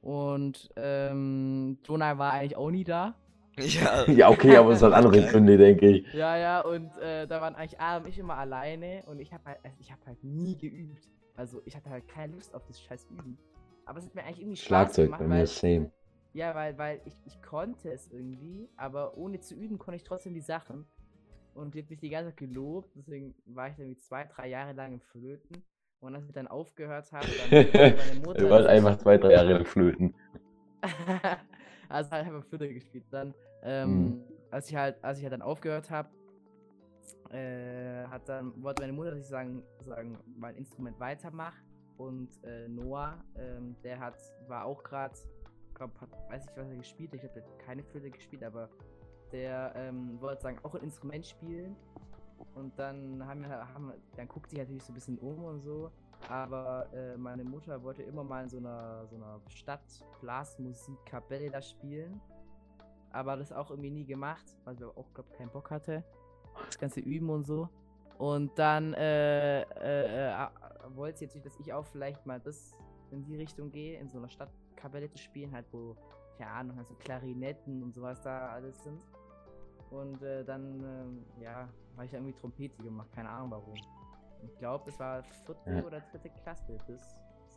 Und 0.00 0.70
ähm, 0.76 1.78
Jonah 1.84 2.18
war 2.18 2.32
eigentlich 2.32 2.56
auch 2.56 2.70
nie 2.70 2.84
da. 2.84 3.14
Ja. 3.56 4.04
ja, 4.10 4.28
okay, 4.30 4.56
aber 4.56 4.72
es 4.72 4.82
hat 4.82 4.92
andere 4.92 5.22
Gründe, 5.28 5.56
denke 5.56 5.88
ich. 5.88 6.12
Ja, 6.12 6.36
ja, 6.36 6.60
und 6.60 6.96
äh, 6.98 7.26
da 7.26 7.40
waren 7.40 7.54
eigentlich 7.54 7.80
Adam 7.80 8.02
und 8.02 8.08
ich 8.10 8.18
immer 8.18 8.36
alleine 8.36 9.02
und 9.06 9.20
ich 9.20 9.32
habe 9.32 9.44
halt, 9.46 9.58
also 9.64 9.76
ich 9.80 9.90
habe 9.92 10.02
halt 10.06 10.22
nie 10.24 10.58
geübt. 10.58 11.08
Also 11.36 11.62
ich 11.64 11.74
hatte 11.74 11.88
halt 11.90 12.06
keine 12.08 12.34
Lust 12.34 12.54
auf 12.54 12.64
das 12.66 12.80
scheiß 12.80 13.06
Üben. 13.10 13.38
Aber 13.86 13.98
es 13.98 14.06
hat 14.06 14.14
mir 14.14 14.24
eigentlich 14.24 14.40
irgendwie 14.40 14.56
Spaß 14.56 14.66
Schlagzeug 14.66 15.04
gemacht, 15.04 15.20
bei 15.20 15.28
mir 15.28 15.34
weil, 15.36 15.44
ist 15.44 15.58
same. 15.58 15.92
ja, 16.32 16.54
weil, 16.54 16.78
weil 16.78 17.00
ich, 17.04 17.16
ich 17.26 17.42
konnte 17.42 17.90
es 17.92 18.10
irgendwie, 18.10 18.68
aber 18.76 19.16
ohne 19.16 19.40
zu 19.40 19.54
üben 19.54 19.78
konnte 19.78 19.96
ich 19.96 20.04
trotzdem 20.04 20.34
die 20.34 20.40
Sachen. 20.40 20.86
Und 21.54 21.74
die 21.74 21.82
hat 21.82 21.90
mich 21.90 22.00
die 22.00 22.10
ganze 22.10 22.30
Zeit 22.30 22.38
gelobt, 22.38 22.90
deswegen 22.96 23.34
war 23.46 23.68
ich 23.68 23.76
dann 23.76 23.86
irgendwie 23.86 24.00
zwei, 24.00 24.24
drei 24.24 24.48
Jahre 24.48 24.72
lang 24.72 24.92
im 24.94 25.00
Flöten. 25.00 25.64
Und 26.00 26.14
als 26.14 26.26
ich 26.26 26.32
dann 26.32 26.48
aufgehört 26.48 27.12
habe, 27.12 27.26
dann 27.26 27.50
wollte 27.50 27.96
meine 27.96 28.20
Mutter. 28.26 28.40
Du 28.40 28.50
warst 28.50 28.66
einfach 28.68 28.98
zwei, 28.98 29.18
drei 29.18 29.32
Jahre 29.32 29.52
lang 29.54 29.64
flöten. 29.64 30.14
also 31.88 32.10
halt 32.10 32.26
einfach 32.26 32.44
Flöte 32.44 32.72
gespielt. 32.72 33.04
Dann, 33.10 33.34
ähm, 33.62 34.04
Mhm. 34.04 34.22
als 34.50 34.68
ich 34.68 34.76
halt, 34.76 35.02
als 35.02 35.18
ich 35.18 35.24
halt 35.24 35.32
dann 35.32 35.42
aufgehört 35.42 35.90
habe, 35.90 36.08
äh, 37.30 38.04
hat 38.06 38.28
dann, 38.28 38.62
wollte 38.62 38.82
meine 38.82 38.92
Mutter, 38.92 39.10
dass 39.10 39.20
ich 39.20 39.26
sagen, 39.26 39.62
sagen 39.80 40.18
mein 40.36 40.56
Instrument 40.56 40.98
weitermache. 41.00 41.56
Und 41.96 42.42
äh, 42.44 42.68
Noah, 42.68 43.22
ähm, 43.36 43.76
der 43.84 44.00
hat, 44.00 44.16
war 44.48 44.64
auch 44.64 44.82
gerade, 44.82 45.14
weiß 46.28 46.44
ich, 46.44 46.56
was 46.56 46.68
er 46.68 46.76
gespielt 46.76 47.12
hat. 47.12 47.22
Ich 47.22 47.24
habe 47.24 47.44
keine 47.58 47.84
Flöte 47.84 48.10
gespielt, 48.10 48.42
aber 48.42 48.68
der 49.32 49.72
ähm, 49.76 50.20
wollte 50.20 50.42
sagen, 50.42 50.58
auch 50.62 50.74
ein 50.74 50.82
Instrument 50.82 51.26
spielen. 51.26 51.76
Und 52.54 52.78
dann 52.78 53.26
haben 53.26 53.42
wir, 53.42 53.74
haben, 53.74 53.92
dann 54.16 54.28
guckt 54.28 54.50
sich 54.50 54.58
natürlich 54.58 54.82
so 54.82 54.92
ein 54.92 54.94
bisschen 54.94 55.18
um 55.18 55.44
und 55.44 55.60
so. 55.60 55.90
Aber 56.28 56.86
äh, 56.94 57.16
meine 57.16 57.44
Mutter 57.44 57.82
wollte 57.82 58.02
immer 58.02 58.24
mal 58.24 58.44
in 58.44 58.48
so 58.48 58.58
einer, 58.58 59.06
so 59.06 59.16
einer 59.16 59.40
Stadt-Blasmusik-Kapelle 59.48 61.50
da 61.50 61.60
spielen. 61.60 62.20
Aber 63.10 63.36
das 63.36 63.52
auch 63.52 63.70
irgendwie 63.70 63.90
nie 63.90 64.04
gemacht, 64.04 64.56
weil 64.64 64.76
sie 64.76 64.86
auch, 64.86 65.12
glaube 65.14 65.30
keinen 65.36 65.50
Bock 65.50 65.70
hatte. 65.70 66.04
Das 66.66 66.78
ganze 66.78 67.00
Üben 67.00 67.30
und 67.30 67.44
so. 67.44 67.68
Und 68.18 68.56
dann 68.58 68.94
äh, 68.94 69.62
äh, 69.62 70.30
äh, 70.30 70.46
wollte 70.94 71.18
sie 71.18 71.24
jetzt 71.26 71.34
nicht, 71.34 71.46
dass 71.46 71.58
ich 71.60 71.72
auch 71.72 71.86
vielleicht 71.86 72.24
mal 72.26 72.40
das 72.40 72.74
in 73.10 73.24
die 73.24 73.36
Richtung 73.36 73.70
gehe, 73.70 73.98
in 74.00 74.08
so 74.08 74.18
einer 74.18 74.28
Stadtkapelle 74.28 75.08
zu 75.10 75.18
spielen, 75.18 75.52
halt 75.52 75.66
wo, 75.72 75.96
keine 76.38 76.50
Ahnung, 76.50 76.76
halt 76.76 76.88
so 76.88 76.94
Klarinetten 76.94 77.82
und 77.82 77.94
sowas 77.94 78.20
da 78.22 78.48
alles 78.50 78.82
sind. 78.82 79.00
Und 79.90 80.20
äh, 80.22 80.44
dann, 80.44 80.82
ähm, 80.82 81.24
ja, 81.42 81.68
habe 81.96 82.06
ich 82.06 82.12
irgendwie 82.12 82.32
Trompete 82.32 82.82
gemacht, 82.82 83.08
keine 83.14 83.28
Ahnung 83.28 83.50
warum. 83.52 83.74
Ich 84.42 84.58
glaube, 84.58 84.90
es 84.90 84.98
war 84.98 85.22
vierte 85.22 85.70
Ja. 85.70 85.82
oder 85.84 86.00
dritte 86.00 86.30
Klasse 86.42 86.76
bis 86.86 87.00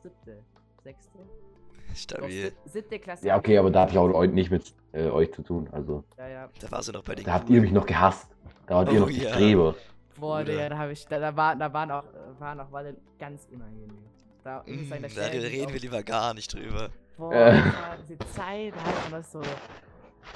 siebte, 0.04 0.44
sechste. 0.84 1.18
Doch, 1.18 1.96
Stabil. 1.96 2.30
sieb- 2.46 2.54
siebte 2.66 3.00
Klasse. 3.00 3.28
Ja, 3.28 3.38
okay, 3.38 3.58
aber 3.58 3.72
da 3.72 3.82
habe 3.82 3.92
ich 3.92 3.98
auch 3.98 4.26
nicht 4.26 4.52
mit 4.52 4.74
äh, 4.92 5.10
euch 5.10 5.34
zu 5.34 5.42
tun. 5.42 5.68
Also, 5.72 6.04
Ja, 6.18 6.28
ja. 6.28 6.50
Da 6.60 6.70
warst 6.72 6.90
du 6.90 6.92
noch 6.94 7.04
bei 7.04 7.16
den 7.16 7.26
da 7.26 7.34
habt 7.34 7.50
ihr 7.50 7.62
mich 7.62 7.72
noch 7.72 7.86
gehasst. 7.86 8.30
Da 8.68 8.76
wart 8.76 8.92
ihr 8.92 8.98
Oh 9.00 9.06
noch 9.06 9.10
die 9.10 9.22
ja. 9.24 9.30
Streber. 9.34 9.76
Boah. 10.20 10.44
Digga, 10.44 10.70
da 10.70 10.78
habe 10.78 10.92
ich, 10.92 11.06
da, 11.08 11.20
da, 11.20 11.36
war, 11.36 11.56
da 11.56 11.72
waren 11.74 11.92
auch, 11.92 12.04
waren 12.40 12.60
auch 12.60 12.72
Walle 12.72 12.96
ganz 13.20 13.48
unangenehm. 13.52 13.98
Da, 14.44 14.64
ich 14.66 14.80
muss 14.80 14.90
sagen, 14.90 15.02
da 15.04 15.08
Mm, 15.10 15.16
Da 15.16 15.48
reden 15.48 15.74
wir 15.74 15.80
lieber 15.80 16.04
gar 16.04 16.34
nicht 16.34 16.54
drüber. 16.54 16.90
Boah, 17.18 17.34
Äh. 17.34 17.62
diese 18.02 18.18
Zeit, 18.20 18.74
da 18.76 18.80
hat 18.82 19.12
man 19.12 19.22
das 19.22 19.32
so. 19.32 19.42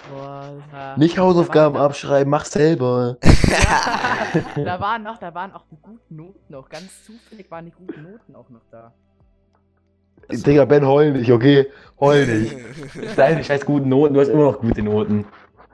Boah, 0.10 0.54
das 0.58 0.74
war. 0.74 0.98
Nicht 0.98 1.18
Hausaufgaben 1.18 1.76
da 1.76 1.86
abschreiben, 1.86 2.30
mach 2.30 2.46
selber. 2.46 3.18
Ja, 3.24 4.64
da 4.64 4.80
waren 4.80 5.04
noch, 5.04 5.18
da 5.18 5.34
waren 5.34 5.52
auch 5.54 5.66
die 5.70 5.78
guten 5.82 6.16
Noten 6.16 6.40
noch. 6.54 6.70
Ganz 6.70 7.04
zufällig 7.06 7.50
waren 7.52 7.66
die 7.66 7.72
guten 7.72 8.04
Noten 8.04 8.36
auch 8.36 8.50
noch 8.50 8.62
da. 8.72 8.94
Digga, 10.32 10.66
Ben, 10.66 10.86
heul 10.86 11.12
nicht, 11.12 11.32
okay? 11.32 11.68
Heul 12.00 12.26
nicht. 12.26 12.56
Deine 13.18 13.44
scheiß 13.44 13.66
guten 13.66 13.90
Noten, 13.90 14.14
du 14.14 14.22
hast 14.22 14.30
immer 14.30 14.44
noch 14.44 14.60
gute 14.60 14.82
Noten. 14.82 15.26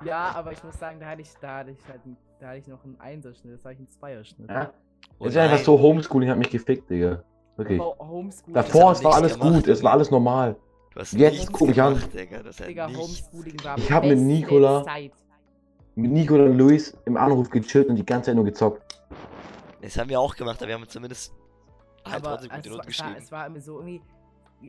Ja, 0.03 0.31
aber 0.35 0.51
ich 0.51 0.63
muss 0.63 0.77
sagen, 0.79 0.99
da 0.99 1.07
hatte 1.07 1.21
ich, 1.21 1.29
da 1.41 1.57
hatte 1.59 1.71
ich 1.71 1.77
halt, 1.87 2.01
einen- 2.05 2.17
da 2.39 2.47
hatte 2.49 2.57
ich 2.57 2.67
noch 2.67 2.83
einen 2.83 2.99
Einserschnitt, 2.99 3.53
das 3.55 3.63
hatte 3.65 3.73
ich 3.73 3.79
einen 3.79 3.87
Zweierschnitt. 3.89 4.49
Ja? 4.49 4.71
Oh 5.19 5.25
Es 5.25 5.31
ist 5.31 5.37
einfach 5.37 5.57
so, 5.59 5.79
Homeschooling 5.79 6.29
hat 6.29 6.37
mich 6.37 6.49
gefickt, 6.49 6.89
Digga. 6.89 7.23
Wirklich. 7.55 7.79
Ho- 7.79 7.95
Homeschooling. 7.99 8.53
Davor, 8.53 8.91
es 8.91 9.03
war 9.03 9.15
alles 9.15 9.33
gemacht, 9.39 9.53
gut, 9.55 9.67
es 9.67 9.83
war 9.83 9.93
alles 9.93 10.11
normal. 10.11 10.55
Du 10.93 10.99
hast 10.99 11.13
Jetzt 11.13 11.51
guck 11.51 11.67
mich 11.69 11.81
an. 11.81 12.01
Digga. 12.13 12.87
Homeschooling 12.87 13.55
war 13.63 13.77
Ich 13.77 13.91
hab 13.91 14.03
mit 14.03 14.19
Nicola- 14.19 14.83
Zeit. 14.83 15.11
Mit 15.95 16.11
Nico 16.11 16.35
und 16.35 16.55
Luis 16.59 16.95
im 17.05 17.17
Anruf 17.17 17.49
gechillt 17.49 17.89
und 17.89 17.95
die 17.95 18.05
ganze 18.05 18.27
Zeit 18.27 18.35
nur 18.35 18.45
gezockt. 18.45 19.01
Das 19.81 19.97
haben 19.97 20.09
wir 20.09 20.19
auch 20.19 20.35
gemacht, 20.35 20.57
aber 20.59 20.67
wir 20.67 20.75
haben 20.75 20.87
zumindest 20.87 21.33
halt 22.05 22.23
Aber 22.23 22.37
trotzdem 22.37 22.51
gute 22.51 22.69
Noten 22.69 22.69
es, 22.69 22.77
war, 22.77 22.85
geschrieben. 22.85 23.15
es 23.17 23.31
war 23.31 23.47
immer 23.47 23.59
so 23.61 23.77
irgendwie, 23.79 24.01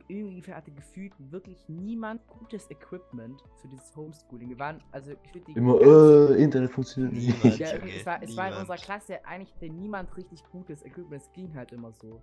irgendwie 0.07 0.53
hatte 0.53 0.71
gefühlt 0.71 1.13
wirklich 1.31 1.67
niemand 1.67 2.25
gutes 2.27 2.69
Equipment 2.69 3.43
für 3.61 3.67
dieses 3.67 3.95
Homeschooling. 3.95 4.49
Wir 4.49 4.59
waren, 4.59 4.83
also 4.91 5.11
ich 5.23 5.33
würde 5.33 5.45
die 5.47 5.53
Immer, 5.53 5.81
äh, 5.81 6.43
Internet 6.43 6.71
funktioniert 6.71 7.13
Niemand. 7.13 7.43
nicht. 7.43 7.59
ja, 7.59 7.67
es, 7.71 8.05
war, 8.05 8.23
es 8.23 8.37
war 8.37 8.47
in 8.49 8.53
unserer 8.55 8.77
Klasse 8.77 9.25
eigentlich 9.25 9.53
niemand 9.71 10.15
richtig 10.15 10.43
gutes 10.51 10.83
Equipment. 10.85 11.21
Es 11.21 11.31
ging 11.33 11.53
halt 11.55 11.71
immer 11.71 11.91
so. 11.91 12.21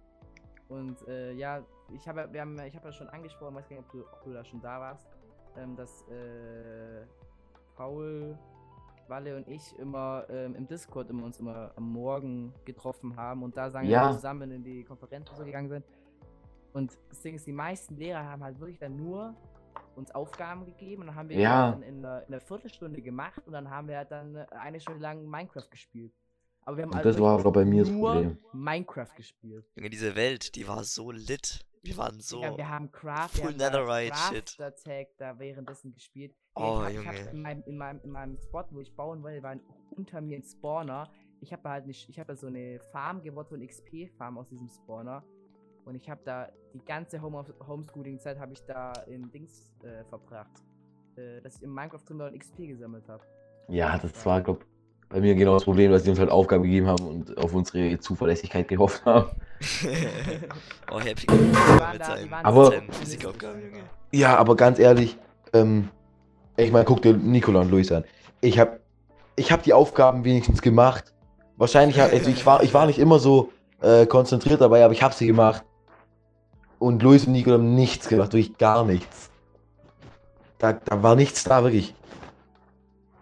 Und 0.68 0.96
äh, 1.08 1.32
ja, 1.32 1.64
ich 1.94 2.06
habe, 2.08 2.28
wir 2.32 2.40
haben, 2.40 2.58
ich 2.60 2.74
habe 2.76 2.86
ja 2.86 2.92
schon 2.92 3.08
angesprochen, 3.08 3.54
weiß 3.54 3.68
gar 3.68 3.76
nicht, 3.76 3.86
ob 3.86 3.92
du, 3.92 4.00
ob 4.04 4.22
du 4.24 4.32
da 4.32 4.44
schon 4.44 4.60
da 4.60 4.80
warst, 4.80 5.08
ähm, 5.56 5.76
dass 5.76 6.02
äh, 6.08 7.04
Paul, 7.76 8.36
Walle 9.08 9.36
und 9.36 9.46
ich 9.46 9.78
immer 9.78 10.24
ähm, 10.28 10.56
im 10.56 10.66
Discord 10.66 11.08
immer 11.10 11.24
uns 11.24 11.38
immer 11.38 11.70
am 11.76 11.92
Morgen 11.92 12.52
getroffen 12.64 13.16
haben 13.16 13.44
und 13.44 13.56
da 13.56 13.70
sagen 13.70 13.86
Ja. 13.88 14.08
wir 14.08 14.14
zusammen 14.14 14.50
in 14.50 14.64
die 14.64 14.82
Konferenz 14.82 15.30
und 15.30 15.36
so 15.36 15.44
gegangen 15.44 15.68
sind. 15.68 15.84
Und 16.76 16.92
das 17.08 17.22
Ding 17.22 17.34
ist, 17.34 17.46
die 17.46 17.52
meisten 17.52 17.96
Lehrer 17.96 18.22
haben 18.22 18.44
halt 18.44 18.60
wirklich 18.60 18.78
dann 18.78 18.96
nur 18.96 19.34
uns 19.94 20.10
Aufgaben 20.14 20.66
gegeben 20.66 21.02
und 21.02 21.06
dann 21.08 21.16
haben 21.16 21.28
wir 21.30 21.38
Ja. 21.38 21.70
dann 21.70 21.82
in 21.82 22.04
einer, 22.04 22.20
in 22.26 22.34
einer 22.34 22.40
Viertelstunde 22.40 23.00
gemacht 23.00 23.40
und 23.46 23.54
dann 23.54 23.70
haben 23.70 23.88
wir 23.88 23.96
halt 23.96 24.10
dann 24.10 24.36
eine 24.36 24.78
Stunde 24.78 25.00
lang 25.00 25.24
Minecraft 25.26 25.70
gespielt. 25.70 26.12
Aber 26.66 26.76
wir 26.76 26.82
haben 26.82 26.90
Und 26.90 26.96
halt 26.96 27.06
das 27.06 27.18
war 27.18 27.42
bei 27.50 27.64
mir 27.64 27.84
das 27.84 27.90
nur 27.90 28.12
Problem. 28.12 28.38
Minecraft 28.52 29.14
gespielt. 29.16 29.64
Junge, 29.74 29.88
diese 29.88 30.14
Welt, 30.16 30.54
die 30.54 30.68
war 30.68 30.84
so 30.84 31.10
lit. 31.12 31.64
Wir 31.82 31.96
waren 31.96 32.20
so. 32.20 32.42
Ja, 32.42 32.54
wir 32.56 32.68
haben 32.68 32.90
Craft, 32.92 33.28
full 33.28 33.58
wir 33.58 33.70
haben. 33.70 34.10
Crafter 34.44 34.74
Tag 34.74 35.06
da 35.16 35.38
währenddessen 35.38 35.94
gespielt. 35.94 36.34
Oh, 36.56 36.82
ich 36.90 36.98
hab, 36.98 37.02
ich 37.02 37.06
hab 37.06 37.14
Junge. 37.16 37.30
in, 37.30 37.42
meinem, 37.42 37.62
in, 37.66 37.78
meinem, 37.78 38.00
in 38.02 38.10
meinem 38.10 38.36
Spot, 38.38 38.64
wo 38.70 38.80
ich 38.80 38.94
bauen 38.94 39.22
wollte, 39.22 39.42
war 39.42 39.56
unter 39.96 40.20
mir 40.20 40.36
ein 40.36 40.42
Spawner. 40.42 41.10
Ich 41.40 41.52
habe 41.52 41.68
halt 41.70 41.86
nicht, 41.86 42.08
ich 42.10 42.18
habe 42.18 42.34
da 42.34 42.36
so 42.36 42.48
eine 42.48 42.80
Farm 42.92 43.22
gewonnen, 43.22 43.46
so 43.48 43.54
eine 43.54 43.66
XP-Farm 43.66 44.36
aus 44.36 44.48
diesem 44.50 44.68
Spawner. 44.68 45.24
Und 45.86 45.94
ich 45.94 46.10
habe 46.10 46.20
da 46.24 46.48
die 46.74 46.84
ganze 46.84 47.22
Home 47.22 47.44
Homeschooling-Zeit 47.66 48.38
habe 48.38 48.52
ich 48.52 48.62
da 48.64 48.92
in 49.06 49.30
Dings 49.30 49.72
äh, 49.82 50.04
verbracht. 50.04 50.50
Äh, 51.16 51.40
dass 51.40 51.56
ich 51.56 51.62
in 51.62 51.72
Minecraft 51.72 52.00
drin 52.06 52.18
war 52.18 52.26
und 52.30 52.38
XP 52.38 52.58
gesammelt 52.66 53.08
habe. 53.08 53.22
Ja, 53.68 53.96
das 53.96 54.26
war, 54.26 54.42
glaub 54.42 54.64
bei 55.08 55.20
mir 55.20 55.36
genau 55.36 55.54
das 55.54 55.64
Problem, 55.64 55.92
dass 55.92 56.02
die 56.02 56.10
uns 56.10 56.18
halt 56.18 56.30
Aufgaben 56.30 56.64
gegeben 56.64 56.88
haben 56.88 57.06
und 57.06 57.38
auf 57.38 57.54
unsere 57.54 57.98
Zuverlässigkeit 58.00 58.66
gehofft 58.66 59.04
haben. 59.04 59.30
oh, 60.90 60.98
Happy 60.98 61.26
Die 61.26 61.80
waren 61.80 61.92
mit 61.92 62.00
da, 62.00 62.14
die 62.16 62.20
seinen 62.20 62.30
waren 62.32 62.44
Aber-. 62.44 62.72
Ja, 64.10 64.36
aber 64.36 64.56
ganz 64.56 64.80
ehrlich, 64.80 65.16
ähm, 65.52 65.88
ich 66.56 66.72
meine, 66.72 66.84
guck 66.84 67.02
dir 67.02 67.14
Nicola 67.14 67.60
und 67.60 67.70
Luis 67.70 67.92
an. 67.92 68.04
Ich 68.40 68.58
habe 68.58 68.80
ich 69.36 69.52
hab 69.52 69.62
die 69.62 69.72
Aufgaben 69.72 70.24
wenigstens 70.24 70.60
gemacht. 70.60 71.12
Wahrscheinlich, 71.56 72.00
also 72.00 72.28
ich, 72.28 72.44
war, 72.44 72.62
ich 72.64 72.74
war 72.74 72.86
nicht 72.86 72.98
immer 72.98 73.20
so 73.20 73.52
äh, 73.80 74.06
konzentriert 74.06 74.60
dabei, 74.60 74.84
aber 74.84 74.92
ich 74.92 75.02
habe 75.02 75.14
sie 75.14 75.26
gemacht. 75.26 75.64
Und 76.78 77.02
Luis 77.02 77.26
und 77.26 77.32
Nicola 77.32 77.54
haben 77.56 77.74
nichts 77.74 78.08
gemacht, 78.08 78.32
wirklich 78.32 78.56
gar 78.58 78.84
nichts. 78.84 79.30
da, 80.58 80.74
da 80.74 81.02
war 81.02 81.16
nichts 81.16 81.44
da, 81.44 81.62
wirklich. 81.62 81.94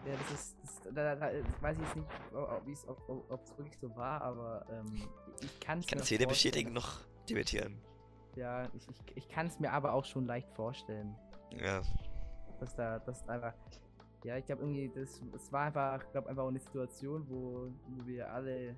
Ja, 0.06 0.12
das 0.18 0.40
ist. 0.40 0.54
Das, 0.62 0.94
da, 0.94 1.14
da, 1.14 1.30
da 1.30 1.32
weiß 1.60 1.76
ich 1.76 1.82
jetzt 1.84 1.96
nicht, 1.96 2.08
ob 2.32 2.68
es 2.68 2.88
ob, 2.88 3.08
ob, 3.08 3.30
ob's 3.30 3.56
wirklich 3.58 3.78
so 3.78 3.94
war, 3.96 4.20
aber 4.22 4.64
ähm, 4.70 5.08
ich 5.40 5.60
kann 5.60 5.78
es 5.78 5.84
Ich 5.84 5.90
kann 5.90 6.00
es 6.00 6.10
weder 6.10 6.26
bestätigen 6.26 6.72
noch 6.72 7.00
dementieren. 7.28 7.80
Ja, 8.36 8.64
ich, 8.74 8.88
ich, 8.88 9.16
ich 9.16 9.28
kann 9.28 9.46
es 9.46 9.58
mir 9.60 9.72
aber 9.72 9.92
auch 9.92 10.04
schon 10.04 10.26
leicht 10.26 10.50
vorstellen, 10.52 11.14
Ja. 11.50 11.82
dass 12.60 12.74
da, 12.74 12.98
dass 12.98 13.26
einfach. 13.28 13.54
Ja, 14.24 14.36
ich 14.38 14.46
glaube 14.46 14.62
irgendwie, 14.62 14.90
das, 14.94 15.20
es 15.34 15.52
war 15.52 15.66
einfach, 15.66 16.02
ich 16.02 16.10
glaube 16.12 16.30
einfach 16.30 16.44
auch 16.44 16.48
eine 16.48 16.58
Situation, 16.58 17.26
wo, 17.28 17.68
wo 17.88 18.06
wir 18.06 18.32
alle 18.32 18.74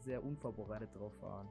sehr 0.00 0.22
unvorbereitet 0.24 0.90
drauf 0.98 1.12
waren. 1.20 1.48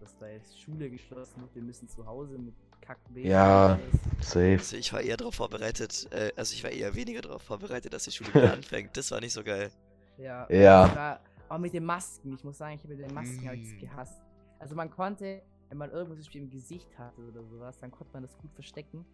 Dass 0.00 0.16
da 0.18 0.26
jetzt 0.28 0.58
Schule 0.60 0.88
geschlossen 0.90 1.40
wird, 1.42 1.54
wir 1.54 1.62
müssen 1.62 1.88
zu 1.88 2.06
Hause 2.06 2.38
mit 2.38 2.54
Kacken 2.80 3.16
Ja. 3.22 3.78
Safe. 4.20 4.52
Also 4.58 4.76
ich 4.76 4.92
war 4.92 5.00
eher 5.02 5.16
darauf 5.16 5.34
vorbereitet, 5.34 6.08
äh, 6.10 6.32
also 6.36 6.54
ich 6.54 6.64
war 6.64 6.70
eher 6.70 6.94
weniger 6.94 7.20
darauf 7.20 7.42
vorbereitet, 7.42 7.92
dass 7.92 8.04
die 8.04 8.12
Schule 8.12 8.32
wieder 8.34 8.52
anfängt. 8.54 8.96
Das 8.96 9.10
war 9.10 9.20
nicht 9.20 9.32
so 9.34 9.44
geil. 9.44 9.70
Ja. 10.16 10.46
Ja. 10.50 10.94
War, 10.96 11.20
auch 11.50 11.58
mit 11.58 11.72
den 11.74 11.84
Masken. 11.84 12.32
Ich 12.34 12.44
muss 12.44 12.58
sagen, 12.58 12.76
ich 12.76 12.82
habe 12.84 12.94
mit 12.94 13.04
den 13.08 13.14
Masken 13.14 13.46
hab 13.46 13.54
ich's 13.54 13.72
Mm. 13.74 13.78
gehasst. 13.80 14.20
Also 14.58 14.74
man 14.74 14.88
konnte, 14.90 15.42
wenn 15.68 15.78
man 15.78 15.90
irgendwas 15.90 16.16
zum 16.16 16.24
Beispiel 16.24 16.42
im 16.42 16.50
Gesicht 16.50 16.98
hatte 16.98 17.20
oder 17.22 17.42
sowas, 17.44 17.76
dann 17.78 17.90
konnte 17.90 18.12
man 18.12 18.22
das 18.22 18.36
gut 18.38 18.52
verstecken. 18.54 19.04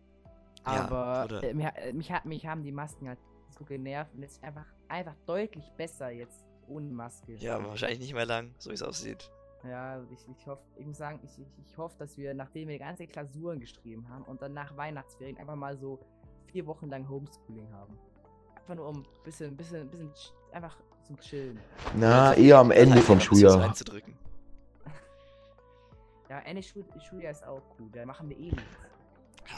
Ja, 0.67 0.89
Aber 0.89 1.25
oder- 1.25 1.43
äh, 1.45 1.55
mich, 1.55 1.67
äh, 1.67 1.93
mich, 1.93 2.13
hat- 2.13 2.25
mich 2.27 2.47
haben 2.47 2.63
die 2.63 2.73
Masken 2.73 3.09
halt 3.09 3.19
so 3.59 3.65
genervt 3.65 4.13
und 4.15 4.23
es 4.23 4.33
ist 4.33 4.45
einfach, 4.45 4.67
einfach 4.89 5.15
deutlich 5.27 5.65
besser 5.77 6.11
jetzt 6.11 6.45
ohne 6.69 6.91
Maske. 6.91 7.35
Ja, 7.37 7.65
wahrscheinlich 7.65 8.01
nicht 8.01 8.15
mehr 8.15 8.27
lang, 8.27 8.55
so 8.59 8.71
wie 8.71 8.75
es 8.75 8.83
aussieht. 8.83 9.31
Ja, 9.65 10.01
ich, 10.11 10.21
ich 10.29 10.47
hoffe, 10.47 10.63
ich 10.77 10.87
muss 10.87 10.99
sagen, 10.99 11.19
ich, 11.25 11.39
ich, 11.39 11.47
ich 11.67 11.77
hoffe, 11.79 11.97
dass 11.99 12.17
wir, 12.17 12.35
nachdem 12.35 12.69
wir 12.69 12.79
ganze 12.79 13.07
Klausuren 13.07 13.59
geschrieben 13.59 14.07
haben 14.09 14.23
und 14.25 14.41
dann 14.43 14.53
nach 14.55 14.77
Weihnachtsferien 14.77 15.37
einfach 15.39 15.57
mal 15.57 15.77
so 15.77 15.99
vier 16.53 16.67
Wochen 16.67 16.89
lang 16.89 17.09
Homeschooling 17.09 17.73
haben. 17.73 17.99
Einfach 18.55 18.75
nur 18.75 18.89
um 18.89 18.99
ein 18.99 19.07
bisschen, 19.25 19.57
bisschen, 19.57 19.89
bisschen, 19.91 20.11
ch- 20.13 20.33
einfach 20.53 20.77
zum 21.05 21.19
Chillen. 21.19 21.59
Na, 21.97 22.35
eher 22.35 22.59
am 22.59 22.71
Ende 22.71 23.01
vom 23.01 23.19
Schuljahr. 23.21 23.53
Ja, 26.29 26.41
Ende 26.41 26.63
Schul 26.63 26.85
Schuljahr 27.09 27.31
ist 27.33 27.47
auch 27.47 27.63
cool, 27.79 27.89
da 27.93 28.05
machen 28.05 28.29
wir 28.29 28.37
eh 28.37 28.51
nichts. 28.51 28.63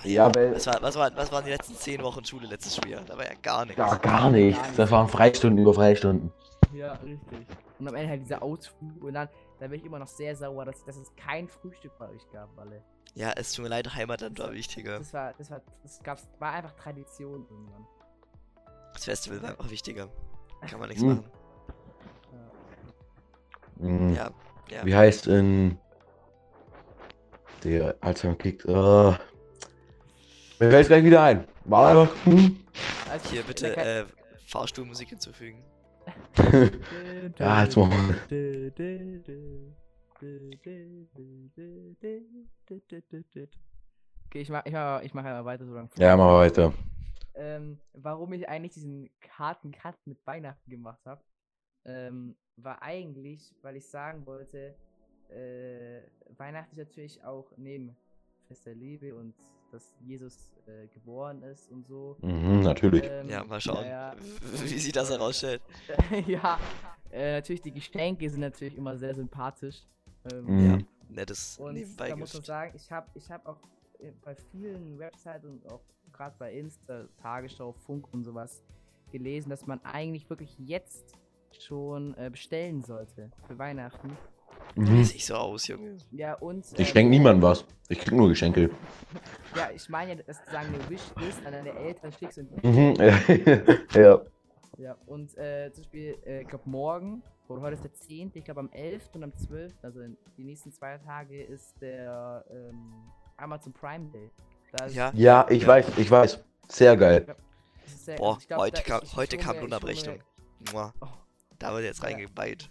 Ja, 0.04 0.32
weil. 0.34 0.54
Was, 0.54 0.66
war, 0.66 0.82
was, 0.82 0.96
war, 0.96 1.10
was 1.16 1.32
waren 1.32 1.44
die 1.44 1.50
letzten 1.50 1.74
zehn 1.74 2.02
Wochen 2.02 2.22
Schule 2.24 2.46
letztes 2.46 2.76
Schuljahr? 2.76 3.02
Da 3.06 3.16
war 3.16 3.24
ja 3.24 3.32
gar 3.42 3.64
nichts. 3.64 3.78
Ja, 3.78 3.94
gar 3.96 4.30
nichts. 4.30 4.60
Das 4.76 4.90
waren 4.90 5.08
Freistunden 5.08 5.58
über 5.62 5.72
Freistunden. 5.72 6.30
Ja, 6.74 6.92
richtig. 6.94 7.46
Und 7.78 7.88
am 7.88 7.94
Ende 7.94 8.10
halt 8.10 8.20
dieser 8.20 8.42
Ausflug 8.42 9.02
und 9.02 9.14
dann, 9.14 9.28
da 9.60 9.66
bin 9.68 9.80
ich 9.80 9.84
immer 9.86 9.98
noch 9.98 10.06
sehr 10.08 10.36
sauer, 10.36 10.64
dass, 10.64 10.84
dass 10.84 10.96
es 10.96 11.14
kein 11.16 11.48
Frühstück 11.48 11.92
bei 11.98 12.08
euch 12.08 12.28
gab, 12.32 12.56
alle. 12.58 12.82
Ja, 13.14 13.32
es 13.36 13.52
tut 13.52 13.64
mir 13.64 13.68
leid, 13.70 13.94
Heimatland 13.94 14.38
war 14.38 14.52
wichtiger. 14.52 14.98
Das 14.98 15.12
war, 15.12 15.34
das 15.38 15.50
war, 15.50 15.60
das 15.82 16.00
gab's, 16.02 16.28
war 16.38 16.52
einfach 16.52 16.74
Tradition 16.74 17.46
irgendwann. 17.50 17.86
Das 18.92 19.04
Festival 19.04 19.42
war 19.42 19.50
einfach 19.50 19.70
wichtiger. 19.70 20.08
Kann 20.68 20.80
man 20.80 20.88
nichts 20.88 21.02
Hm. 21.02 21.08
machen. 21.16 21.30
Ja. 23.80 23.88
Mhm. 23.88 24.14
Ja, 24.14 24.30
ja. 24.70 24.84
Wie 24.84 24.94
heißt 24.94 25.26
in 25.28 25.78
der 27.64 27.96
Alzheimer 28.00 28.36
kickt? 28.36 28.64
Uh, 28.66 29.14
mir 30.60 30.70
fällt 30.70 30.86
gleich 30.88 31.04
wieder 31.04 31.22
ein. 31.22 31.46
War 31.64 31.88
einfach. 31.90 32.24
Hm. 32.24 32.64
Also, 33.10 33.30
Hier 33.30 33.42
bitte 33.42 33.76
äh, 33.76 34.04
Fahrstuhlmusik 34.46 35.08
hinzufügen. 35.08 35.64
Ja, 37.38 37.62
jetzt 37.64 37.76
mal. 37.76 38.14
Okay, 44.26 44.40
ich 44.40 44.50
mach, 44.50 44.64
ich 44.66 44.72
mach, 44.72 45.02
ich 45.02 45.14
mach 45.14 45.24
einmal 45.24 45.44
weiter 45.44 45.66
so 45.66 45.74
lange. 45.74 45.88
Ja, 45.96 46.16
machen 46.16 46.30
wir 46.30 46.38
weiter. 46.38 46.74
Ähm, 47.34 47.78
warum 47.92 48.32
ich 48.32 48.48
eigentlich 48.48 48.72
diesen 48.74 49.10
harten 49.30 49.72
Cut 49.72 49.96
mit 50.06 50.18
Weihnachten 50.26 50.70
gemacht 50.70 51.00
habe, 51.06 51.22
ähm, 51.84 52.36
war 52.56 52.82
eigentlich, 52.82 53.54
weil 53.62 53.76
ich 53.76 53.86
sagen 53.88 54.26
wollte, 54.26 54.74
äh, 55.28 56.02
Weihnachten 56.36 56.72
ist 56.72 56.78
natürlich 56.78 57.24
auch 57.24 57.52
neben 57.56 57.96
Fest 58.48 58.66
der 58.66 58.74
Liebe 58.74 59.14
und 59.14 59.34
dass 59.72 59.94
Jesus 60.00 60.56
äh, 60.66 60.86
geboren 60.88 61.42
ist 61.42 61.70
und 61.70 61.86
so. 61.86 62.16
Mhm, 62.22 62.60
natürlich. 62.60 63.04
Ähm, 63.04 63.28
Ja, 63.28 63.44
mal 63.44 63.60
schauen, 63.60 63.82
naja, 63.82 64.14
wie 64.52 64.78
sich 64.78 64.92
das 64.92 65.10
herausstellt. 65.10 65.62
ja, 66.26 66.58
äh, 67.10 67.34
natürlich 67.36 67.62
die 67.62 67.72
Geschenke 67.72 68.28
sind 68.28 68.40
natürlich 68.40 68.76
immer 68.76 68.96
sehr 68.96 69.14
sympathisch. 69.14 69.82
Ähm, 70.32 70.44
Mhm. 70.44 70.86
Nettes 71.10 71.58
Und 71.58 71.78
da 71.98 72.14
muss 72.16 72.34
man 72.34 72.42
sagen, 72.42 72.72
ich 72.76 72.90
habe 72.92 73.06
ich 73.14 73.30
hab 73.30 73.46
auch 73.46 73.58
äh, 73.98 74.12
bei 74.22 74.34
vielen 74.34 74.98
Webseiten 74.98 75.46
und 75.46 75.72
auch 75.72 75.80
gerade 76.12 76.34
bei 76.38 76.52
Insta, 76.52 77.06
Tagesschau, 77.22 77.72
Funk 77.72 78.12
und 78.12 78.24
sowas 78.24 78.62
gelesen, 79.10 79.48
dass 79.48 79.66
man 79.66 79.82
eigentlich 79.84 80.28
wirklich 80.28 80.54
jetzt 80.58 81.14
schon 81.58 82.14
äh, 82.18 82.28
bestellen 82.30 82.82
sollte 82.82 83.30
für 83.46 83.58
Weihnachten. 83.58 84.16
Mhm. 84.78 85.04
Sieht 85.04 85.22
so 85.22 85.34
aus, 85.34 85.66
Junge. 85.66 85.96
Ja, 86.12 86.34
und. 86.34 86.64
Ich 86.74 86.78
ähm, 86.80 86.84
schenke 86.86 87.10
niemandem 87.10 87.42
was. 87.42 87.64
Ich 87.88 87.98
krieg 87.98 88.12
nur 88.14 88.28
Geschenke. 88.28 88.70
Ja, 89.56 89.70
ich 89.74 89.88
meine 89.88 90.14
ja, 90.14 90.22
dass 90.22 90.44
du 90.44 90.50
sagen, 90.50 90.68
eine 90.74 90.88
Wishlist 90.90 91.44
an 91.44 91.52
deine 91.52 91.72
Eltern 91.72 92.12
schickst 92.12 92.38
und. 92.38 92.64
Mhm. 92.64 92.94
ja. 93.94 94.20
Ja, 94.78 94.96
und 95.06 95.36
äh, 95.36 95.72
zum 95.72 95.82
Beispiel, 95.82 96.16
äh, 96.24 96.42
ich 96.42 96.48
glaube 96.48 96.70
morgen, 96.70 97.22
oder 97.48 97.62
heute 97.62 97.74
ist 97.74 97.82
der 97.82 97.92
10., 97.94 98.30
ich 98.34 98.44
glaube 98.44 98.60
am 98.60 98.70
11. 98.70 99.08
und 99.14 99.24
am 99.24 99.36
12., 99.36 99.72
also 99.82 100.00
in 100.02 100.16
die 100.36 100.44
nächsten 100.44 100.70
zwei 100.72 100.98
Tage 100.98 101.42
ist 101.42 101.74
der 101.80 102.44
ähm, 102.48 102.92
Amazon 103.38 103.72
Prime 103.72 104.08
Day. 104.12 104.30
Da 104.76 104.84
ist- 104.86 104.94
Ja, 104.94 105.10
Ja, 105.14 105.46
ich 105.50 105.62
Ja. 105.62 105.68
weiß, 105.68 105.86
ich 105.96 106.08
weiß. 106.08 106.44
Sehr 106.68 106.96
geil. 106.96 107.24
das 107.82 107.92
ist 107.92 108.04
sehr- 108.04 108.16
boah, 108.18 108.38
glaub, 108.46 108.60
heute, 108.60 108.82
kam, 108.82 109.00
heute 109.16 109.36
kam 109.38 109.58
Lohnabrechnung. 109.58 110.20
Mua. 110.72 110.94
Oh. 111.00 111.06
Da 111.58 111.72
wird 111.74 111.82
jetzt 111.84 112.00
Ja. 112.02 112.10
reingebeit. 112.10 112.70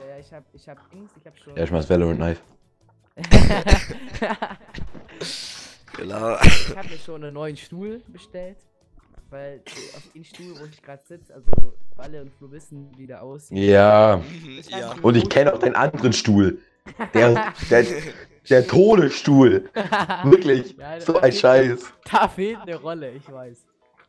Ja, 0.00 0.14
ja, 0.14 0.18
ich 0.18 0.32
hab, 0.32 0.44
ich 0.52 0.68
hab 0.68 0.90
Dings, 0.90 1.10
ich 1.18 1.26
hab 1.26 1.38
schon. 1.38 1.56
Ja, 1.56 1.64
ich 1.64 1.70
mach 1.70 1.78
das 1.78 1.90
Valorant 1.90 2.18
Knife. 2.18 2.40
Genau. 5.96 6.36
ich 6.44 6.76
habe 6.76 6.88
mir 6.88 6.98
schon 6.98 7.24
einen 7.24 7.34
neuen 7.34 7.56
Stuhl 7.56 8.00
bestellt. 8.06 8.58
Weil 9.30 9.60
auf 9.94 10.08
den 10.14 10.24
Stuhl, 10.24 10.58
wo 10.58 10.64
ich 10.64 10.80
gerade 10.80 11.02
sitze, 11.04 11.34
also 11.34 11.74
Walle 11.96 12.22
und 12.22 12.32
Flo 12.32 12.50
wissen, 12.50 12.90
wie 12.96 13.06
der 13.06 13.22
aussieht. 13.22 13.58
Ja. 13.58 14.22
ja. 14.68 14.94
Und 15.02 15.16
ich 15.16 15.28
kenne 15.28 15.52
auch 15.52 15.58
den 15.58 15.74
anderen 15.74 16.14
Stuhl. 16.14 16.58
Der, 17.12 17.52
der, 17.68 17.84
der 18.48 18.66
Todesstuhl. 18.66 19.68
Wirklich. 20.24 20.74
Ja, 20.78 20.98
So 21.00 21.18
ein 21.20 21.32
Scheiß. 21.32 21.92
Da 22.10 22.28
fehlt 22.28 22.60
eine 22.62 22.76
Rolle, 22.76 23.10
ich 23.10 23.30
weiß. 23.30 23.66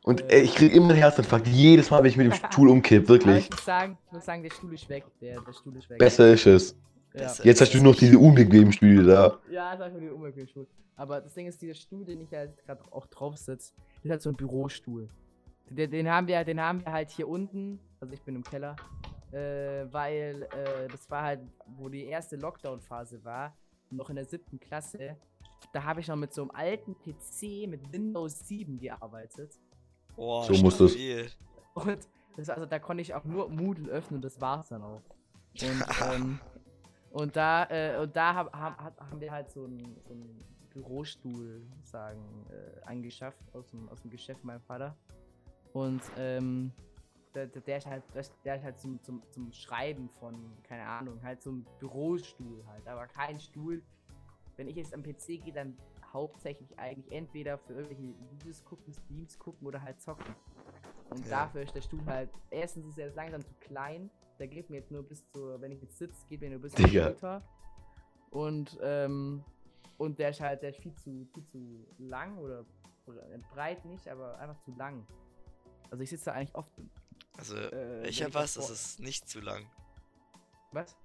Und 0.09 0.23
ey, 0.31 0.41
ich 0.41 0.55
krieg 0.55 0.73
immer 0.73 0.89
einen 0.89 0.97
Herzinfarkt. 0.97 1.45
Jedes 1.45 1.91
Mal, 1.91 1.99
wenn 1.99 2.09
ich 2.09 2.17
mit 2.17 2.25
dem 2.25 2.33
Stuhl 2.33 2.67
umkipp. 2.71 3.07
Wirklich. 3.07 3.43
ich 3.43 3.51
muss 3.51 3.63
sagen, 3.63 3.95
ich 4.07 4.11
muss 4.11 4.25
sagen, 4.25 4.41
der 4.41 4.49
Stuhl 4.49 4.73
ist 4.73 4.89
weg. 4.89 5.05
Der, 5.21 5.39
der 5.39 5.53
Stuhl 5.53 5.77
ist 5.77 5.87
weg. 5.87 5.99
Besser 5.99 6.33
ist 6.33 6.47
es. 6.47 6.75
Ja. 7.13 7.31
Jetzt 7.43 7.61
hast 7.61 7.75
du 7.75 7.83
noch 7.83 7.95
diese 7.95 8.17
unbequemen 8.17 8.73
Stühle 8.73 9.03
da. 9.03 9.37
ja 9.51 9.77
sag 9.77 9.93
mir 9.93 9.99
den 9.99 10.13
unbequemen 10.13 10.47
Stuhl. 10.47 10.65
Aber 10.95 11.21
das 11.21 11.35
Ding 11.35 11.45
ist, 11.45 11.61
dieser 11.61 11.75
Stuhl, 11.75 12.05
den 12.05 12.21
ich 12.21 12.31
jetzt 12.31 12.65
gerade 12.65 12.81
auch 12.89 13.05
drauf 13.05 13.37
sitze, 13.37 13.71
ist 14.01 14.09
halt 14.09 14.23
so 14.23 14.31
ein 14.31 14.35
Bürostuhl. 14.35 15.09
Den, 15.69 15.91
den, 15.91 16.09
haben 16.09 16.25
wir, 16.25 16.43
den 16.43 16.59
haben 16.59 16.83
wir 16.83 16.91
halt 16.91 17.11
hier 17.11 17.27
unten, 17.27 17.79
also 17.99 18.11
ich 18.11 18.23
bin 18.23 18.33
im 18.35 18.43
Keller, 18.43 18.77
äh, 19.31 19.85
weil 19.91 20.41
äh, 20.41 20.87
das 20.87 21.07
war 21.11 21.21
halt, 21.21 21.41
wo 21.77 21.87
die 21.87 22.05
erste 22.05 22.35
Lockdown-Phase 22.35 23.23
war, 23.23 23.55
noch 23.91 24.09
in 24.09 24.15
der 24.15 24.25
siebten 24.25 24.59
Klasse. 24.59 25.17
Da 25.71 25.83
habe 25.83 25.99
ich 25.99 26.07
noch 26.07 26.15
mit 26.15 26.33
so 26.33 26.41
einem 26.41 26.49
alten 26.49 26.95
PC 26.95 27.69
mit 27.69 27.93
Windows 27.93 28.39
7 28.47 28.79
gearbeitet. 28.79 29.51
Boah, 30.19 30.43
So 30.43 30.53
muss 30.61 30.77
das. 30.77 30.95
Und 31.75 31.97
das, 32.35 32.49
also 32.49 32.65
da 32.65 32.77
konnte 32.77 33.01
ich 33.01 33.13
auch 33.13 33.23
nur 33.23 33.49
Moodle 33.49 33.89
öffnen 33.89 34.17
und 34.17 34.21
das 34.25 34.39
war's 34.41 34.67
dann 34.67 34.83
auch. 34.83 35.01
Und, 35.61 35.83
ähm, 36.13 36.39
und 37.11 37.35
da, 37.37 37.63
äh, 37.69 37.97
und 38.01 38.13
da 38.15 38.35
hab, 38.35 38.53
hab, 38.53 38.77
hab- 38.83 38.99
haben 39.09 39.21
wir 39.21 39.31
halt 39.31 39.49
so 39.49 39.63
einen, 39.63 39.95
so 40.05 40.13
einen 40.13 40.43
Bürostuhl, 40.71 41.61
sagen, 41.83 42.45
äh, 42.49 42.81
angeschafft 42.85 43.39
aus 43.53 43.67
dem, 43.69 43.87
aus 43.87 44.01
dem 44.01 44.11
Geschäft 44.11 44.43
meinem 44.43 44.61
Vater. 44.61 44.95
Und 45.71 46.01
ähm, 46.17 46.71
der, 47.33 47.47
der, 47.47 47.61
der 47.61 47.77
ist 47.77 47.87
halt, 47.87 48.03
der 48.43 48.55
ist 48.57 48.63
halt 48.63 48.77
zum, 48.77 49.01
zum, 49.03 49.23
zum 49.31 49.53
Schreiben 49.53 50.09
von, 50.19 50.35
keine 50.63 50.83
Ahnung, 50.85 51.21
halt 51.23 51.41
so 51.41 51.51
ein 51.51 51.65
Bürostuhl 51.79 52.61
halt, 52.67 52.85
aber 52.87 53.07
kein 53.07 53.39
Stuhl. 53.39 53.81
Wenn 54.57 54.67
ich 54.67 54.75
jetzt 54.75 54.93
am 54.93 55.01
PC 55.01 55.41
gehe, 55.43 55.53
dann 55.53 55.77
hauptsächlich 56.13 56.77
eigentlich 56.79 57.11
entweder 57.11 57.57
für 57.57 57.73
irgendwelche 57.73 58.13
Videos 58.31 58.63
gucken, 58.65 58.93
Streams 58.93 59.37
gucken 59.37 59.67
oder 59.67 59.81
halt 59.81 59.99
zocken. 60.01 60.35
Und 61.09 61.25
Ja. 61.25 61.45
dafür 61.45 61.61
ist 61.63 61.75
der 61.75 61.81
Stuhl 61.81 62.05
halt, 62.05 62.29
erstens 62.51 62.85
ist 62.87 62.97
er 62.97 63.11
langsam 63.13 63.41
zu 63.45 63.53
klein, 63.59 64.09
der 64.37 64.47
geht 64.47 64.69
mir 64.69 64.77
jetzt 64.77 64.91
nur 64.91 65.03
bis 65.03 65.25
zur, 65.31 65.59
wenn 65.61 65.71
ich 65.71 65.81
jetzt 65.81 65.97
sitze, 65.97 66.25
geht 66.27 66.41
mir 66.41 66.49
nur 66.51 66.59
bis 66.59 66.73
Digga. 66.73 67.05
Schulter. 67.07 67.41
Und, 68.31 68.77
ähm, 68.81 69.43
und 69.97 70.19
der 70.19 70.29
ist 70.29 70.39
halt, 70.39 70.61
der 70.61 70.69
ist 70.69 70.79
viel 70.79 70.93
zu, 70.95 71.25
viel 71.33 71.43
zu 71.45 71.85
lang 71.97 72.37
oder 72.37 72.63
bre- 73.07 73.41
breit 73.53 73.83
nicht, 73.85 74.07
aber 74.07 74.37
einfach 74.37 74.59
zu 74.61 74.71
lang. 74.75 75.05
Also 75.89 76.03
ich 76.03 76.09
sitze 76.11 76.25
da 76.25 76.33
eigentlich 76.33 76.55
oft. 76.55 76.71
Also, 77.37 77.55
Äh, 77.55 78.07
ich 78.07 78.19
wenn 78.19 78.25
hab 78.27 78.33
das 78.33 78.57
was, 78.57 78.67
das 78.67 78.69
ist 78.69 78.99
nicht 78.99 79.27
zu 79.27 79.39
lang. 79.41 79.65
Was? 80.71 80.95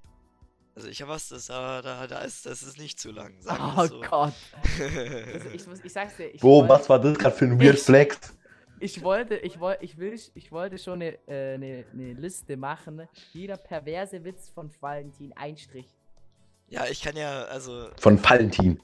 Also 0.77 0.89
ich 0.89 1.01
habe 1.03 1.13
was, 1.13 1.29
das, 1.29 1.47
da, 1.47 1.81
da, 1.83 2.07
da 2.09 2.19
ist, 2.21 2.47
das 2.47 2.63
ist 2.65 2.79
nicht 2.79 2.99
zu 2.99 3.13
lang. 3.13 3.35
Oh 3.77 3.87
so. 3.87 4.01
Gott. 4.01 4.33
Also 5.33 5.49
ich, 5.51 5.67
muss, 5.67 5.85
ich 5.85 5.93
sag's 5.93 6.17
dir, 6.17 6.27
ich, 6.35 6.41
Bro, 6.41 6.61
wollte, 6.63 6.69
was 6.71 6.89
war 6.89 7.01
das 7.01 7.17
gerade 7.19 7.37
für 7.37 7.45
ein 7.45 7.61
Weird 7.61 7.77
Ich- 7.77 7.83
Flex? 7.83 8.37
ich 8.81 9.03
wollte, 9.03 9.37
ich 9.37 9.61
wollte, 9.61 9.85
ich 9.85 9.97
will, 9.99 10.19
ich 10.35 10.51
wollte 10.53 10.79
schon 10.79 10.95
eine, 11.01 11.15
äh, 11.29 11.55
eine, 11.55 11.85
eine 11.93 12.13
Liste 12.15 12.57
machen. 12.57 13.09
Jeder 13.33 13.57
perverse 13.57 14.25
Witz 14.25 14.49
von 14.51 14.69
Valentin, 14.81 15.33
ein 15.37 15.57
Strich. 15.57 15.87
Ja, 16.69 16.87
ich 16.87 17.01
kann 17.03 17.17
ja, 17.17 17.45
also, 17.45 17.91
Von 18.01 18.23
Valentin. 18.23 18.83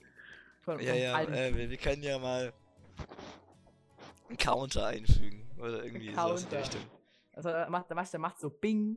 Von, 0.62 0.78
ja, 0.78 0.92
von 0.92 0.98
ja, 1.02 1.12
Valentin. 1.14 1.34
äh, 1.34 1.56
wir, 1.56 1.70
wir 1.70 1.76
können 1.76 2.02
ja 2.04 2.18
mal 2.18 2.52
einen 4.28 4.38
Counter 4.38 4.86
einfügen. 4.86 5.50
Oder 5.58 5.84
irgendwie 5.84 6.14
sowas 6.14 6.46
in. 6.50 6.56
Richtung. 6.56 6.80
Also 7.32 7.48
der 7.50 7.68
macht, 7.68 7.90
der 7.90 8.20
macht 8.20 8.38
so 8.40 8.48
Bing 8.48 8.96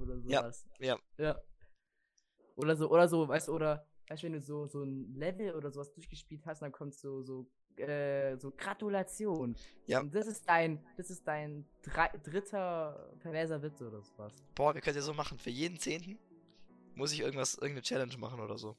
oder 0.00 0.16
Ja, 0.26 0.40
sowas. 0.42 0.64
ja. 0.80 0.98
Ja. 1.16 1.36
Oder 2.56 2.76
so, 2.76 2.90
oder 2.90 3.08
so, 3.08 3.26
weißt 3.28 3.48
du, 3.48 3.52
oder 3.54 3.84
weißt 4.08 4.22
du, 4.22 4.26
wenn 4.26 4.32
du 4.34 4.40
so, 4.40 4.66
so 4.66 4.82
ein 4.82 5.14
Level 5.14 5.54
oder 5.54 5.70
sowas 5.70 5.92
durchgespielt 5.92 6.44
hast, 6.46 6.62
dann 6.62 6.72
kommt 6.72 6.94
so, 6.94 7.22
so, 7.22 7.46
äh, 7.76 8.36
so 8.36 8.52
Gratulation. 8.56 9.56
Ja. 9.86 10.00
Und 10.00 10.14
das 10.14 10.26
ist 10.26 10.48
dein, 10.48 10.78
das 10.96 11.10
ist 11.10 11.26
dein 11.26 11.66
drei, 11.82 12.10
dritter 12.22 13.12
perverser 13.20 13.60
Witz 13.62 13.80
oder 13.82 14.00
sowas. 14.02 14.32
Boah, 14.54 14.74
wir 14.74 14.80
können 14.80 14.96
ja 14.96 15.02
so 15.02 15.14
machen. 15.14 15.38
Für 15.38 15.50
jeden 15.50 15.78
Zehnten 15.78 16.18
muss 16.94 17.12
ich 17.12 17.20
irgendwas, 17.20 17.54
irgendeine 17.54 17.82
Challenge 17.82 18.16
machen 18.18 18.40
oder 18.40 18.56
so. 18.56 18.76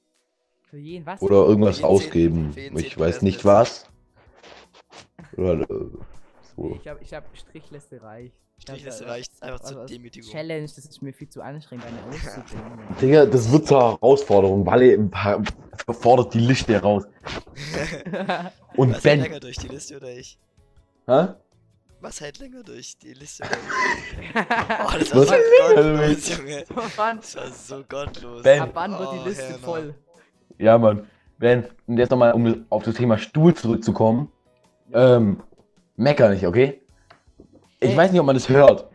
Für 0.63 0.77
jeden 0.77 1.05
was? 1.05 1.21
Oder 1.21 1.45
irgendwas 1.45 1.83
ausgeben. 1.83 2.51
Zehnten- 2.53 2.79
Ich 2.79 2.97
weiß 2.97 3.21
nicht 3.21 3.43
was. 3.43 3.89
Oder 5.37 5.61
äh, 5.61 5.65
Nee, 6.57 6.69
so. 6.69 6.75
ich 6.79 6.87
hab, 6.87 7.01
ich 7.01 7.13
hab 7.13 7.37
Strichliste 7.37 8.01
reicht. 8.01 8.37
Ich 8.57 8.69
hab, 8.69 8.77
Strichliste 8.77 9.05
äh, 9.05 9.09
reicht 9.09 9.31
einfach 9.43 9.59
also 9.59 9.73
zur 9.73 9.81
als 9.83 9.91
Demütigung. 9.91 10.31
Challenge, 10.31 10.63
das 10.63 10.77
ist 10.77 11.01
mir 11.01 11.13
viel 11.13 11.29
zu 11.29 11.41
anstrengend, 11.41 11.85
eine 11.85 11.97
auszudenken. 12.15 12.95
Digga, 13.01 13.25
das 13.25 13.51
wird 13.51 13.67
zur 13.67 13.81
Herausforderung. 13.81 14.65
Walle 14.65 15.09
fordert 15.91 16.33
die 16.33 16.39
Liste 16.39 16.73
heraus. 16.73 17.03
Und 18.77 18.89
Was 18.93 19.03
hält 19.03 19.03
Ben. 19.03 19.21
länger 19.21 19.39
durch 19.39 19.57
die 19.57 19.67
Liste 19.67 19.97
oder 19.97 20.09
ich? 20.11 20.39
Hä? 21.07 21.27
Was 22.01 22.21
hält 22.21 22.39
länger 22.39 22.63
durch 22.63 22.97
die 22.97 23.13
Liste 23.13 23.43
oder 23.43 23.51
ich? 23.53 24.35
Oh, 24.35 24.99
das 24.99 25.15
war 25.15 25.21
Was? 25.21 25.29
so 25.29 25.75
gottlos, 25.75 26.37
Junge. 26.37 26.63
Oh 26.75 26.81
Das 27.15 27.35
war 27.35 27.51
so 27.51 27.83
gottlos. 27.87 28.43
Ben. 28.43 28.61
ab 28.61 28.69
wann 28.73 28.91
wird 28.97 29.11
die 29.13 29.17
Oh, 29.19 29.25
Liste 29.27 29.43
Herr 29.49 29.59
voll? 29.59 29.95
Ja, 30.57 30.77
Mann. 30.77 31.07
Ben, 31.37 31.65
und 31.87 31.97
jetzt 31.97 32.09
nochmal, 32.11 32.31
um 32.33 32.65
auf 32.69 32.83
das 32.83 32.95
Thema 32.95 33.17
Stuhl 33.17 33.53
zurückzukommen. 33.53 34.31
Ähm, 34.93 35.43
mecker 35.97 36.29
nicht, 36.29 36.47
okay? 36.47 36.81
Ich 37.79 37.89
Ey. 37.91 37.97
weiß 37.97 38.11
nicht, 38.11 38.19
ob 38.19 38.25
man 38.25 38.35
das 38.35 38.47
hört. 38.49 38.89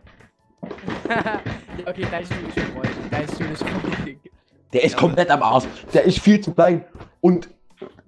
ja, 1.09 1.41
okay, 1.87 2.05
dein 2.09 2.25
Stuhl 2.25 2.47
ist 2.47 2.59
schon 2.59 2.73
voll. 2.73 2.83
Dein 3.09 3.27
Stuhl 3.27 3.47
ist 3.47 3.63
voll. 3.63 4.17
Der 4.73 4.83
ist 4.83 4.93
Ja, 4.93 4.97
komplett 4.99 5.29
am 5.29 5.43
Arsch. 5.43 5.65
Der 5.93 6.03
ist 6.03 6.19
viel 6.19 6.39
zu 6.41 6.53
klein. 6.53 6.85
Und 7.19 7.49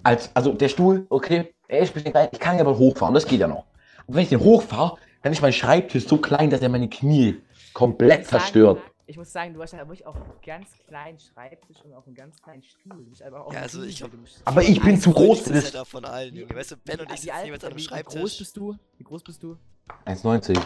als, 0.03 0.31
also 0.35 0.53
der 0.53 0.69
Stuhl, 0.69 1.05
okay, 1.09 1.53
er 1.67 1.79
ist 1.79 1.89
ein 1.89 1.93
bisschen 1.95 2.11
klein. 2.11 2.29
Ich 2.31 2.39
kann 2.39 2.55
ihn 2.55 2.61
aber 2.61 2.77
hochfahren, 2.77 3.13
das 3.13 3.25
geht 3.25 3.39
ja 3.39 3.47
noch. 3.47 3.65
Und 4.07 4.15
wenn 4.15 4.23
ich 4.23 4.29
den 4.29 4.39
hochfahre, 4.39 4.97
dann 5.21 5.31
ist 5.33 5.41
mein 5.41 5.53
Schreibtisch 5.53 6.07
so 6.07 6.17
klein, 6.17 6.49
dass 6.49 6.61
er 6.61 6.69
meine 6.69 6.89
Knie 6.89 7.41
komplett 7.73 8.21
muss 8.21 8.29
sagen- 8.29 8.41
zerstört. 8.43 8.81
Ich 9.05 9.17
muss 9.17 9.31
sagen, 9.33 9.53
du 9.53 9.61
hast 9.61 9.73
ja 9.73 9.79
wirklich 9.79 10.05
auch 10.07 10.15
einen 10.15 10.23
ganz 10.45 10.69
kleinen 10.87 11.19
Schreibtisch 11.19 11.75
und 11.83 11.93
auch 11.93 12.05
einen 12.07 12.15
ganz 12.15 12.41
kleinen 12.41 12.63
Stuhl. 12.63 12.93
Du 13.03 13.09
bist 13.09 13.21
einfach 13.21 13.41
auch 13.41 13.53
Ja, 13.53 13.59
also 13.61 13.83
ich 13.83 14.01
hab- 14.01 14.11
du 14.11 14.17
Aber 14.45 14.61
ich 14.63 14.81
bin 14.81 14.97
zu 14.99 15.11
groß 15.11 15.41
Freundlichste 15.41 15.49
für 15.49 15.55
das. 15.55 15.71
Setup 15.71 15.87
von 15.87 16.05
allen, 16.05 16.33
Junge. 16.35 16.55
Weißt 16.55 16.71
du, 16.71 16.77
Ben 16.77 16.99
und 17.01 17.07
ich 17.11 17.17
Wie 17.17 17.21
sitzen 17.23 17.45
jeweils 17.45 17.63
an 17.65 17.71
einem 17.71 17.77
wie- 17.79 17.81
Wie 17.83 17.87
groß 17.87 17.89
Schreibtisch. 18.13 18.37
bist 18.39 18.57
du? 18.57 18.75
Wie 18.97 19.03
groß 19.03 19.23
bist 19.23 19.43
du? 19.43 19.57
1,90. 20.05 20.59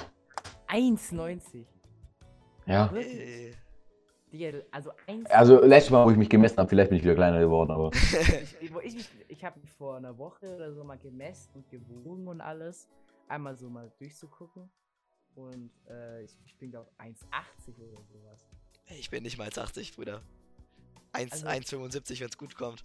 1,90. 0.67 1.65
Ja. 2.65 2.91
Wirklich? 2.91 3.55
Digga, 4.31 4.59
also 4.71 4.91
1,90. 5.07 5.27
Also 5.27 5.63
letztes 5.63 5.91
Mal, 5.91 6.05
wo 6.05 6.11
ich 6.11 6.17
mich 6.17 6.29
gemessen 6.29 6.57
habe, 6.57 6.69
vielleicht 6.69 6.89
bin 6.89 6.97
ich 6.97 7.03
wieder 7.03 7.15
kleiner 7.15 7.39
geworden, 7.39 7.71
aber. 7.71 7.91
ich, 7.93 8.61
ich, 8.61 8.71
mich, 8.71 9.09
ich 9.27 9.45
habe 9.45 9.59
mich 9.59 9.71
vor 9.71 9.95
einer 9.97 10.17
Woche 10.17 10.55
oder 10.55 10.73
so 10.73 10.83
mal 10.83 10.97
gemessen 10.97 11.49
und 11.55 11.69
gewogen 11.69 12.27
und 12.27 12.41
alles. 12.41 12.89
Einmal 13.29 13.55
so 13.55 13.69
mal 13.69 13.91
durchzugucken. 13.99 14.69
Und 15.35 15.71
äh, 15.89 16.23
ich, 16.23 16.35
ich 16.45 16.57
bin 16.57 16.71
glaube 16.71 16.89
1,80 16.97 17.77
oder 17.77 18.01
sowas. 18.11 18.45
Ich 18.89 19.09
bin 19.09 19.23
nicht 19.23 19.37
mal 19.37 19.47
1,80, 19.47 19.95
Bruder. 19.95 20.21
1 21.13 21.31
Also- 21.31 21.47
1,75, 21.47 22.19
wenn 22.19 22.29
es 22.29 22.37
gut 22.37 22.55
kommt. 22.55 22.83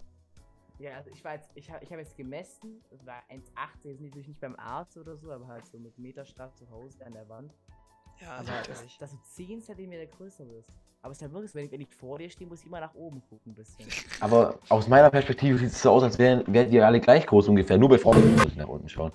Ja, 0.83 0.97
also 0.97 1.11
ich 1.11 1.23
war 1.23 1.35
jetzt, 1.35 1.49
ich 1.55 1.71
habe 1.71 1.81
ich 1.81 1.89
hab 1.93 1.97
jetzt 1.97 2.17
gemessen, 2.17 2.83
das 2.91 3.05
war 3.05 3.23
1,80, 3.29 3.87
jetzt 3.87 4.01
natürlich 4.01 4.27
nicht 4.27 4.41
beim 4.41 4.57
Arzt 4.57 4.97
oder 4.97 5.15
so, 5.15 5.31
aber 5.31 5.47
halt 5.47 5.65
so 5.65 5.79
mit 5.79 5.97
Meterstab 5.97 6.57
zu 6.57 6.69
Hause 6.69 7.05
an 7.05 7.13
der 7.13 7.29
Wand. 7.29 7.53
Ja, 8.19 8.33
aber 8.33 8.43
dass, 8.67 8.67
natürlich. 8.67 8.97
dass 8.97 9.11
du 9.11 9.17
10 9.23 9.61
cm 9.61 10.09
größer 10.17 10.45
wirst. 10.49 10.69
Aber 11.01 11.13
es 11.13 11.19
ist 11.19 11.21
halt 11.21 11.31
wirklich, 11.31 11.51
so, 11.51 11.57
wenn 11.57 11.65
ich, 11.65 11.71
wenn 11.71 11.79
ich 11.79 11.95
vor 11.95 12.17
dir 12.17 12.29
stehe, 12.29 12.49
muss 12.49 12.59
ich 12.59 12.67
immer 12.67 12.81
nach 12.81 12.93
oben 12.95 13.21
gucken 13.29 13.53
ein 13.53 13.55
bisschen. 13.55 13.87
Aber 14.19 14.59
aus 14.67 14.89
meiner 14.89 15.09
Perspektive 15.09 15.57
sieht 15.57 15.69
es 15.69 15.81
so 15.81 15.91
aus, 15.91 16.03
als 16.03 16.19
wären, 16.19 16.43
wären 16.53 16.69
die 16.69 16.81
alle 16.81 16.99
gleich 16.99 17.25
groß 17.27 17.47
ungefähr. 17.47 17.77
Nur 17.77 17.87
bevor 17.87 18.13
wir 18.15 18.51
nach 18.57 18.67
unten 18.67 18.89
schauen. 18.89 19.13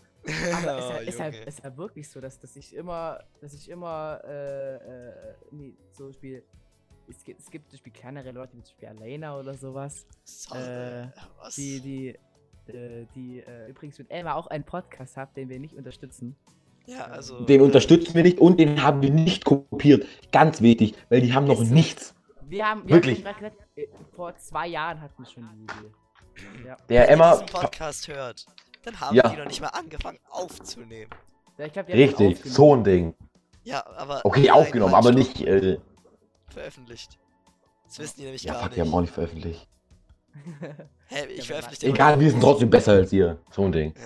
Aber 0.54 0.78
es 0.78 0.84
ist 0.84 0.88
Oh, 0.88 0.92
halt, 0.94 1.08
ist, 1.08 1.20
halt, 1.20 1.34
ist 1.46 1.62
halt 1.62 1.76
wirklich 1.76 2.08
so, 2.08 2.20
dass, 2.20 2.38
dass 2.38 2.56
ich 2.56 2.74
immer, 2.74 3.22
dass 3.42 3.52
ich 3.52 3.68
immer, 3.68 4.22
äh, 4.24 4.76
äh, 4.76 5.34
nee, 5.50 5.74
zum 5.92 6.06
Beispiel, 6.06 6.42
es 7.08 7.24
gibt, 7.24 7.40
es 7.40 7.50
gibt 7.50 7.70
zum 7.70 7.76
Beispiel 7.78 7.92
kleinere 7.92 8.30
Leute, 8.32 8.56
wie 8.56 8.62
zum 8.62 8.76
Beispiel 8.80 8.88
Alena 9.02 9.38
oder 9.38 9.54
sowas, 9.54 10.06
So, 10.24 10.54
äh, 10.54 11.08
was? 11.40 11.54
die, 11.56 11.80
die, 11.80 12.08
äh, 12.72 13.06
die 13.14 13.40
äh, 13.40 13.70
übrigens 13.70 13.98
mit 13.98 14.10
Elma 14.10 14.34
auch 14.34 14.46
einen 14.48 14.64
Podcast 14.64 15.16
hat, 15.16 15.36
den 15.36 15.48
wir 15.48 15.58
nicht 15.58 15.74
unterstützen. 15.74 16.36
ja, 16.86 17.04
also. 17.06 17.40
Den 17.44 17.60
äh, 17.60 17.64
unterstützen 17.64 18.14
wir 18.14 18.22
nicht 18.22 18.38
und 18.38 18.58
den 18.60 18.82
haben 18.82 19.02
wir 19.02 19.10
nicht 19.10 19.44
kopiert. 19.44 20.06
Ganz 20.32 20.60
wichtig, 20.60 20.94
weil 21.08 21.20
die 21.20 21.32
haben 21.34 21.46
noch 21.46 21.60
nichts. 21.62 22.14
Wir 22.42 22.66
haben, 22.68 22.82
wir 22.84 22.94
Wirklich? 22.96 23.24
haben 23.24 23.34
gesagt, 23.36 23.56
äh, 23.76 23.86
vor 24.14 24.36
zwei 24.36 24.68
Jahren 24.68 25.00
hatten 25.00 25.22
wir 25.22 25.30
schon 25.30 25.48
die 25.54 25.64
Idee. 25.64 26.66
Ja. 26.66 26.76
Der 26.88 26.88
Wenn 26.88 26.96
ihr 26.96 27.08
Emma. 27.08 27.32
diesen 27.32 27.46
Podcast 27.46 28.08
hört, 28.08 28.46
dann 28.84 29.00
haben 29.00 29.16
Ja. 29.16 29.28
die 29.28 29.36
noch 29.36 29.46
nicht 29.46 29.60
mal 29.60 29.68
angefangen 29.68 30.18
aufzunehmen. 30.30 31.10
ja 31.58 31.66
ich 31.66 31.72
glaub, 31.72 31.88
Richtig, 31.88 32.40
so 32.44 32.74
ein 32.76 32.84
Ding. 32.84 33.14
Ja, 33.64 33.84
aber. 33.96 34.20
Okay, 34.24 34.50
aufgenommen, 34.50 34.94
aber 34.94 35.12
nicht. 35.12 35.40
Äh, 35.42 35.78
Veröffentlicht. 36.58 37.18
Das 37.84 37.98
wissen 38.00 38.16
die 38.18 38.24
nämlich 38.24 38.42
ja, 38.42 38.52
gar 38.52 38.62
fuck, 38.62 38.70
nicht. 38.70 38.76
die 38.76 38.80
haben 38.82 38.94
auch 38.94 39.00
nicht 39.00 39.12
veröffentlicht. 39.12 39.68
Hä, 41.06 41.26
ich 41.26 41.38
Ja, 41.38 41.44
veröffentliche 41.44 41.86
Egal, 41.86 42.20
wir 42.20 42.30
sind 42.30 42.40
trotzdem 42.40 42.68
besser 42.68 42.92
als 42.92 43.12
ihr. 43.12 43.38
So 43.50 43.64
ein 43.64 43.72
Ding. 43.72 43.94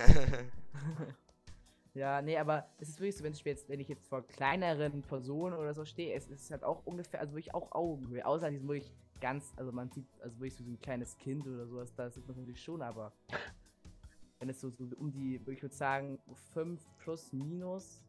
Ja, 1.95 2.23
nee, 2.23 2.39
aber 2.39 2.67
es 2.79 2.89
ist 2.89 3.01
wirklich 3.01 3.19
so, 3.19 3.25
wenn 3.25 3.35
ich 3.35 3.45
jetzt, 3.45 3.69
wenn 3.69 3.79
ich 3.79 3.89
jetzt 3.89 4.09
vor 4.09 4.27
kleineren 4.27 5.03
Personen 5.03 5.55
oder 5.55 5.75
so 5.75 5.85
stehe, 5.85 6.15
es 6.15 6.27
ist 6.27 6.51
halt 6.51 6.65
auch 6.65 6.87
ungefähr, 6.87 7.21
also 7.21 7.35
wirklich 7.35 7.55
auch 7.55 7.71
Augenhöhe. 7.73 8.25
Außer 8.25 8.51
die 8.51 8.57
sind 8.57 8.67
wirklich 8.67 8.91
ganz, 9.21 9.53
also 9.57 9.73
man 9.73 9.91
sieht, 9.91 10.07
also 10.23 10.35
wirklich 10.39 10.57
so 10.57 10.65
ein 10.65 10.81
kleines 10.81 11.19
Kind 11.19 11.47
oder 11.47 11.67
sowas, 11.67 11.93
da 11.95 12.09
sieht 12.09 12.27
man 12.27 12.39
natürlich 12.39 12.63
schon, 12.63 12.81
aber 12.81 13.13
wenn 14.39 14.49
es 14.49 14.59
so, 14.59 14.71
so 14.71 14.87
um 14.97 15.13
die, 15.13 15.39
ich 15.47 15.63
würde 15.63 15.75
sagen, 15.75 16.19
5 16.55 16.81
plus 16.97 17.31
minus 17.35 18.03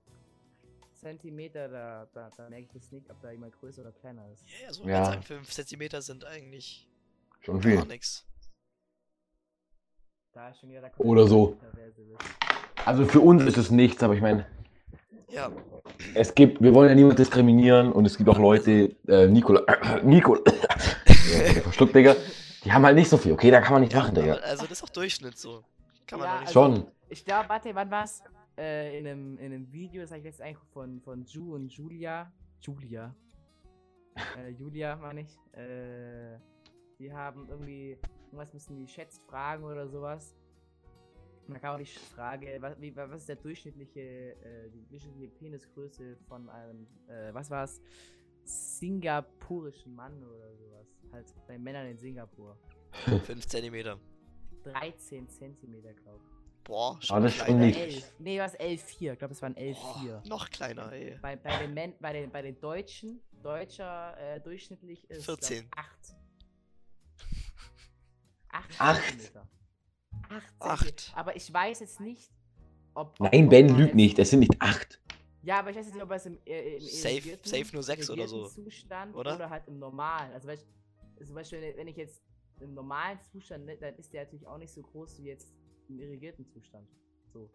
Zentimeter, 1.03 1.67
da, 1.67 2.07
da, 2.13 2.29
da 2.35 2.49
merke 2.49 2.65
ich 2.65 2.71
das 2.71 2.91
nicht, 2.91 3.09
ob 3.09 3.21
da 3.21 3.31
jemand 3.31 3.53
größer 3.59 3.81
oder 3.81 3.91
kleiner 3.91 4.25
ist. 4.31 4.43
Ja, 4.47 4.67
ja, 4.67 4.73
so 4.73 4.83
Ja. 4.87 5.21
5 5.21 5.49
cm 5.49 6.01
sind 6.01 6.25
eigentlich 6.25 6.87
Schon 7.41 7.59
gar 7.59 7.71
viel. 7.71 7.85
nix. 7.85 8.25
Da 10.33 10.49
ist 10.49 10.59
schon 10.59 10.69
wieder 10.69 10.81
der 10.81 10.99
Oder 10.99 11.27
so. 11.27 11.57
Also 12.85 13.05
für 13.05 13.19
uns 13.19 13.43
ist 13.43 13.57
es 13.57 13.69
nichts, 13.69 14.01
aber 14.01 14.15
ich 14.15 14.21
meine, 14.21 14.45
Ja, 15.29 15.51
es 16.15 16.33
gibt, 16.35 16.61
wir 16.61 16.73
wollen 16.73 16.89
ja 16.89 16.95
niemand 16.95 17.17
diskriminieren 17.19 17.91
und 17.91 18.05
es 18.05 18.17
gibt 18.17 18.29
auch 18.29 18.37
Leute, 18.39 18.95
äh, 19.07 19.27
Nikola, 19.27 19.61
Nikola, 20.03 20.41
ja, 20.45 21.61
verschluckt, 21.61 21.95
Digga, 21.95 22.15
die 22.63 22.71
haben 22.71 22.85
halt 22.85 22.95
nicht 22.95 23.09
so 23.09 23.17
viel, 23.17 23.31
okay, 23.33 23.49
da 23.51 23.59
kann 23.61 23.73
man 23.73 23.81
nicht 23.81 23.93
ja 23.93 23.99
machen, 23.99 24.15
Digga. 24.15 24.35
also 24.35 24.63
das 24.63 24.71
ist 24.79 24.83
auch 24.83 24.89
Durchschnitt 24.89 25.37
so. 25.37 25.63
Kann 26.07 26.19
man 26.19 26.27
Ja, 26.27 26.39
nicht 26.39 26.47
also- 26.47 26.53
Schon. 26.75 26.87
Ich 27.09 27.23
glaube, 27.25 27.47
warte, 27.49 27.73
wann 27.75 27.89
war's? 27.91 28.23
Äh, 28.57 28.99
in 28.99 29.07
einem, 29.07 29.37
in 29.39 29.45
einem 29.45 29.71
Video, 29.71 30.01
das 30.01 30.11
habe 30.11 30.19
ich 30.19 30.25
jetzt 30.25 30.41
eigentlich 30.41 30.59
von, 30.71 31.01
von 31.01 31.25
Ju 31.25 31.55
und 31.55 31.71
Julia. 31.71 32.31
Julia. 32.61 33.15
äh, 34.37 34.49
Julia, 34.49 34.95
meine 34.95 35.21
ich. 35.21 35.39
Äh, 35.53 36.37
die 36.99 37.11
haben 37.11 37.49
irgendwie, 37.49 37.97
irgendwas 38.27 38.53
müssen 38.53 38.77
die 38.77 38.87
schätzt 38.87 39.23
fragen 39.23 39.63
oder 39.63 39.87
sowas. 39.87 40.35
Und 41.47 41.55
da 41.55 41.59
kam 41.59 41.75
auch 41.75 41.79
die 41.79 41.85
Frage, 41.85 42.57
was, 42.61 42.79
wie, 42.79 42.95
was 42.95 43.21
ist 43.21 43.29
der 43.29 43.35
durchschnittliche, 43.35 43.99
äh, 43.99 44.69
die 44.69 44.85
durchschnittliche 44.87 45.29
Penisgröße 45.29 46.15
von 46.27 46.49
einem, 46.49 46.87
äh, 47.07 47.33
was 47.33 47.49
war's? 47.49 47.81
Singapurischen 48.45 49.95
Mann 49.95 50.23
oder 50.23 50.55
sowas. 50.55 50.87
Halt 51.11 51.33
bei 51.47 51.57
Männern 51.57 51.87
in 51.87 51.97
Singapur. 51.97 52.57
5 52.91 53.47
cm. 53.47 53.99
13 54.63 55.27
Zentimeter, 55.27 55.93
glaube 55.93 56.23
ich. 56.25 56.32
Boah, 56.63 56.97
schon 57.01 57.17
Aber 57.17 57.25
das 57.25 57.35
ist 57.35 57.47
nicht- 57.49 57.77
11. 57.77 58.13
Nee, 58.19 58.39
was 58.39 58.55
11,4. 58.59 59.13
Ich 59.13 59.19
glaube, 59.19 59.33
es 59.33 59.41
waren 59.41 59.55
11,4. 59.55 60.11
Boah, 60.21 60.21
noch 60.27 60.49
kleiner, 60.49 60.91
ey. 60.93 61.17
Bei, 61.21 61.35
bei, 61.35 61.57
den 61.59 61.73
Men 61.73 61.93
bei, 61.99 62.13
den, 62.13 62.31
bei 62.31 62.41
den 62.41 62.59
Deutschen, 62.59 63.19
deutscher 63.41 64.17
äh, 64.17 64.39
durchschnittlich 64.39 65.09
ist 65.09 65.25
14. 65.25 65.67
8. 65.75 66.15
8 68.49 68.81
Acht? 68.81 69.03
Zentimeter. 69.03 69.47
8 70.29 70.43
Acht. 70.59 71.11
Aber 71.15 71.35
ich 71.35 71.51
weiß 71.51 71.79
jetzt 71.81 71.99
nicht, 71.99 72.31
ob. 72.93 73.19
ob 73.19 73.31
Nein, 73.31 73.45
ob 73.45 73.49
Ben 73.49 73.77
lügt 73.77 73.95
nicht, 73.95 74.17
es 74.19 74.29
sind 74.29 74.39
nicht 74.39 74.55
acht. 74.59 74.99
Ja, 75.41 75.59
aber 75.59 75.71
ich 75.71 75.75
weiß 75.75 75.85
jetzt 75.87 75.95
nicht, 75.95 76.03
ob 76.03 76.11
es 76.11 76.25
im, 76.25 76.37
äh, 76.45 76.75
im 76.75 76.79
Safe- 76.81 77.37
safe 77.43 77.73
nur 77.73 77.83
sechs 77.83 78.09
oder 78.09 78.27
so, 78.27 78.47
Zustand 78.47 79.13
oder? 79.15 79.35
oder 79.35 79.49
halt 79.49 79.67
im 79.67 79.77
normalen. 79.79 80.31
Also, 80.31 80.47
ich, 80.49 80.61
zum 81.25 81.35
Beispiel, 81.35 81.73
wenn- 81.75 81.87
ich 81.87 81.97
jetzt 81.97 82.21
im 82.61 82.73
normalen 82.73 83.19
Zustand, 83.31 83.67
dann 83.81 83.95
ist 83.95 84.13
der 84.13 84.23
natürlich 84.23 84.47
auch 84.47 84.57
nicht 84.57 84.71
so 84.71 84.81
groß 84.81 85.17
wie 85.19 85.25
jetzt 85.25 85.49
im 85.89 85.99
irrigierten 85.99 86.45
Zustand. 86.45 86.87
So. 87.33 87.49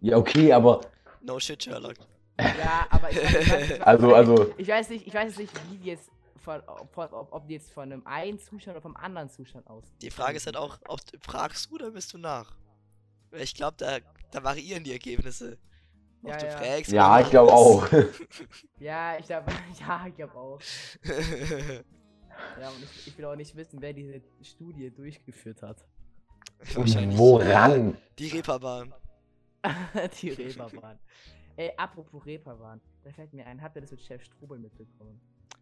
Ja, 0.00 0.16
okay, 0.16 0.52
aber 0.52 0.80
No 1.20 1.38
shit, 1.40 1.62
Sherlock. 1.62 1.96
Ja, 2.38 2.86
aber 2.90 3.10
ich, 3.10 3.18
weiß- 3.18 3.80
also, 3.80 4.14
also, 4.14 4.54
ich 4.56 4.68
weiß 4.68 4.90
nicht, 4.90 5.06
ich 5.06 5.12
weiß 5.14 5.36
jetzt 5.36 5.38
nicht, 5.52 5.70
wie 5.72 5.78
die 5.78 5.86
jetzt 5.86 6.10
von, 6.36 6.62
von 6.92 7.08
ob, 7.08 7.32
ob 7.32 7.48
die 7.48 7.54
jetzt 7.54 7.72
von 7.72 7.90
einem 7.92 8.06
einen 8.06 8.38
Zustand 8.38 8.76
oder 8.76 8.82
vom 8.82 8.96
anderen 8.96 9.28
Zustand 9.28 9.66
aus. 9.66 9.84
Die 10.00 10.10
Frage 10.10 10.36
ist 10.36 10.46
halt 10.46 10.56
auch, 10.56 10.78
ob 10.86 11.00
fragst 11.20 11.68
du 11.70 11.74
oder 11.74 11.90
bist 11.90 12.12
du 12.12 12.18
nach? 12.18 12.56
Weil 13.30 13.42
ich 13.42 13.54
glaube, 13.54 13.76
da, 13.78 13.98
da 14.30 14.44
variieren 14.44 14.84
die 14.84 14.92
Ergebnisse. 14.92 15.58
Ob 16.22 16.30
Ja, 16.30 16.36
du 16.38 16.46
ja. 16.46 16.50
fragst 16.58 16.92
ja, 16.92 17.20
ich 17.20 17.30
glaube 17.30 17.52
auch. 17.52 17.86
Ja, 18.78 19.18
ich 19.18 19.26
glaube, 19.26 19.50
ja, 19.80 20.06
ich 20.06 20.14
glaube 20.14 20.34
auch. 20.34 20.60
Ja, 22.60 22.70
und 22.70 22.82
ich, 22.82 23.06
ich 23.08 23.18
will 23.18 23.24
auch 23.24 23.36
nicht 23.36 23.54
wissen, 23.54 23.80
wer 23.80 23.92
diese 23.92 24.20
Studie 24.42 24.90
durchgeführt 24.90 25.62
hat. 25.62 25.84
Woran? 26.74 27.96
Die 28.18 28.28
Reeperbahn. 28.28 28.92
die 30.20 30.30
Reeperbahn. 30.30 30.98
Ey, 31.56 31.72
apropos 31.76 32.24
Reeperbahn, 32.24 32.80
da 33.02 33.10
fällt 33.10 33.32
mir 33.32 33.46
ein, 33.46 33.60
habt 33.60 33.76
ihr 33.76 33.82
das 33.82 33.90
mit 33.90 34.00
Chef 34.00 34.22
Strubel 34.22 34.58
mitbekommen? 34.58 35.20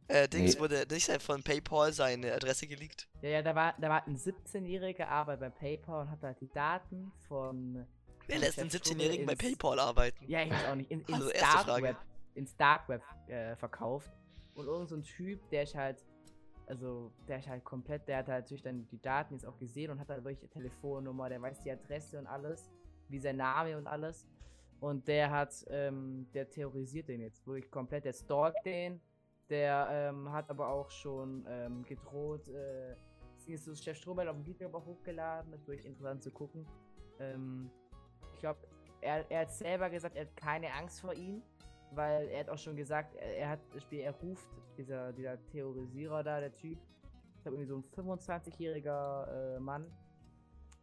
Äh, 0.09 0.28
Dings 0.28 0.55
Nee. 0.55 0.61
wurde 0.61 0.86
nicht 0.90 1.11
von 1.22 1.42
PayPal 1.42 1.92
seine 1.92 2.32
Adresse 2.34 2.66
geleakt. 2.66 3.09
Ja, 3.22 3.28
ja, 3.30 3.42
da 3.42 3.55
war, 3.55 3.74
da 3.80 3.88
war 3.88 4.07
ein 4.07 4.16
17-Jähriger, 4.16 5.07
arbeitet 5.09 5.40
bei 5.40 5.51
PayPal 5.76 6.03
und 6.03 6.11
hat 6.11 6.22
halt 6.22 6.40
die 6.40 6.49
Daten 6.49 7.11
von. 7.26 7.86
Wer 8.26 8.38
lässt 8.38 8.59
einen 8.59 8.70
Chef 8.70 8.80
Strubel 8.84 9.01
17-Jährigen 9.03 9.26
bei 9.26 9.34
PayPal 9.34 9.78
arbeiten? 9.80 10.24
Ja, 10.28 10.42
ich 10.42 10.51
weiß 10.51 10.66
auch 10.70 10.74
nicht. 10.76 10.90
In, 10.90 11.01
ins, 11.01 11.12
Also, 11.12 11.30
erste 11.30 11.40
Dark 11.57 11.64
Frage. 11.66 11.82
Web, 11.84 11.97
ins 12.34 12.57
Dark 12.57 12.88
Web 12.88 13.03
äh, 13.28 13.57
verkauft. 13.57 14.11
Und 14.55 14.66
irgend 14.66 14.88
so 14.88 14.97
ein 14.97 15.03
Typ, 15.03 15.49
der 15.51 15.62
ist 15.64 15.74
halt. 15.74 16.05
Also, 16.67 17.12
der 17.29 17.39
ist 17.39 17.49
halt 17.49 17.64
komplett, 17.64 18.09
der 18.09 18.19
hat 18.19 18.29
halt 18.29 18.45
natürlich 18.45 18.62
dann 18.62 18.87
die 18.89 19.01
Daten 19.01 19.35
jetzt 19.35 19.47
auch 19.47 19.57
gesehen 19.59 19.91
und 19.91 20.01
hat 20.01 20.09
halt 20.09 20.25
wirklich 20.25 20.51
Telefonnummer, 20.51 21.29
der 21.29 21.41
weiß 21.41 21.62
die 21.62 21.71
Adresse 21.71 22.19
und 22.19 22.27
alles, 22.27 22.71
wie 23.09 23.19
sein 23.19 23.37
Name 23.37 23.77
und 23.79 23.87
alles. 23.87 24.27
Und 24.81 25.07
der 25.09 25.31
hat, 25.31 25.64
ähm, 25.71 26.27
der 26.35 26.51
terrorisiert 26.51 27.09
den 27.09 27.21
jetzt 27.21 27.47
wirklich 27.47 27.71
komplett, 27.71 28.05
der 28.05 28.12
stalkt 28.12 28.67
den. 28.67 29.01
Der 29.49 29.87
ähm, 29.91 30.31
hat 30.33 30.51
aber 30.51 30.69
auch 30.69 30.91
schon 30.91 31.47
ähm, 31.49 31.85
gedroht, 31.85 32.49
äh, 32.49 32.97
ist 33.47 33.64
so 33.64 33.75
Chef 33.75 33.97
Strobel 33.97 34.29
auf 34.29 34.37
dem 34.37 34.45
Video 34.45 34.69
aber 34.69 34.85
hochgeladen, 34.85 35.53
das 35.53 35.61
ist 35.61 35.69
wirklich 35.69 35.87
interessant 35.87 36.23
zu 36.23 36.31
gucken. 36.31 36.67
Ähm, 37.21 37.71
ich 38.35 38.41
glaube, 38.41 38.59
er, 39.01 39.31
er 39.31 39.43
hat 39.43 39.53
selber 39.53 39.89
gesagt, 39.89 40.17
er 40.17 40.23
hat 40.23 40.37
keine 40.37 40.73
Angst 40.75 41.01
vor 41.01 41.14
ihm, 41.14 41.43
weil 41.93 42.28
er 42.28 42.41
hat 42.41 42.49
auch 42.49 42.59
schon 42.59 42.76
gesagt, 42.76 43.14
er, 43.16 43.37
er 43.37 43.49
hat, 43.51 43.61
das 43.72 43.82
Spiel, 43.82 44.01
er 44.01 44.12
ruft, 44.12 44.49
dieser, 44.76 45.12
dieser 45.12 45.45
Terrorisierer 45.47 46.22
da, 46.22 46.41
der 46.41 46.53
Typ, 46.53 46.78
ich 47.37 47.43
glaube 47.43 47.57
irgendwie 47.57 47.66
so 47.66 47.76
ein 47.76 48.18
25-jähriger 48.18 49.57
äh, 49.57 49.61
Mann, 49.61 49.87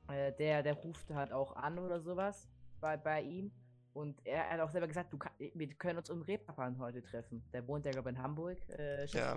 äh, 0.09 0.31
der, 0.33 0.63
der 0.63 0.73
ruft 0.73 1.09
halt 1.13 1.31
auch 1.31 1.55
an 1.55 1.79
oder 1.79 1.99
sowas 1.99 2.47
bei, 2.79 2.97
bei 2.97 3.21
ihm. 3.21 3.51
Und 3.93 4.25
er 4.25 4.49
hat 4.49 4.59
auch 4.59 4.71
selber 4.71 4.87
gesagt, 4.87 5.13
du 5.13 5.19
wir 5.37 5.67
können 5.75 5.99
uns 5.99 6.09
um 6.09 6.23
Reeperbahn 6.23 6.79
heute 6.79 7.03
treffen. 7.03 7.43
Der 7.53 7.67
wohnt 7.67 7.85
ja, 7.85 7.91
glaube 7.91 8.09
ich, 8.09 8.15
in 8.15 8.23
Hamburg, 8.23 8.57
äh, 8.69 9.05
Ja. 9.05 9.35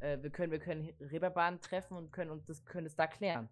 Äh, 0.00 0.22
wir 0.22 0.30
können, 0.30 0.50
wir 0.50 0.58
können 0.58 0.92
Reeperbahn 0.98 1.60
treffen 1.60 1.96
und 1.96 2.10
können 2.10 2.30
uns 2.30 2.46
das, 2.46 2.64
können 2.64 2.86
es 2.86 2.96
da 2.96 3.06
klären. 3.06 3.48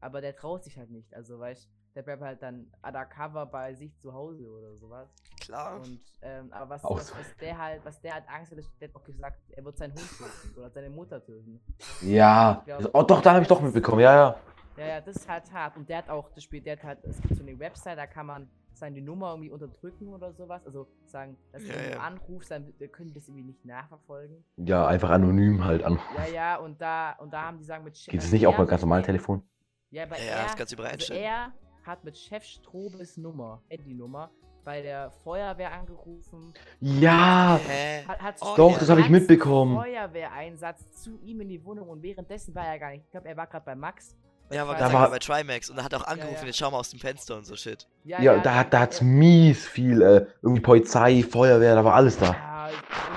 Aber 0.00 0.20
der 0.20 0.34
traut 0.34 0.64
sich 0.64 0.78
halt 0.78 0.90
nicht. 0.90 1.12
Also, 1.12 1.38
weißt 1.38 1.68
der 1.98 2.02
bleibt 2.04 2.22
halt 2.22 2.40
dann 2.40 2.70
undercover 2.80 3.44
bei 3.46 3.74
sich 3.74 3.98
zu 3.98 4.14
Hause 4.14 4.48
oder 4.48 4.76
sowas. 4.76 5.08
Klar. 5.40 5.80
Und, 5.80 5.98
ähm, 6.22 6.52
aber 6.52 6.70
was, 6.70 6.84
was, 6.84 7.10
was 7.18 7.36
der 7.40 7.58
halt, 7.58 7.84
was 7.84 8.00
der 8.00 8.14
halt 8.14 8.24
Angst 8.28 8.52
hat, 8.52 8.58
ist, 8.58 8.70
der 8.80 8.88
hat 8.88 8.94
auch 8.94 9.02
gesagt, 9.02 9.40
er 9.50 9.64
wird 9.64 9.76
seinen 9.76 9.94
Hund 9.94 10.08
töten 10.16 10.60
oder 10.60 10.70
seine 10.70 10.90
Mutter 10.90 11.20
töten. 11.20 11.60
Ja. 12.02 12.64
Oh, 12.92 13.02
doch, 13.02 13.20
da 13.20 13.32
habe 13.32 13.42
ich 13.42 13.48
doch 13.48 13.60
mitbekommen, 13.60 14.00
ja, 14.00 14.14
ja. 14.14 14.36
Ja, 14.76 14.86
ja, 14.86 15.00
das 15.00 15.16
ist 15.16 15.28
halt 15.28 15.52
hart. 15.52 15.76
Und 15.76 15.88
der 15.88 15.98
hat 15.98 16.08
auch, 16.08 16.30
das 16.30 16.44
Spiel, 16.44 16.60
der 16.60 16.76
hat 16.76 16.84
halt, 16.84 16.98
es 17.02 17.20
gibt 17.20 17.34
so 17.34 17.42
eine 17.42 17.58
Website, 17.58 17.98
da 17.98 18.06
kann 18.06 18.26
man 18.26 18.48
seine 18.74 19.02
Nummer 19.02 19.30
irgendwie 19.30 19.50
unterdrücken 19.50 20.06
oder 20.06 20.32
sowas. 20.32 20.64
Also 20.64 20.86
sagen, 21.04 21.36
dass 21.50 21.66
Ja, 21.66 21.74
wenn 21.74 21.84
du 21.84 21.90
ja. 21.94 21.98
anrufst, 21.98 22.52
dann 22.52 22.72
wir 22.78 22.86
können 22.86 23.12
das 23.12 23.26
irgendwie 23.26 23.42
nicht 23.48 23.64
nachverfolgen. 23.64 24.44
Ja, 24.56 24.86
einfach 24.86 25.10
anonym 25.10 25.64
halt 25.64 25.82
an. 25.82 25.98
Ja, 26.16 26.26
ja, 26.32 26.56
und 26.58 26.80
da, 26.80 27.14
und 27.14 27.32
da 27.32 27.42
haben 27.42 27.58
die 27.58 27.64
sagen 27.64 27.82
mit 27.82 27.98
Chef. 27.98 28.12
Geht 28.12 28.22
es 28.22 28.30
nicht 28.30 28.46
auch 28.46 28.56
bei 28.56 28.66
ganz 28.66 28.82
normalen 28.82 29.02
Telefon? 29.02 29.42
Ja, 29.90 30.04
aber 30.04 30.16
Ja, 30.18 30.22
er, 30.22 30.42
das 30.44 30.56
kannst 30.56 30.72
du 30.72 30.76
überall 30.76 30.92
also 30.92 31.12
er 31.14 31.52
hat 31.88 32.04
mit 32.04 32.16
Chef 32.16 32.44
Strobes 32.44 33.16
Nummer, 33.16 33.60
Handynummer, 33.68 34.30
bei 34.64 34.82
der 34.82 35.10
Feuerwehr 35.10 35.72
angerufen. 35.72 36.52
Ja. 36.80 37.58
Hat, 38.06 38.20
hat 38.20 38.34
Oh, 38.42 38.54
Doch, 38.56 38.72
ja. 38.72 38.78
das 38.78 38.88
habe 38.90 39.00
ich 39.00 39.08
mitbekommen. 39.08 39.74
Feuerwehreinsatz 39.76 41.02
zu 41.02 41.18
ihm 41.22 41.40
in 41.40 41.48
die 41.48 41.64
Wohnung 41.64 41.88
und 41.88 42.02
währenddessen 42.02 42.54
war 42.54 42.66
er 42.66 42.78
gar 42.78 42.90
nicht. 42.90 43.04
Ich 43.06 43.10
glaube, 43.10 43.28
er 43.28 43.36
war 43.36 43.46
gerade 43.46 43.64
bei 43.64 43.74
Max. 43.74 44.14
Ja, 44.50 44.62
aber 44.62 44.74
Da 44.76 44.92
war- 44.92 45.02
war 45.02 45.10
bei 45.10 45.18
Trimax 45.18 45.68
und 45.68 45.76
er 45.78 45.84
hat 45.84 45.94
auch 45.94 46.04
angerufen, 46.04 46.38
ja. 46.40 46.46
jetzt 46.46 46.56
schau 46.58 46.70
mal 46.70 46.78
aus 46.78 46.90
dem 46.90 46.98
Fenster 46.98 47.36
und 47.36 47.44
so 47.44 47.54
shit. 47.54 47.86
Ja, 48.04 48.38
da, 48.38 48.54
hat, 48.54 48.72
da 48.72 48.80
hat's 48.80 49.00
ja, 49.00 49.06
mies 49.06 49.66
viel, 49.66 50.00
äh, 50.00 50.26
irgendwie 50.42 50.62
Polizei, 50.62 51.22
Feuerwehr, 51.22 51.74
da 51.74 51.84
war 51.84 51.94
alles 51.94 52.18
da. 52.18 52.32
Ja, 52.32 52.68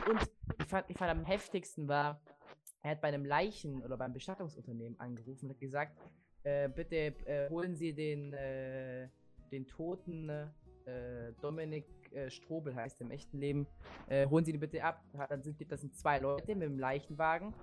und, 0.08 0.10
und 0.16 0.30
ich, 0.60 0.66
fand, 0.68 0.86
ich 0.90 0.98
fand 0.98 1.10
am 1.12 1.24
heftigsten 1.24 1.88
war, 1.88 2.20
er 2.84 2.92
hat 2.92 3.02
bei 3.02 3.08
einem 3.10 3.24
Leichen- 3.24 3.82
oder 3.82 3.96
beim 3.96 4.12
Bestattungsunternehmen 4.12 5.00
angerufen 5.00 5.46
und 5.46 5.52
hat 5.52 5.60
gesagt, 5.62 5.98
äh, 6.44 6.70
bitte 6.70 6.96
äh, 6.96 7.50
holen 7.50 7.76
Sie 7.76 7.94
den, 7.94 8.34
äh, 8.34 9.08
den 9.52 9.68
toten 9.68 10.30
äh, 10.30 11.34
Dominik 11.42 11.86
äh, 12.14 12.30
Strobel, 12.30 12.76
heißt 12.76 13.02
er 13.02 13.06
im 13.06 13.12
echten 13.12 13.40
Leben, 13.40 13.68
äh, 14.08 14.28
holen 14.28 14.44
Sie 14.44 14.52
den 14.52 14.60
bitte 14.60 14.84
ab. 14.84 15.04
Dann 15.30 15.42
sind, 15.44 15.72
das 15.72 15.82
sind 15.82 15.96
zwei 15.96 16.20
Leute 16.20 16.56
mit 16.56 16.64
dem 16.64 16.80
Leichenwagen 16.80 17.54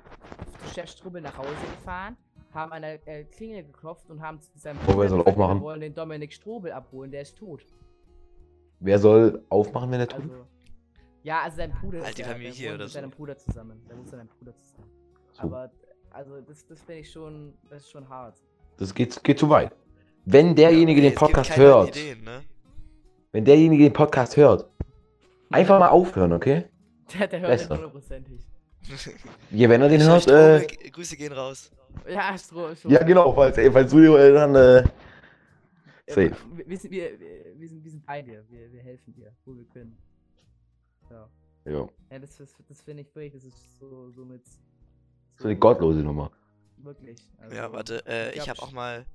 zu 0.62 0.74
Chef 0.74 0.89
Strobel 0.89 1.20
nach 1.20 1.37
Hause 1.37 1.51
gefahren, 1.51 2.16
haben 2.55 2.72
an 2.72 2.83
der 2.83 3.07
äh, 3.07 3.24
Klingel 3.24 3.64
geklopft 3.64 4.11
und 4.11 4.20
haben 4.20 4.41
zu 4.41 4.57
seinem 4.59 4.79
Oh, 4.87 4.99
wer 4.99 5.09
soll 5.09 5.22
aufmachen? 5.22 5.59
Wir 5.59 5.62
wollen 5.62 5.81
den 5.81 5.95
Dominik 5.95 6.33
Strobel 6.33 6.72
abholen, 6.72 7.11
der 7.11 7.22
ist 7.22 7.37
tot. 7.37 7.66
Wer 8.81 8.99
soll 8.99 9.45
aufmachen, 9.49 9.91
wenn 9.91 10.01
er 10.01 10.09
tut? 10.09 10.22
Also, 10.22 10.47
ja, 11.24 11.43
also 11.43 11.57
sein 11.57 11.72
Bruder 11.72 11.99
Halt 11.99 12.11
ist 12.11 12.18
die 12.18 12.22
ja, 12.22 12.29
Familie 12.29 12.74
oder 12.74 12.85
mit 12.85 12.93
seinem 12.93 13.11
so. 13.11 13.16
Bruder 13.16 13.37
zusammen. 13.37 13.83
Der 13.89 13.97
wohnt 13.97 14.05
mit 14.05 14.11
seinem 14.11 14.29
Bruder 14.29 14.57
zusammen. 14.57 14.91
So. 15.33 15.43
Aber, 15.43 15.70
also, 16.11 16.41
das, 16.41 16.64
das 16.64 16.81
finde 16.83 17.01
ich 17.01 17.11
schon, 17.11 17.55
das 17.68 17.83
ist 17.83 17.91
schon 17.91 18.09
hart. 18.09 18.41
Das 18.79 18.95
geht, 18.95 19.22
geht 19.24 19.39
zu 19.39 19.51
weit. 19.51 19.72
Wenn 20.24 20.55
derjenige 20.55 21.01
Ey, 21.01 21.09
den 21.09 21.14
es 21.14 21.18
gibt 21.18 21.33
Podcast 21.33 21.57
hört, 21.57 21.97
Ideen, 21.97 22.24
ne? 22.24 22.43
wenn 23.33 23.45
derjenige 23.45 23.85
den 23.85 23.93
Podcast 23.93 24.37
hört, 24.37 24.68
einfach 25.51 25.79
mal 25.79 25.89
aufhören, 25.89 26.33
okay? 26.33 26.64
Der, 27.18 27.26
der 27.26 27.41
hört 27.41 27.51
den 27.51 27.57
Besser. 27.57 27.74
hundertprozentig. 27.74 28.47
Ja, 29.51 29.68
wenn 29.68 29.81
er 29.81 29.89
den 29.89 30.03
hört, 30.03 30.29
äh, 30.29 30.66
Grüße 30.93 31.16
gehen 31.16 31.33
raus. 31.33 31.70
Ja, 32.07 32.37
Stroh, 32.37 32.74
Stroh. 32.74 32.91
ja 32.91 33.03
genau, 33.03 33.33
falls, 33.33 33.57
ey, 33.57 33.70
falls 33.72 33.91
du 33.91 34.16
äh, 34.16 34.33
dann, 34.33 34.55
äh, 34.55 34.85
safe. 36.07 36.37
Wir, 36.55 36.68
wir, 36.68 36.76
sind, 36.76 36.91
wir, 36.91 37.11
wir, 37.57 37.68
sind, 37.68 37.83
wir 37.83 37.91
sind 37.91 38.05
bei 38.07 38.20
dir. 38.22 38.45
Wir, 38.49 38.70
wir 38.70 38.83
helfen 38.83 39.14
dir, 39.14 39.33
wo 39.45 39.57
wir 39.57 39.64
können. 39.64 39.97
Ja. 41.11 41.29
Ja, 41.64 41.89
Ja, 42.11 42.18
das, 42.18 42.37
das, 42.37 42.55
das 42.68 42.83
finde 42.83 43.03
ich 43.03 43.14
wirklich, 43.14 43.33
das 43.33 43.45
ist 43.45 43.79
so, 43.79 44.11
so 44.11 44.24
mit. 44.24 44.43
so 45.39 45.49
eine 45.49 45.57
gottlose 45.57 46.01
Nummer. 46.01 46.31
Wirklich. 46.83 47.18
Also, 47.39 47.57
Ja, 47.57 47.72
warte, 47.72 48.07
äh, 48.07 48.35
ich 48.37 48.49
habe 48.49 48.61
auch 48.62 48.72
mal 48.72 49.07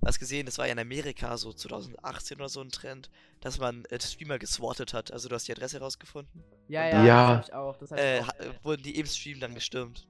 was 0.00 0.18
gesehen, 0.18 0.46
das 0.46 0.58
war 0.58 0.66
ja 0.66 0.72
in 0.72 0.78
Amerika 0.80 1.36
so 1.36 1.52
2018 1.52 2.38
oder 2.38 2.48
so 2.48 2.60
ein 2.60 2.70
Trend, 2.70 3.08
dass 3.40 3.58
man 3.60 3.84
äh, 3.86 4.00
Streamer 4.00 4.38
geswattet 4.38 4.92
hat. 4.94 5.12
Also 5.12 5.28
du 5.28 5.34
hast 5.36 5.46
die 5.46 5.52
Adresse 5.52 5.78
rausgefunden. 5.80 6.42
Ja, 6.68 6.86
ja, 6.88 7.04
Ja. 7.04 7.28
das 7.28 7.36
hab 7.36 7.48
ich 7.48 7.54
auch. 7.54 7.76
Das 7.78 7.90
hab 7.92 7.98
ich 7.98 8.04
Äh, 8.04 8.20
auch. 8.20 8.64
wurden 8.64 8.82
die 8.82 8.98
im 8.98 9.06
Stream 9.06 9.38
dann 9.38 9.54
gestürmt. 9.54 10.08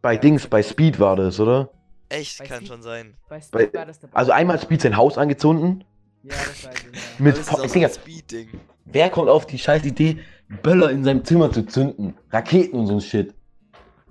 Bei 0.00 0.14
Ja, 0.14 0.20
Dings, 0.20 0.46
bei 0.46 0.62
Speed 0.62 0.98
war 0.98 1.16
das, 1.16 1.38
oder? 1.40 1.70
Echt, 2.08 2.38
Bei 2.38 2.46
kann 2.46 2.58
Speed- 2.58 2.68
schon 2.68 2.82
sein. 2.82 3.16
Bei 3.28 3.36
bei- 3.38 3.40
Speed 3.64 3.74
war 3.74 3.86
das 3.86 4.00
dabei. 4.00 4.16
Also 4.16 4.32
einmal 4.32 4.58
Speed 4.60 4.80
sein 4.80 4.96
Haus 4.96 5.18
angezündet. 5.18 5.86
Ja, 6.22 6.30
das 6.30 6.64
weiß 6.64 6.74
ich. 6.90 6.94
Ja. 6.96 7.00
Mit 7.18 7.36
das 7.36 7.48
ist 7.48 7.72
so 7.74 7.88
Speed-Ding. 8.00 8.48
wer 8.86 9.10
kommt 9.10 9.28
auf 9.28 9.46
die 9.46 9.58
scheiß 9.58 9.84
Idee, 9.84 10.20
Böller 10.62 10.90
in 10.90 11.04
seinem 11.04 11.22
Zimmer 11.24 11.52
zu 11.52 11.66
zünden? 11.66 12.14
Raketen 12.30 12.78
und 12.78 12.86
so 12.86 12.94
ein 12.94 13.00
Shit. 13.02 13.34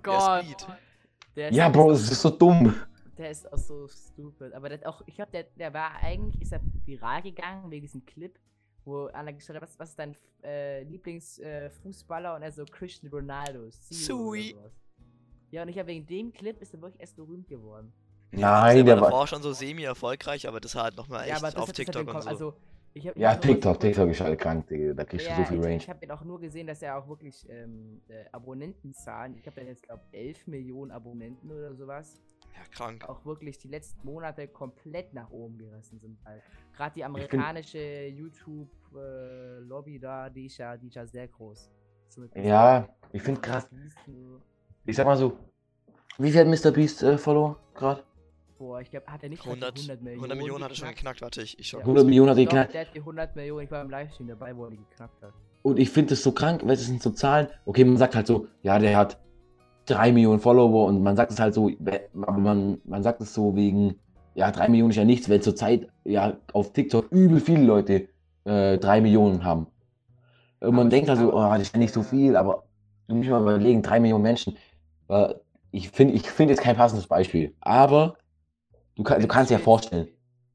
Gott. 0.03 0.43
Speed. 0.43 0.67
Der 1.35 1.49
ist 1.49 1.55
Ja, 1.55 1.69
Bro, 1.69 1.93
so- 1.95 2.01
das 2.01 2.11
ist 2.11 2.21
so 2.21 2.29
dumm. 2.29 2.73
Der 3.17 3.29
ist 3.29 3.51
auch 3.51 3.57
so 3.57 3.87
stupid. 3.87 4.53
Aber 4.53 4.69
der 4.69 4.79
hat 4.79 4.85
auch, 4.85 5.01
ich 5.05 5.15
glaube, 5.15 5.31
der, 5.31 5.43
der 5.55 5.73
war 5.73 5.91
eigentlich, 6.01 6.41
ist 6.41 6.51
er 6.51 6.61
viral 6.85 7.21
gegangen 7.21 7.69
wegen 7.69 7.81
diesem 7.83 8.05
Clip, 8.05 8.37
wo 8.85 9.05
einer 9.07 9.33
gestellt 9.33 9.57
hat, 9.61 9.63
was, 9.69 9.77
was 9.79 9.89
ist 9.89 9.99
dein 9.99 10.15
äh, 10.43 10.83
Lieblingsfußballer 10.83 12.33
äh, 12.33 12.35
und 12.35 12.41
er 12.41 12.51
so 12.51 12.65
Christian 12.65 13.11
Ronaldo. 13.11 13.61
Oder 13.61 13.71
Sui. 13.71 14.55
Ja, 15.51 15.61
und 15.61 15.69
ich 15.69 15.77
habe 15.77 15.87
wegen 15.89 16.05
dem 16.07 16.33
Clip 16.33 16.59
ist 16.61 16.73
er 16.73 16.81
wirklich 16.81 16.99
erst 16.99 17.15
berühmt 17.15 17.47
geworden. 17.47 17.93
Nein, 18.31 18.77
der 18.77 18.83
der 18.85 18.95
war 18.95 19.01
war. 19.03 19.09
davor 19.11 19.27
schon 19.27 19.43
so 19.43 19.53
semi-erfolgreich, 19.53 20.47
aber 20.47 20.59
das 20.59 20.73
war 20.73 20.85
halt 20.85 20.97
nochmal 20.97 21.27
ja, 21.27 21.35
echt 21.35 21.43
aber 21.43 21.51
das 21.51 21.55
auf 21.55 21.61
hat, 21.61 21.69
hat 21.69 21.75
TikTok 21.75 22.07
und 22.15 22.21
so. 22.23 22.29
Also, 22.29 22.53
Ja, 22.95 23.35
TikTok, 23.35 23.79
TikTok 23.79 24.09
ist 24.09 24.21
halt 24.21 24.39
krank, 24.39 24.67
Digga. 24.67 24.93
Da 24.93 25.03
kriegst 25.03 25.25
du 25.25 25.31
Ja, 25.31 25.37
so 25.37 25.43
viel 25.45 25.59
ich, 25.59 25.65
Range. 25.65 25.75
ich 25.77 25.89
habe 25.89 26.13
auch 26.13 26.23
nur 26.23 26.39
gesehen, 26.39 26.67
dass 26.67 26.81
er 26.81 26.97
auch 26.97 27.07
wirklich 27.07 27.47
ähm, 27.49 28.01
äh, 28.07 28.25
Abonnentenzahlen, 28.31 29.35
ich 29.37 29.47
habe 29.47 29.61
ja 29.61 29.67
jetzt, 29.67 29.83
glaube 29.83 30.03
11 30.11 30.47
Millionen 30.47 30.91
Abonnenten 30.91 31.49
oder 31.49 31.73
sowas, 31.73 32.21
ja, 32.53 32.61
krank. 32.71 33.09
auch 33.09 33.25
wirklich 33.25 33.57
die 33.57 33.67
letzten 33.67 34.05
Monate 34.05 34.47
komplett 34.47 35.13
nach 35.13 35.31
oben 35.31 35.57
gerissen 35.57 35.99
sind. 35.99 36.19
Halt. 36.23 36.43
Gerade 36.75 36.93
die 36.95 37.03
amerikanische 37.03 38.07
YouTube-Lobby 38.07 39.99
da, 39.99 40.29
die 40.29 40.45
ist, 40.45 40.57
ja, 40.57 40.77
die 40.77 40.87
ist 40.87 40.95
ja 40.95 41.05
sehr 41.07 41.27
groß. 41.27 41.71
So 42.09 42.23
Ja, 42.35 42.87
ich 43.11 43.23
find 43.23 43.41
krass. 43.41 43.67
Ich 44.85 44.95
sag 44.95 45.05
mal 45.05 45.17
so, 45.17 45.37
Wie 46.19 46.31
viel 46.31 46.41
hat 46.41 46.47
Mr. 46.47 46.71
Beast 46.71 47.01
äh, 47.01 47.17
Follower 47.17 47.57
gerade? 47.73 48.03
Boah, 48.57 48.81
ich 48.81 48.89
glaube, 48.91 49.07
hat 49.07 49.23
er 49.23 49.29
nicht 49.29 49.43
gerade 49.43 49.55
100, 49.65 49.77
100 49.79 50.01
Millionen, 50.03 50.37
Millionen 50.37 50.63
hat 50.63 50.71
er 50.71 50.75
schon 50.75 50.87
geknackt, 50.89 51.21
warte 51.21 51.41
ich, 51.41 51.57
ich 51.59 51.67
schau. 51.67 51.77
Ja. 51.79 51.83
100 51.83 52.05
Millionen 52.05 52.29
hat 52.29 52.37
er 52.37 52.43
geknackt. 52.45 52.73
der 52.73 52.81
hat 52.81 52.95
die 52.95 52.99
100 52.99 53.35
Millionen, 53.35 53.63
ich 53.65 53.71
war 53.71 53.81
im 53.81 53.89
Livestream 53.89 54.27
dabei, 54.27 54.55
wo 54.55 54.65
er 54.65 54.71
die 54.71 54.77
geknackt 54.77 55.21
hat. 55.21 55.33
Und 55.63 55.79
ich 55.79 55.89
finde 55.89 56.11
das 56.11 56.23
so 56.23 56.31
krank, 56.31 56.61
weil 56.63 56.75
das 56.75 56.85
sind 56.85 57.01
so 57.01 57.09
Zahlen. 57.11 57.47
Okay, 57.65 57.83
man 57.85 57.97
sagt 57.97 58.15
halt 58.15 58.27
so, 58.27 58.47
ja, 58.61 58.77
der 58.79 58.95
hat 58.97 59.17
3 59.85 60.11
Millionen 60.11 60.39
Follower 60.39 60.85
und 60.87 61.01
man 61.01 61.15
sagt 61.15 61.31
es 61.31 61.39
halt 61.39 61.53
so, 61.53 61.69
aber 62.21 62.37
man, 62.37 62.79
man 62.85 63.03
sagt 63.03 63.21
es 63.21 63.33
so 63.33 63.55
wegen, 63.55 63.99
ja, 64.35 64.51
3 64.51 64.69
Millionen 64.69 64.91
ist 64.91 64.97
ja 64.97 65.05
nichts, 65.05 65.29
weil 65.29 65.41
zurzeit 65.41 65.87
ja 66.03 66.37
auf 66.53 66.73
TikTok 66.73 67.11
übel 67.11 67.39
viele 67.39 67.63
Leute 67.63 68.07
äh, 68.45 68.77
3 68.77 69.01
Millionen 69.01 69.43
haben. 69.43 69.67
Und 70.59 70.71
man 70.75 70.81
Aber 70.81 70.89
denkt 70.89 71.05
ich- 71.05 71.09
halt 71.09 71.19
so, 71.19 71.33
oh, 71.33 71.41
das 71.51 71.61
ist 71.63 71.73
ja 71.73 71.79
nicht 71.79 71.93
so 71.93 72.03
viel, 72.03 72.35
aber 72.35 72.63
du 73.07 73.15
musst 73.15 73.29
mal 73.29 73.41
überlegen, 73.41 73.81
3 73.81 73.99
Millionen 73.99 74.23
Menschen. 74.23 74.57
Äh, 75.09 75.33
ich 75.71 75.89
finde 75.89 76.13
ich 76.13 76.29
find 76.29 76.49
jetzt 76.49 76.61
kein 76.61 76.75
passendes 76.75 77.07
Beispiel, 77.07 77.55
aber 77.61 78.15
du, 78.95 79.03
kann, 79.03 79.21
du 79.21 79.27
kannst 79.27 79.49
dir 79.51 79.55
ja 79.55 79.59
vorstellen. 79.59 80.07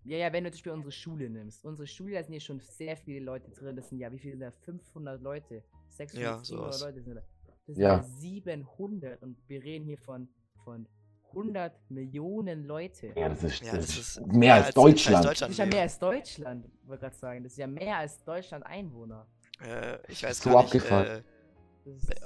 Ja, 0.05 0.16
ja, 0.16 0.32
wenn 0.32 0.45
du 0.45 0.51
zum 0.51 0.57
Beispiel 0.57 0.72
unsere 0.72 0.93
Schule 0.93 1.28
nimmst. 1.28 1.64
Unsere 1.64 1.86
Schule, 1.86 2.14
da 2.14 2.22
sind 2.22 2.32
ja 2.32 2.41
schon 2.41 2.61
sehr 2.61 2.97
viele 2.97 3.20
Leute 3.20 3.51
drin. 3.51 3.76
Das 3.76 3.89
sind 3.91 3.99
ja, 3.99 4.11
wie 4.11 4.18
viele 4.18 4.32
sind 4.32 4.41
da? 4.41 4.51
500 4.51 5.20
Leute? 5.20 5.62
600, 5.91 6.22
Ja, 6.24 6.45
700 6.45 6.47
sowas. 6.47 6.80
Leute 6.80 7.03
sind 7.03 7.14
da. 7.16 7.22
Das 7.66 7.76
sind 7.76 7.82
Ja. 7.82 7.97
ja 7.99 8.03
700 8.03 9.22
und 9.22 9.36
wir 9.49 9.62
reden 9.62 9.84
hier 9.84 9.99
von, 9.99 10.28
von 10.64 10.86
100 11.32 11.91
Millionen 11.91 12.64
Leute. 12.64 13.12
Ja, 13.16 13.28
das 13.28 13.43
ist, 13.45 13.61
Ja, 13.61 13.76
das 13.76 13.86
das 13.86 13.99
ist 13.99 14.26
mehr 14.28 14.55
als 14.55 14.74
Deutschland. 14.74 15.24
Das 15.26 15.43
ist 15.51 15.59
ja 15.59 15.66
mehr 15.66 15.82
als 15.82 15.99
Deutschland, 15.99 16.64
wollte 16.86 16.95
ich 16.95 17.01
gerade 17.01 17.16
sagen. 17.16 17.43
Das 17.43 17.53
ist 17.53 17.59
ja 17.59 17.66
mehr 17.66 17.99
als 17.99 18.24
Deutschland 18.24 18.64
Einwohner. 18.64 19.26
Äh, 19.61 19.99
ich 20.11 20.22
weiß 20.22 20.41
So 20.41 20.51
gar 20.51 20.62
nicht, 20.62 20.74
äh, 20.91 21.22
ein- 21.22 21.24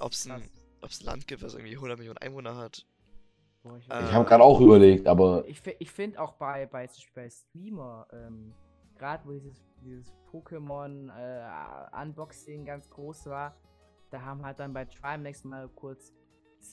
ob 0.00 0.12
es 0.12 0.26
ein 0.28 0.50
Land 1.04 1.26
gibt, 1.26 1.42
was 1.42 1.54
irgendwie 1.54 1.76
100 1.76 1.98
Millionen 1.98 2.18
Einwohner 2.18 2.56
hat. 2.56 2.86
Boah, 3.62 3.76
ich 3.78 3.90
Äh, 3.90 4.04
Ich 4.04 4.12
habe 4.12 4.24
gerade 4.24 4.42
auch 4.42 4.60
überlegt, 4.60 5.06
aber 5.06 5.44
Ich, 5.46 5.62
ich 5.78 5.90
finde 5.90 6.20
auch 6.20 6.34
bei, 6.34 6.66
bei, 6.66 6.86
zum 6.86 7.02
Beispiel 7.02 7.22
bei 7.22 7.30
Streamer, 7.30 8.06
ähm, 8.12 8.52
gerade 8.98 9.26
wo 9.26 9.32
dieses, 9.32 9.62
dieses 9.82 10.12
Pokémon 10.30 11.10
äh, 11.16 12.02
Unboxing 12.02 12.64
ganz 12.64 12.88
groß 12.90 13.26
war, 13.26 13.54
da 14.10 14.22
haben 14.22 14.44
halt 14.44 14.60
dann 14.60 14.72
bei 14.72 14.84
Trimax 14.84 15.44
mal 15.44 15.68
kurz 15.68 16.12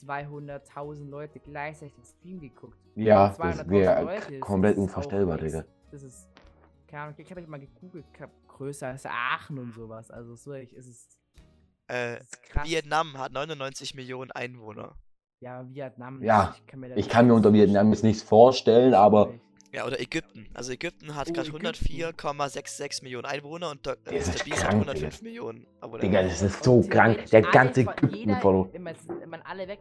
200.000 0.06 1.08
Leute 1.08 1.40
gleichzeitig 1.40 1.94
den 1.94 2.04
Stream 2.04 2.40
geguckt. 2.40 2.78
ja, 2.94 3.28
das 3.28 3.38
200.000 3.38 3.68
wäre 3.70 4.40
komplett 4.40 4.76
das 4.76 4.78
ist 4.78 4.82
unvorstellbar, 4.82 5.38
Digga. 5.38 5.64
Das 5.90 6.02
ist, 6.02 6.28
keine 6.86 7.02
Ahnung, 7.04 7.14
ich 7.18 7.30
habe 7.30 7.46
mal 7.46 7.58
gegoogelt, 7.60 8.06
größer 8.48 8.88
als 8.88 9.06
Aachen 9.06 9.58
und 9.58 9.74
sowas. 9.74 10.10
Also 10.10 10.34
so 10.36 10.52
ich, 10.52 10.72
ist 10.74 10.86
es 10.86 11.18
Äh, 11.90 12.20
ist 12.20 12.42
krass. 12.42 12.68
Vietnam 12.68 13.18
hat 13.18 13.32
99 13.32 13.94
Millionen 13.94 14.30
Einwohner. 14.30 14.94
Ja, 15.40 15.64
Vietnam. 15.72 16.22
Ja, 16.22 16.54
ich 16.58 16.66
kann 16.66 16.80
mir, 16.80 16.96
Ich 16.96 17.08
kann 17.08 17.26
mir 17.26 17.34
unter 17.34 17.52
Vietnam 17.52 17.90
jetzt 17.92 18.04
nichts 18.04 18.22
vorstellen, 18.22 18.92
aber 18.92 19.32
Ja, 19.72 19.86
oder 19.86 19.98
Ägypten. 19.98 20.46
Also 20.52 20.72
Ägypten 20.72 21.14
hat 21.14 21.30
Oh, 21.30 21.32
gerade 21.32 21.48
Ägypten. 21.48 21.66
104,66 21.66 23.02
Millionen 23.02 23.24
Einwohner 23.24 23.70
und 23.70 23.86
äh, 23.86 23.96
ist 24.10 24.28
Mr. 24.28 24.44
Beast 24.44 24.64
hat 24.64 24.70
krank, 24.70 24.82
105 24.88 25.22
Millionen. 25.22 25.66
Aber 25.80 25.98
Digga, 25.98 26.22
das 26.22 26.42
ist 26.42 26.62
so 26.62 26.74
Und 26.74 26.90
krank. 26.90 27.24
Der 27.30 27.42
ganze 27.42 27.80
Ägypten 27.82 28.36
follow. 28.40 28.68
Wenn 28.72 28.82
man, 28.82 28.94
wenn 29.18 29.30
man 29.30 29.40
alle 29.42 29.66
weg, 29.66 29.78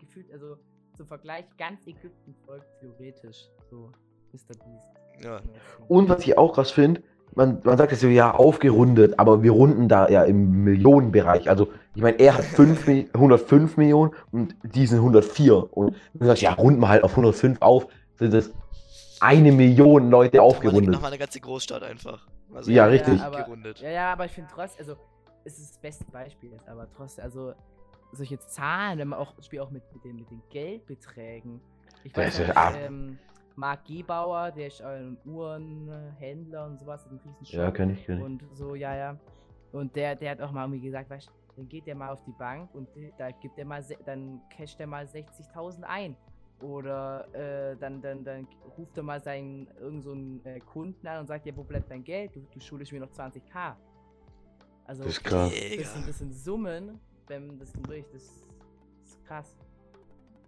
gefühlt, 0.00 0.32
also 0.32 0.56
zum 0.96 1.06
Vergleich, 1.06 1.44
ganz 1.58 1.86
Ägypten 1.86 2.34
folgt 2.46 2.66
theoretisch 2.80 3.48
so 3.70 3.90
Mr. 4.32 4.54
Beast. 4.64 5.22
Ja. 5.22 5.40
Und 5.88 6.08
was 6.08 6.22
ich 6.26 6.38
auch 6.38 6.54
krass 6.54 6.70
finde, 6.70 7.02
man, 7.34 7.60
man 7.64 7.76
sagt 7.78 7.92
jetzt 7.92 8.00
so, 8.00 8.08
ja, 8.08 8.32
aufgerundet, 8.32 9.18
aber 9.18 9.42
wir 9.42 9.50
runden 9.52 9.88
da 9.88 10.08
ja 10.08 10.24
im 10.24 10.64
Millionenbereich. 10.64 11.48
Also, 11.50 11.68
ich 11.94 12.02
meine, 12.02 12.18
er 12.18 12.34
hat 12.38 12.44
5, 12.44 12.86
Mi- 12.86 13.08
105 13.14 13.76
Millionen 13.76 14.12
und 14.32 14.54
die 14.62 14.86
sind 14.86 14.98
104. 14.98 15.74
Und 15.76 15.96
du 16.14 16.26
sagst, 16.26 16.42
ja, 16.42 16.52
runden 16.52 16.80
wir 16.80 16.88
halt 16.88 17.02
auf 17.04 17.12
105 17.12 17.60
auf, 17.60 17.86
sind 18.16 18.32
das 18.34 18.50
eine 19.20 19.52
Million 19.52 20.10
Leute 20.10 20.42
aufgerundet. 20.42 20.90
Nochmal 20.92 21.10
eine 21.12 21.18
ganze 21.18 21.40
Großstadt 21.40 21.82
einfach. 21.82 22.26
Also 22.54 22.70
Ja, 22.70 22.86
richtig. 22.86 23.20
aber, 23.20 23.42
Gerundet. 23.44 23.80
ja, 23.80 23.90
ja, 23.90 24.12
aber 24.12 24.26
ich 24.26 24.32
finde 24.32 24.50
trotzdem, 24.54 24.86
also 24.86 25.00
es 25.44 25.58
ist 25.58 25.70
das 25.72 25.78
beste 25.78 26.04
Beispiel 26.12 26.52
jetzt, 26.52 26.68
aber 26.68 26.86
trotzdem, 26.96 27.24
also 27.24 27.52
solche 28.12 28.38
Zahlen, 28.38 28.98
wenn 28.98 29.08
man 29.08 29.18
auch, 29.18 29.32
Beispiel 29.34 29.60
auch 29.60 29.70
mit, 29.70 29.82
mit, 29.92 30.04
den, 30.04 30.16
mit 30.16 30.30
den 30.30 30.40
Geldbeträgen. 30.50 31.60
Ich 32.04 32.12
Das 32.12 32.26
weiß 32.26 32.38
ist 32.40 32.48
noch, 32.48 32.56
ab. 32.56 32.74
ähm, 32.76 33.18
Marc 33.56 33.84
Gebauer, 33.84 34.50
der 34.50 34.66
ist 34.66 34.82
ein 34.82 35.16
Uhrenhändler 35.24 36.66
und 36.66 36.78
sowas, 36.78 37.04
hat 37.04 37.10
einen 37.10 37.20
riesen 37.20 37.46
Shop. 37.46 37.54
Ja, 37.54 37.70
kenn 37.70 37.90
ich, 37.90 38.04
kenn 38.04 38.18
ich. 38.18 38.24
Und 38.24 38.44
so, 38.52 38.74
ja, 38.74 38.96
ja. 38.96 39.16
Und 39.72 39.94
der, 39.94 40.16
der 40.16 40.32
hat 40.32 40.40
auch 40.40 40.52
mal 40.52 40.64
irgendwie 40.64 40.86
gesagt, 40.86 41.10
weißt 41.10 41.30
dann 41.56 41.68
geht 41.68 41.86
der 41.86 41.94
mal 41.94 42.10
auf 42.10 42.22
die 42.24 42.32
Bank 42.32 42.74
und 42.74 42.88
da 43.16 43.30
gibt 43.30 43.58
er 43.58 43.64
mal, 43.64 43.84
dann 44.04 44.40
casht 44.56 44.80
er 44.80 44.86
mal 44.86 45.04
60.000 45.04 45.82
ein. 45.84 46.16
Oder 46.60 47.28
äh, 47.34 47.76
dann, 47.76 48.00
dann, 48.00 48.24
dann 48.24 48.48
ruft 48.78 48.96
er 48.96 49.02
mal 49.02 49.20
seinen 49.20 49.68
irgend 49.78 50.02
so 50.02 50.12
einen, 50.12 50.44
äh, 50.44 50.60
Kunden 50.60 51.06
an 51.06 51.20
und 51.20 51.26
sagt, 51.26 51.46
ja, 51.46 51.56
wo 51.56 51.62
bleibt 51.62 51.90
dein 51.90 52.02
Geld? 52.02 52.34
Du, 52.34 52.40
du 52.40 52.60
schuldest 52.60 52.92
mir 52.92 53.00
noch 53.00 53.10
20k. 53.10 53.74
Also, 54.86 55.02
Das 55.02 55.12
ist 55.12 55.24
krass. 55.24 55.52
Das 55.52 55.94
sind, 55.94 56.08
das 56.08 56.18
sind 56.18 56.32
Summen, 56.34 57.00
wenn 57.26 57.58
das 57.58 57.74
wirklich, 57.76 58.06
das 58.12 58.22
ist 58.22 59.24
krass. 59.26 59.56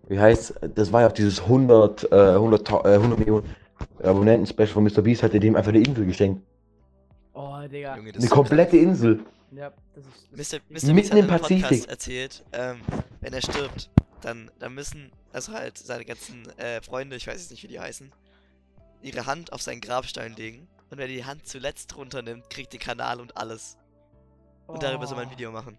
Wie 0.09 0.19
heißt, 0.19 0.55
das 0.75 0.93
war 0.93 1.03
ja 1.03 1.09
auch 1.09 1.13
dieses 1.13 1.43
100, 1.43 2.11
äh, 2.13 2.35
100, 2.35 2.69
äh, 2.71 2.95
100 2.97 3.19
Millionen 3.19 3.47
Abonnenten-Special 4.03 4.69
von 4.69 4.85
Mr. 4.85 5.03
Beast, 5.03 5.23
hat 5.23 5.35
er 5.35 5.41
dem 5.41 5.57
einfach 5.57 5.71
eine 5.73 5.83
Insel 5.83 6.07
geschenkt. 6.07 6.43
Oh, 7.35 7.59
Digga. 7.71 7.97
Junge, 7.97 8.13
das 8.13 8.23
Eine 8.23 8.31
komplette 8.31 8.77
Insel. 8.77 9.21
Ja, 9.53 9.73
das 9.95 10.05
ist. 10.05 10.29
Das 10.33 10.53
Mr. 10.53 10.89
Mr. 10.91 10.95
Beast 10.95 10.95
Mitten 10.95 11.11
hat 11.11 11.19
im 11.19 11.31
einem 11.31 11.41
Podcast 11.41 11.63
Pazifik. 11.63 11.89
erzählt, 11.91 12.45
ähm, 12.53 12.81
wenn 13.21 13.33
er 13.33 13.43
stirbt, 13.43 13.91
dann, 14.23 14.51
dann 14.59 14.75
müssen, 14.75 15.11
also 15.33 15.53
halt 15.53 15.77
seine 15.77 16.05
ganzen 16.05 16.49
äh, 16.59 16.81
Freunde, 16.83 17.17
ich 17.17 17.27
weiß 17.27 17.35
jetzt 17.35 17.51
nicht, 17.51 17.63
wie 17.63 17.69
die 17.69 17.81
heißen, 17.81 18.13
ihre 19.03 19.27
Hand 19.27 19.53
auf 19.53 19.61
seinen 19.63 19.81
Grabstein 19.81 20.35
legen. 20.35 20.69
Und 20.91 20.99
wer 20.99 21.09
die 21.09 21.25
Hand 21.25 21.47
zuletzt 21.47 21.97
runternimmt, 21.97 22.49
kriegt 22.49 22.73
den 22.73 22.81
Kanal 22.81 23.21
und 23.21 23.37
alles. 23.37 23.77
Und 24.67 24.83
darüber 24.83 25.07
soll 25.07 25.17
man 25.17 25.27
ein 25.27 25.31
Oh, 25.31 25.37
Video 25.37 25.53
machen. 25.53 25.77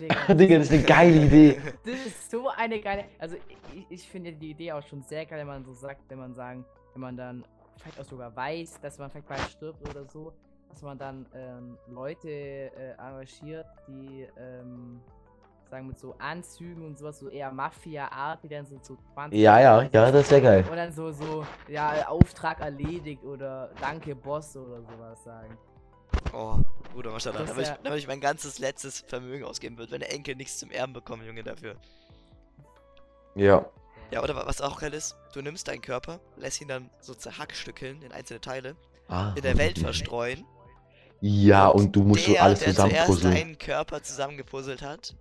Digga, 0.00 0.34
Digga, 0.34 0.58
das 0.58 0.66
ist 0.66 0.72
eine 0.72 0.82
geile 0.82 1.24
Idee. 1.24 1.60
Das 1.84 2.06
ist 2.06 2.30
so 2.30 2.48
eine 2.48 2.80
geile. 2.80 3.04
Also 3.18 3.36
ich, 3.74 3.86
ich 3.88 4.08
finde 4.08 4.32
die 4.32 4.50
Idee 4.50 4.72
auch 4.72 4.82
schon 4.82 5.02
sehr 5.02 5.24
geil, 5.26 5.40
wenn 5.40 5.46
man 5.46 5.64
so 5.64 5.72
sagt, 5.72 6.02
wenn 6.08 6.18
man 6.18 6.34
sagen, 6.34 6.64
wenn 6.92 7.00
man 7.02 7.16
dann 7.16 7.44
vielleicht 7.78 8.00
auch 8.00 8.04
sogar 8.04 8.34
weiß, 8.34 8.80
dass 8.80 8.98
man 8.98 9.10
vielleicht 9.10 9.28
bald 9.28 9.40
stirbt 9.42 9.88
oder 9.88 10.04
so, 10.04 10.32
dass 10.70 10.82
man 10.82 10.98
dann 10.98 11.26
ähm, 11.34 11.78
Leute 11.88 12.28
äh, 12.28 12.92
engagiert, 12.98 13.66
die 13.88 14.26
ähm, 14.38 15.00
sagen 15.70 15.86
mit 15.88 15.98
so 15.98 16.14
Anzügen 16.18 16.84
und 16.84 16.98
sowas, 16.98 17.18
so 17.18 17.28
eher 17.28 17.50
Mafia-Art, 17.52 18.42
die 18.42 18.48
dann 18.48 18.66
so, 18.66 18.78
so 18.80 18.96
20 19.14 19.38
Ja, 19.38 19.60
ja, 19.60 19.82
ja, 19.82 20.10
das 20.10 20.22
ist 20.22 20.28
sehr 20.28 20.40
geil. 20.40 20.64
Und 20.68 20.76
dann 20.76 20.92
so, 20.92 21.10
so, 21.10 21.44
ja, 21.68 22.06
Auftrag 22.08 22.60
erledigt 22.60 23.24
oder 23.24 23.70
Danke 23.80 24.14
Boss 24.14 24.56
oder 24.56 24.82
sowas 24.82 25.22
sagen. 25.24 25.56
Oh, 26.36 26.58
Maschallah. 27.10 27.40
Das 27.40 27.48
Da 27.50 27.56
würde 27.56 27.62
ich, 27.62 27.68
ja- 27.68 27.78
da 27.82 27.90
würd 27.90 27.98
ich 27.98 28.06
mein 28.06 28.20
ganzes 28.20 28.58
letztes 28.58 29.00
Vermögen 29.06 29.44
ausgeben, 29.44 29.78
wird, 29.78 29.90
wenn 29.90 30.00
der 30.00 30.12
Enkel 30.12 30.34
nichts 30.36 30.58
zum 30.58 30.70
Erben 30.70 30.92
bekommen, 30.92 31.26
Junge, 31.26 31.42
dafür. 31.42 31.76
Ja. 33.34 33.64
Ja, 34.10 34.22
oder 34.22 34.36
wa- 34.36 34.44
was 34.46 34.60
auch 34.60 34.78
geil 34.80 34.94
ist, 34.94 35.16
du 35.32 35.40
nimmst 35.42 35.68
deinen 35.68 35.82
Körper, 35.82 36.20
lässt 36.36 36.60
ihn 36.60 36.68
dann 36.68 36.90
so 37.00 37.14
zerhackstückeln 37.14 38.02
in 38.02 38.12
einzelne 38.12 38.40
Teile, 38.40 38.76
Ah, 39.08 39.32
in 39.34 39.42
der 39.42 39.56
Welt 39.58 39.78
verstreuen. 39.78 40.44
Ja, 41.20 41.68
und 41.68 41.94
du 41.96 42.02
musst 42.02 42.24
so 42.26 42.32
der, 42.32 42.42
alles 42.42 42.58
der 42.60 42.74
zuerst 42.74 42.92
zusammenpuzzeln. 42.92 43.34
deinen 43.34 43.58
Körper 43.58 44.02
zusammengepuzzelt 44.02 44.82
hat, 44.82 45.16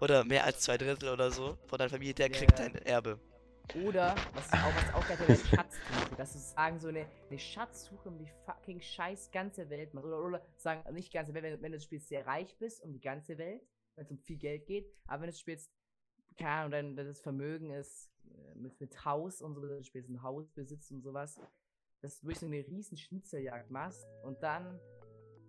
oder 0.00 0.24
mehr 0.24 0.44
als 0.44 0.60
zwei 0.60 0.76
Drittel 0.76 1.08
oder 1.10 1.30
so, 1.30 1.56
von 1.66 1.78
deiner 1.78 1.90
Familie, 1.90 2.14
der 2.14 2.30
Ja, 2.30 2.36
kriegt 2.36 2.58
dein 2.58 2.74
Erbe. 2.76 3.18
Oder, 3.84 4.14
was 4.34 4.52
auch, 4.52 4.74
was 4.76 4.94
auch 4.94 5.08
wäre, 5.08 5.36
Schatzsuche. 5.36 6.16
Dass 6.16 6.32
sie 6.34 6.38
sagen, 6.38 6.78
so 6.78 6.88
eine, 6.88 7.06
eine 7.28 7.38
Schatzsuche 7.38 8.08
um 8.08 8.18
die 8.18 8.28
fucking 8.44 8.80
scheiß 8.80 9.30
ganze 9.32 9.68
Welt 9.70 9.94
macht. 9.94 10.04
Oder, 10.04 10.22
oder 10.22 10.42
sagen, 10.56 10.92
nicht 10.94 11.12
ganze 11.12 11.34
Welt, 11.34 11.44
wenn, 11.44 11.62
wenn 11.62 11.72
du 11.72 11.80
spielst, 11.80 12.08
sehr 12.08 12.26
reich 12.26 12.56
bist, 12.58 12.82
um 12.84 12.92
die 12.92 13.00
ganze 13.00 13.36
Welt, 13.38 13.62
wenn 13.96 14.04
es 14.04 14.10
um 14.10 14.18
viel 14.18 14.36
Geld 14.36 14.66
geht. 14.66 14.92
Aber 15.06 15.22
wenn 15.22 15.30
du 15.30 15.36
spielst, 15.36 15.72
keine 16.36 16.50
Ahnung, 16.50 16.94
dein 16.94 16.96
das 16.96 17.20
Vermögen 17.20 17.70
ist 17.70 18.10
äh, 18.26 18.54
mit, 18.54 18.80
mit 18.80 19.04
Haus 19.04 19.40
und 19.42 19.54
so, 19.54 19.60
du 19.62 19.82
spielst 19.82 20.08
ein 20.10 20.22
Haus 20.22 20.48
besitzt 20.50 20.92
und 20.92 21.02
sowas, 21.02 21.40
dass 22.00 22.20
du 22.20 22.26
wirklich 22.26 22.40
so 22.40 22.46
eine 22.46 22.58
riesen 22.66 22.96
Schnitzeljagd 22.96 23.70
machst 23.70 24.06
und 24.22 24.42
dann 24.42 24.78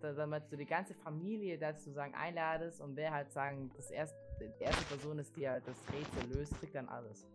da- 0.00 0.12
damit 0.14 0.50
du 0.50 0.56
die 0.56 0.66
ganze 0.66 0.94
Familie 0.94 1.58
dazu 1.58 1.90
sagen 1.92 2.14
einladest 2.14 2.80
und 2.80 2.96
wer 2.96 3.12
halt 3.12 3.30
sagen, 3.30 3.70
das 3.76 3.90
erste, 3.90 4.16
die 4.40 4.62
erste 4.64 4.84
Person 4.84 5.18
ist, 5.18 5.36
die 5.36 5.48
halt 5.48 5.66
das 5.66 5.76
Rätsel 5.92 6.36
löst, 6.38 6.58
kriegt 6.60 6.74
dann 6.74 6.88
alles. 6.88 7.26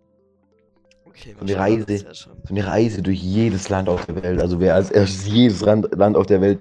Okay, 1.06 1.36
Maschallah, 1.39 1.78
das 1.86 1.89
Reise. 1.89 2.06
ja. 2.06 2.14
So 2.14 2.30
eine 2.49 2.66
Reise 2.68 3.02
durch 3.02 3.22
jedes 3.22 3.70
Land 3.70 3.89
auf 3.89 4.06
der 4.06 4.22
Welt. 4.24 4.39
Also 4.41 4.60
wer 4.60 4.76
als 4.76 4.91
erstes 4.91 5.28
jedes 5.28 5.62
Land, 5.62 6.16
auf 6.16 6.26
der 6.26 6.41
Welt 6.41 6.60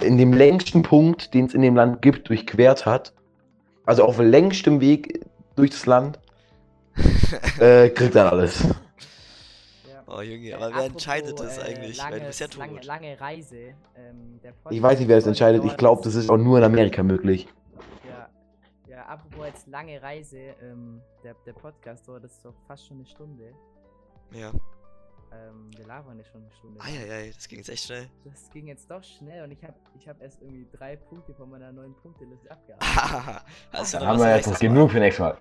in 0.00 0.16
dem 0.18 0.32
längsten 0.32 0.82
Punkt, 0.82 1.34
den 1.34 1.46
es 1.46 1.54
in 1.54 1.62
dem 1.62 1.76
Land 1.76 2.02
gibt, 2.02 2.28
durchquert 2.28 2.86
hat, 2.86 3.12
also 3.84 4.04
auf 4.04 4.18
längstem 4.18 4.80
Weg 4.80 5.24
durch 5.56 5.70
das 5.70 5.86
Land, 5.86 6.18
äh, 7.60 7.88
kriegt 7.90 8.14
dann 8.14 8.28
alles. 8.28 8.62
Ja. 8.62 10.02
Oh 10.06 10.20
Junge, 10.22 10.48
Äh, 10.50 10.54
aber 10.54 10.72
wer 10.74 10.84
entscheidet 10.86 11.38
das 11.38 11.58
äh, 11.58 11.62
eigentlich? 11.62 11.98
Weil 11.98 12.10
du 12.10 12.16
langes- 12.16 12.26
bist 12.28 12.40
ja 12.40 12.46
tot. 12.48 12.58
Lange, 12.58 12.80
lange 12.82 13.20
Reise. 13.20 13.56
Ähm, 13.96 14.40
der 14.42 14.52
Ich 14.70 14.82
weiß 14.82 14.98
nicht, 14.98 15.08
wer 15.08 15.18
es 15.18 15.26
entscheidet. 15.26 15.64
Ich 15.64 15.76
glaube, 15.76 16.02
das 16.04 16.14
ist 16.14 16.30
auch 16.30 16.36
nur 16.36 16.58
in 16.58 16.64
Amerika 16.64 17.02
möglich. 17.02 17.46
Apropos 19.10 19.44
jetzt 19.44 19.66
lange 19.66 20.00
Reise, 20.00 20.38
ähm, 20.62 21.02
der, 21.24 21.34
der 21.44 21.52
Podcast 21.52 22.06
dauert 22.06 22.22
jetzt 22.22 22.44
doch 22.44 22.54
fast 22.68 22.86
schon 22.86 22.98
eine 22.98 23.06
Stunde. 23.06 23.52
Ja. 24.30 24.52
Ähm, 25.32 25.68
wir 25.76 25.84
labern 25.84 26.16
ja 26.16 26.24
schon 26.24 26.42
eine 26.42 26.52
Stunde. 26.52 26.80
Eieiei, 26.80 27.32
das 27.34 27.48
ging 27.48 27.58
jetzt 27.58 27.70
echt 27.70 27.86
schnell. 27.86 28.08
Das 28.24 28.48
ging 28.50 28.68
jetzt 28.68 28.88
doch 28.88 29.02
schnell 29.02 29.42
und 29.42 29.50
ich 29.50 29.64
habe 29.64 29.74
ich 29.98 30.08
hab 30.08 30.22
erst 30.22 30.40
irgendwie 30.40 30.64
drei 30.70 30.94
Punkte 30.94 31.34
von 31.34 31.50
meiner 31.50 31.72
neuen 31.72 31.92
Punkteliste 31.96 32.52
abgearbeitet. 32.52 33.44
also, 33.72 33.98
Dann 33.98 34.06
haben 34.06 34.20
wir 34.20 34.36
jetzt 34.36 34.60
genug 34.60 34.92
für 34.92 35.00
nächstes 35.00 35.24
Mal. 35.24 35.36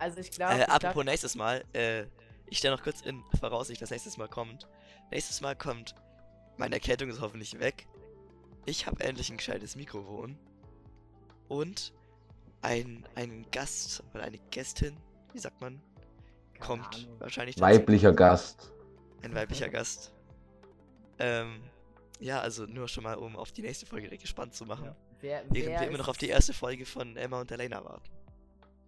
Also 0.00 0.18
ich 0.18 0.30
glaube, 0.32 0.54
Äh, 0.54 0.62
apropos 0.64 0.92
glaub, 0.94 1.04
nächstes 1.04 1.36
Mal, 1.36 1.64
äh, 1.74 2.06
ich 2.46 2.58
stelle 2.58 2.74
noch 2.74 2.82
kurz 2.82 3.02
in 3.02 3.22
Voraussicht, 3.38 3.80
dass 3.80 3.90
nächstes 3.90 4.16
Mal 4.16 4.26
kommt. 4.26 4.68
Nächstes 5.12 5.40
Mal 5.40 5.54
kommt, 5.54 5.94
meine 6.56 6.74
Erkältung 6.74 7.08
ist 7.08 7.20
hoffentlich 7.20 7.60
weg. 7.60 7.86
Ich 8.66 8.88
habe 8.88 9.00
endlich 9.04 9.30
ein 9.30 9.36
gescheites 9.36 9.76
Mikrofon. 9.76 10.36
Und 11.46 11.92
ein, 12.62 13.04
ein 13.14 13.44
Gast 13.50 14.02
oder 14.14 14.24
eine 14.24 14.38
Gästin, 14.50 14.96
wie 15.32 15.38
sagt 15.38 15.60
man, 15.60 15.80
kommt 16.60 17.08
wahrscheinlich. 17.18 17.60
Weiblicher 17.60 18.12
Gast. 18.12 18.72
Ein 19.22 19.34
weiblicher 19.34 19.68
Gast. 19.68 20.12
Ähm, 21.18 21.60
ja, 22.20 22.40
also 22.40 22.66
nur 22.66 22.88
schon 22.88 23.04
mal, 23.04 23.14
um 23.16 23.36
auf 23.36 23.52
die 23.52 23.62
nächste 23.62 23.86
Folge 23.86 24.04
direkt 24.06 24.22
gespannt 24.22 24.54
zu 24.54 24.64
machen. 24.64 24.86
Ja. 24.86 24.96
Wer, 25.20 25.42
Während 25.50 25.54
wer 25.54 25.80
wir 25.80 25.88
immer 25.88 25.98
noch 25.98 26.04
ist 26.04 26.10
auf 26.10 26.16
die 26.18 26.28
erste 26.28 26.52
Folge 26.52 26.86
von 26.86 27.16
Emma 27.16 27.40
und 27.40 27.50
Elena 27.50 27.84
warten. 27.84 28.10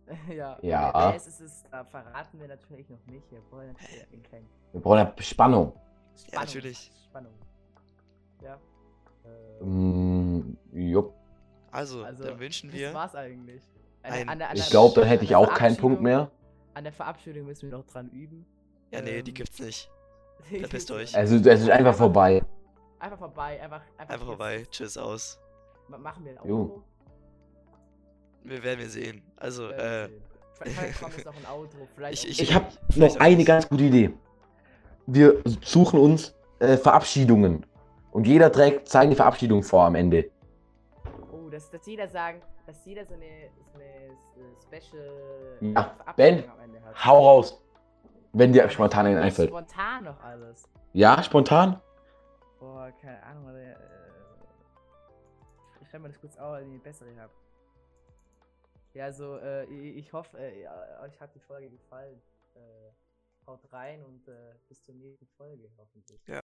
ja, 0.29 0.59
Ja. 0.63 0.93
Wer, 0.93 1.11
wer 1.11 1.17
ist 1.17 1.27
es, 1.27 1.41
ist, 1.41 1.67
äh, 1.73 1.85
verraten 1.85 2.41
wir 2.41 2.49
natürlich 2.49 2.89
noch 2.89 3.05
nicht. 3.07 3.31
Wir 3.31 3.41
wollen 3.51 3.73
natürlich 3.73 4.13
einen 4.13 4.23
kleinen 4.23 4.49
Wir 4.73 4.81
brauchen 4.81 4.99
ja 4.99 5.15
Spannung. 5.23 5.73
Ja, 6.33 6.41
natürlich. 6.41 6.91
Spannung. 7.09 7.33
Ja. 8.43 8.59
Ähm, 9.61 10.41
Mm, 10.41 10.57
jupp. 10.73 11.15
Also, 11.75 12.05
Also, 12.05 12.25
dann 12.25 12.39
wünschen 12.39 12.71
das 12.71 12.79
wir. 12.79 12.95
war's 12.95 13.15
eigentlich. 13.15 13.63
Ein- 14.03 14.29
an 14.29 14.39
der- 14.39 14.51
an 14.51 14.57
Ich 14.57 14.71
glaube, 14.71 14.95
dann 14.95 15.05
an 15.05 15.09
hätte 15.11 15.25
ich 15.25 15.35
auch 15.35 15.53
keinen 15.55 15.77
Punkt 15.77 16.01
mehr. 16.01 16.31
An 16.75 16.85
der 16.85 16.93
Verabschiedung 16.93 17.47
müssen 17.47 17.71
wir 17.71 17.79
noch 17.79 17.85
dran 17.87 18.09
üben. 18.11 18.45
Ja, 18.91 19.01
nee, 19.01 19.23
die 19.23 19.31
ähm, 19.31 19.35
gibt's 19.35 19.59
nicht. 19.59 19.91
Verpisst 20.61 20.91
euch. 20.91 21.17
Also, 21.17 21.37
es 21.37 21.61
ist 21.63 21.71
einfach 21.71 21.95
vorbei. 21.95 22.45
Einfach 22.99 23.19
vorbei, 23.19 23.61
einfach. 23.63 23.81
Einfach, 23.99 24.15
Einfach 24.15 24.27
vorbei. 24.27 24.65
Tschüss 24.71 24.97
aus. 24.97 25.39
Ma- 25.89 25.99
Machen 25.99 26.25
wir 26.25 26.33
ein. 26.33 26.39
Outro? 26.51 26.83
Wir 28.45 28.63
werden 28.63 28.81
wir 28.81 28.89
sehen. 28.89 29.23
Also, 29.37 29.69
äh. 29.71 30.09
Vielleicht 30.61 31.01
kommt 31.01 31.17
jetzt 31.17 31.27
noch 31.27 31.35
ein 31.37 31.47
Outro. 31.47 31.89
Vielleicht 31.97 32.25
Ich- 32.25 32.31
ich- 32.31 32.43
Ich 32.43 32.55
habe 32.55 32.67
Vielleicht 32.91 33.17
noch 33.17 33.23
eine 33.25 33.37
nicht. 33.37 33.47
ganz 33.47 33.69
gute 33.69 33.85
Idee. 33.85 34.11
Wir 35.07 35.43
suchen 35.63 35.99
uns 35.99 36.35
äh, 36.61 36.77
Verabschiedungen. 36.77 37.67
Und 38.13 38.27
jeder 38.29 38.51
trägt 38.53 38.89
seine 38.89 39.17
Verabschiedung 39.17 39.63
vor 39.65 39.85
am 39.85 39.97
Ende. 39.97 40.31
Dass, 41.55 41.71
dass 41.71 41.87
jeder 41.87 42.09
sagen, 42.09 42.43
dass 42.67 42.85
jeder 42.85 43.07
so 43.07 43.15
eine, 43.15 43.49
so 43.73 43.79
eine 43.79 44.57
Special 44.61 45.57
Ja, 45.61 45.97
Ben, 46.17 46.51
am 46.51 46.59
Ende 46.59 46.83
hat. 46.83 47.05
Hau 47.05 47.25
raus. 47.25 47.63
Wenn 48.33 48.53
dir 48.53 48.69
spontan 48.69 49.07
einen 49.07 49.19
einfällt. 49.19 49.51
Spontan 49.51 50.03
noch 50.03 50.21
alles. 50.21 50.69
Ja, 50.95 51.23
spontan? 51.23 51.81
Boah, 52.59 52.91
keine 53.01 53.23
Ahnung, 53.23 53.45
oder, 53.45 53.61
äh, 53.61 53.77
ich 55.81 55.89
schreibe 55.89 56.03
mal 56.03 56.09
das 56.09 56.21
kurz 56.21 56.37
auf, 56.39 56.57
wenn 56.57 56.65
ich 56.67 56.71
eine 56.73 56.79
bessere 56.81 57.21
habe. 57.21 57.33
Ja, 58.95 59.05
also, 59.05 59.39
äh, 59.39 59.65
ich, 59.67 59.99
ich 59.99 60.13
hoffe, 60.13 60.37
äh, 60.37 60.67
euch 61.05 61.21
hat 61.21 61.33
die 61.37 61.41
Folge 61.41 61.71
gefallen. 61.71 62.21
Äh, 62.57 62.91
haut 63.47 63.61
rein 63.73 64.03
und 64.03 64.27
äh, 64.27 64.55
bis 64.69 64.83
zur 64.83 64.97
nächsten 64.97 65.29
Folge 65.37 65.71
hoffentlich. 65.79 66.21
ja. 66.27 66.41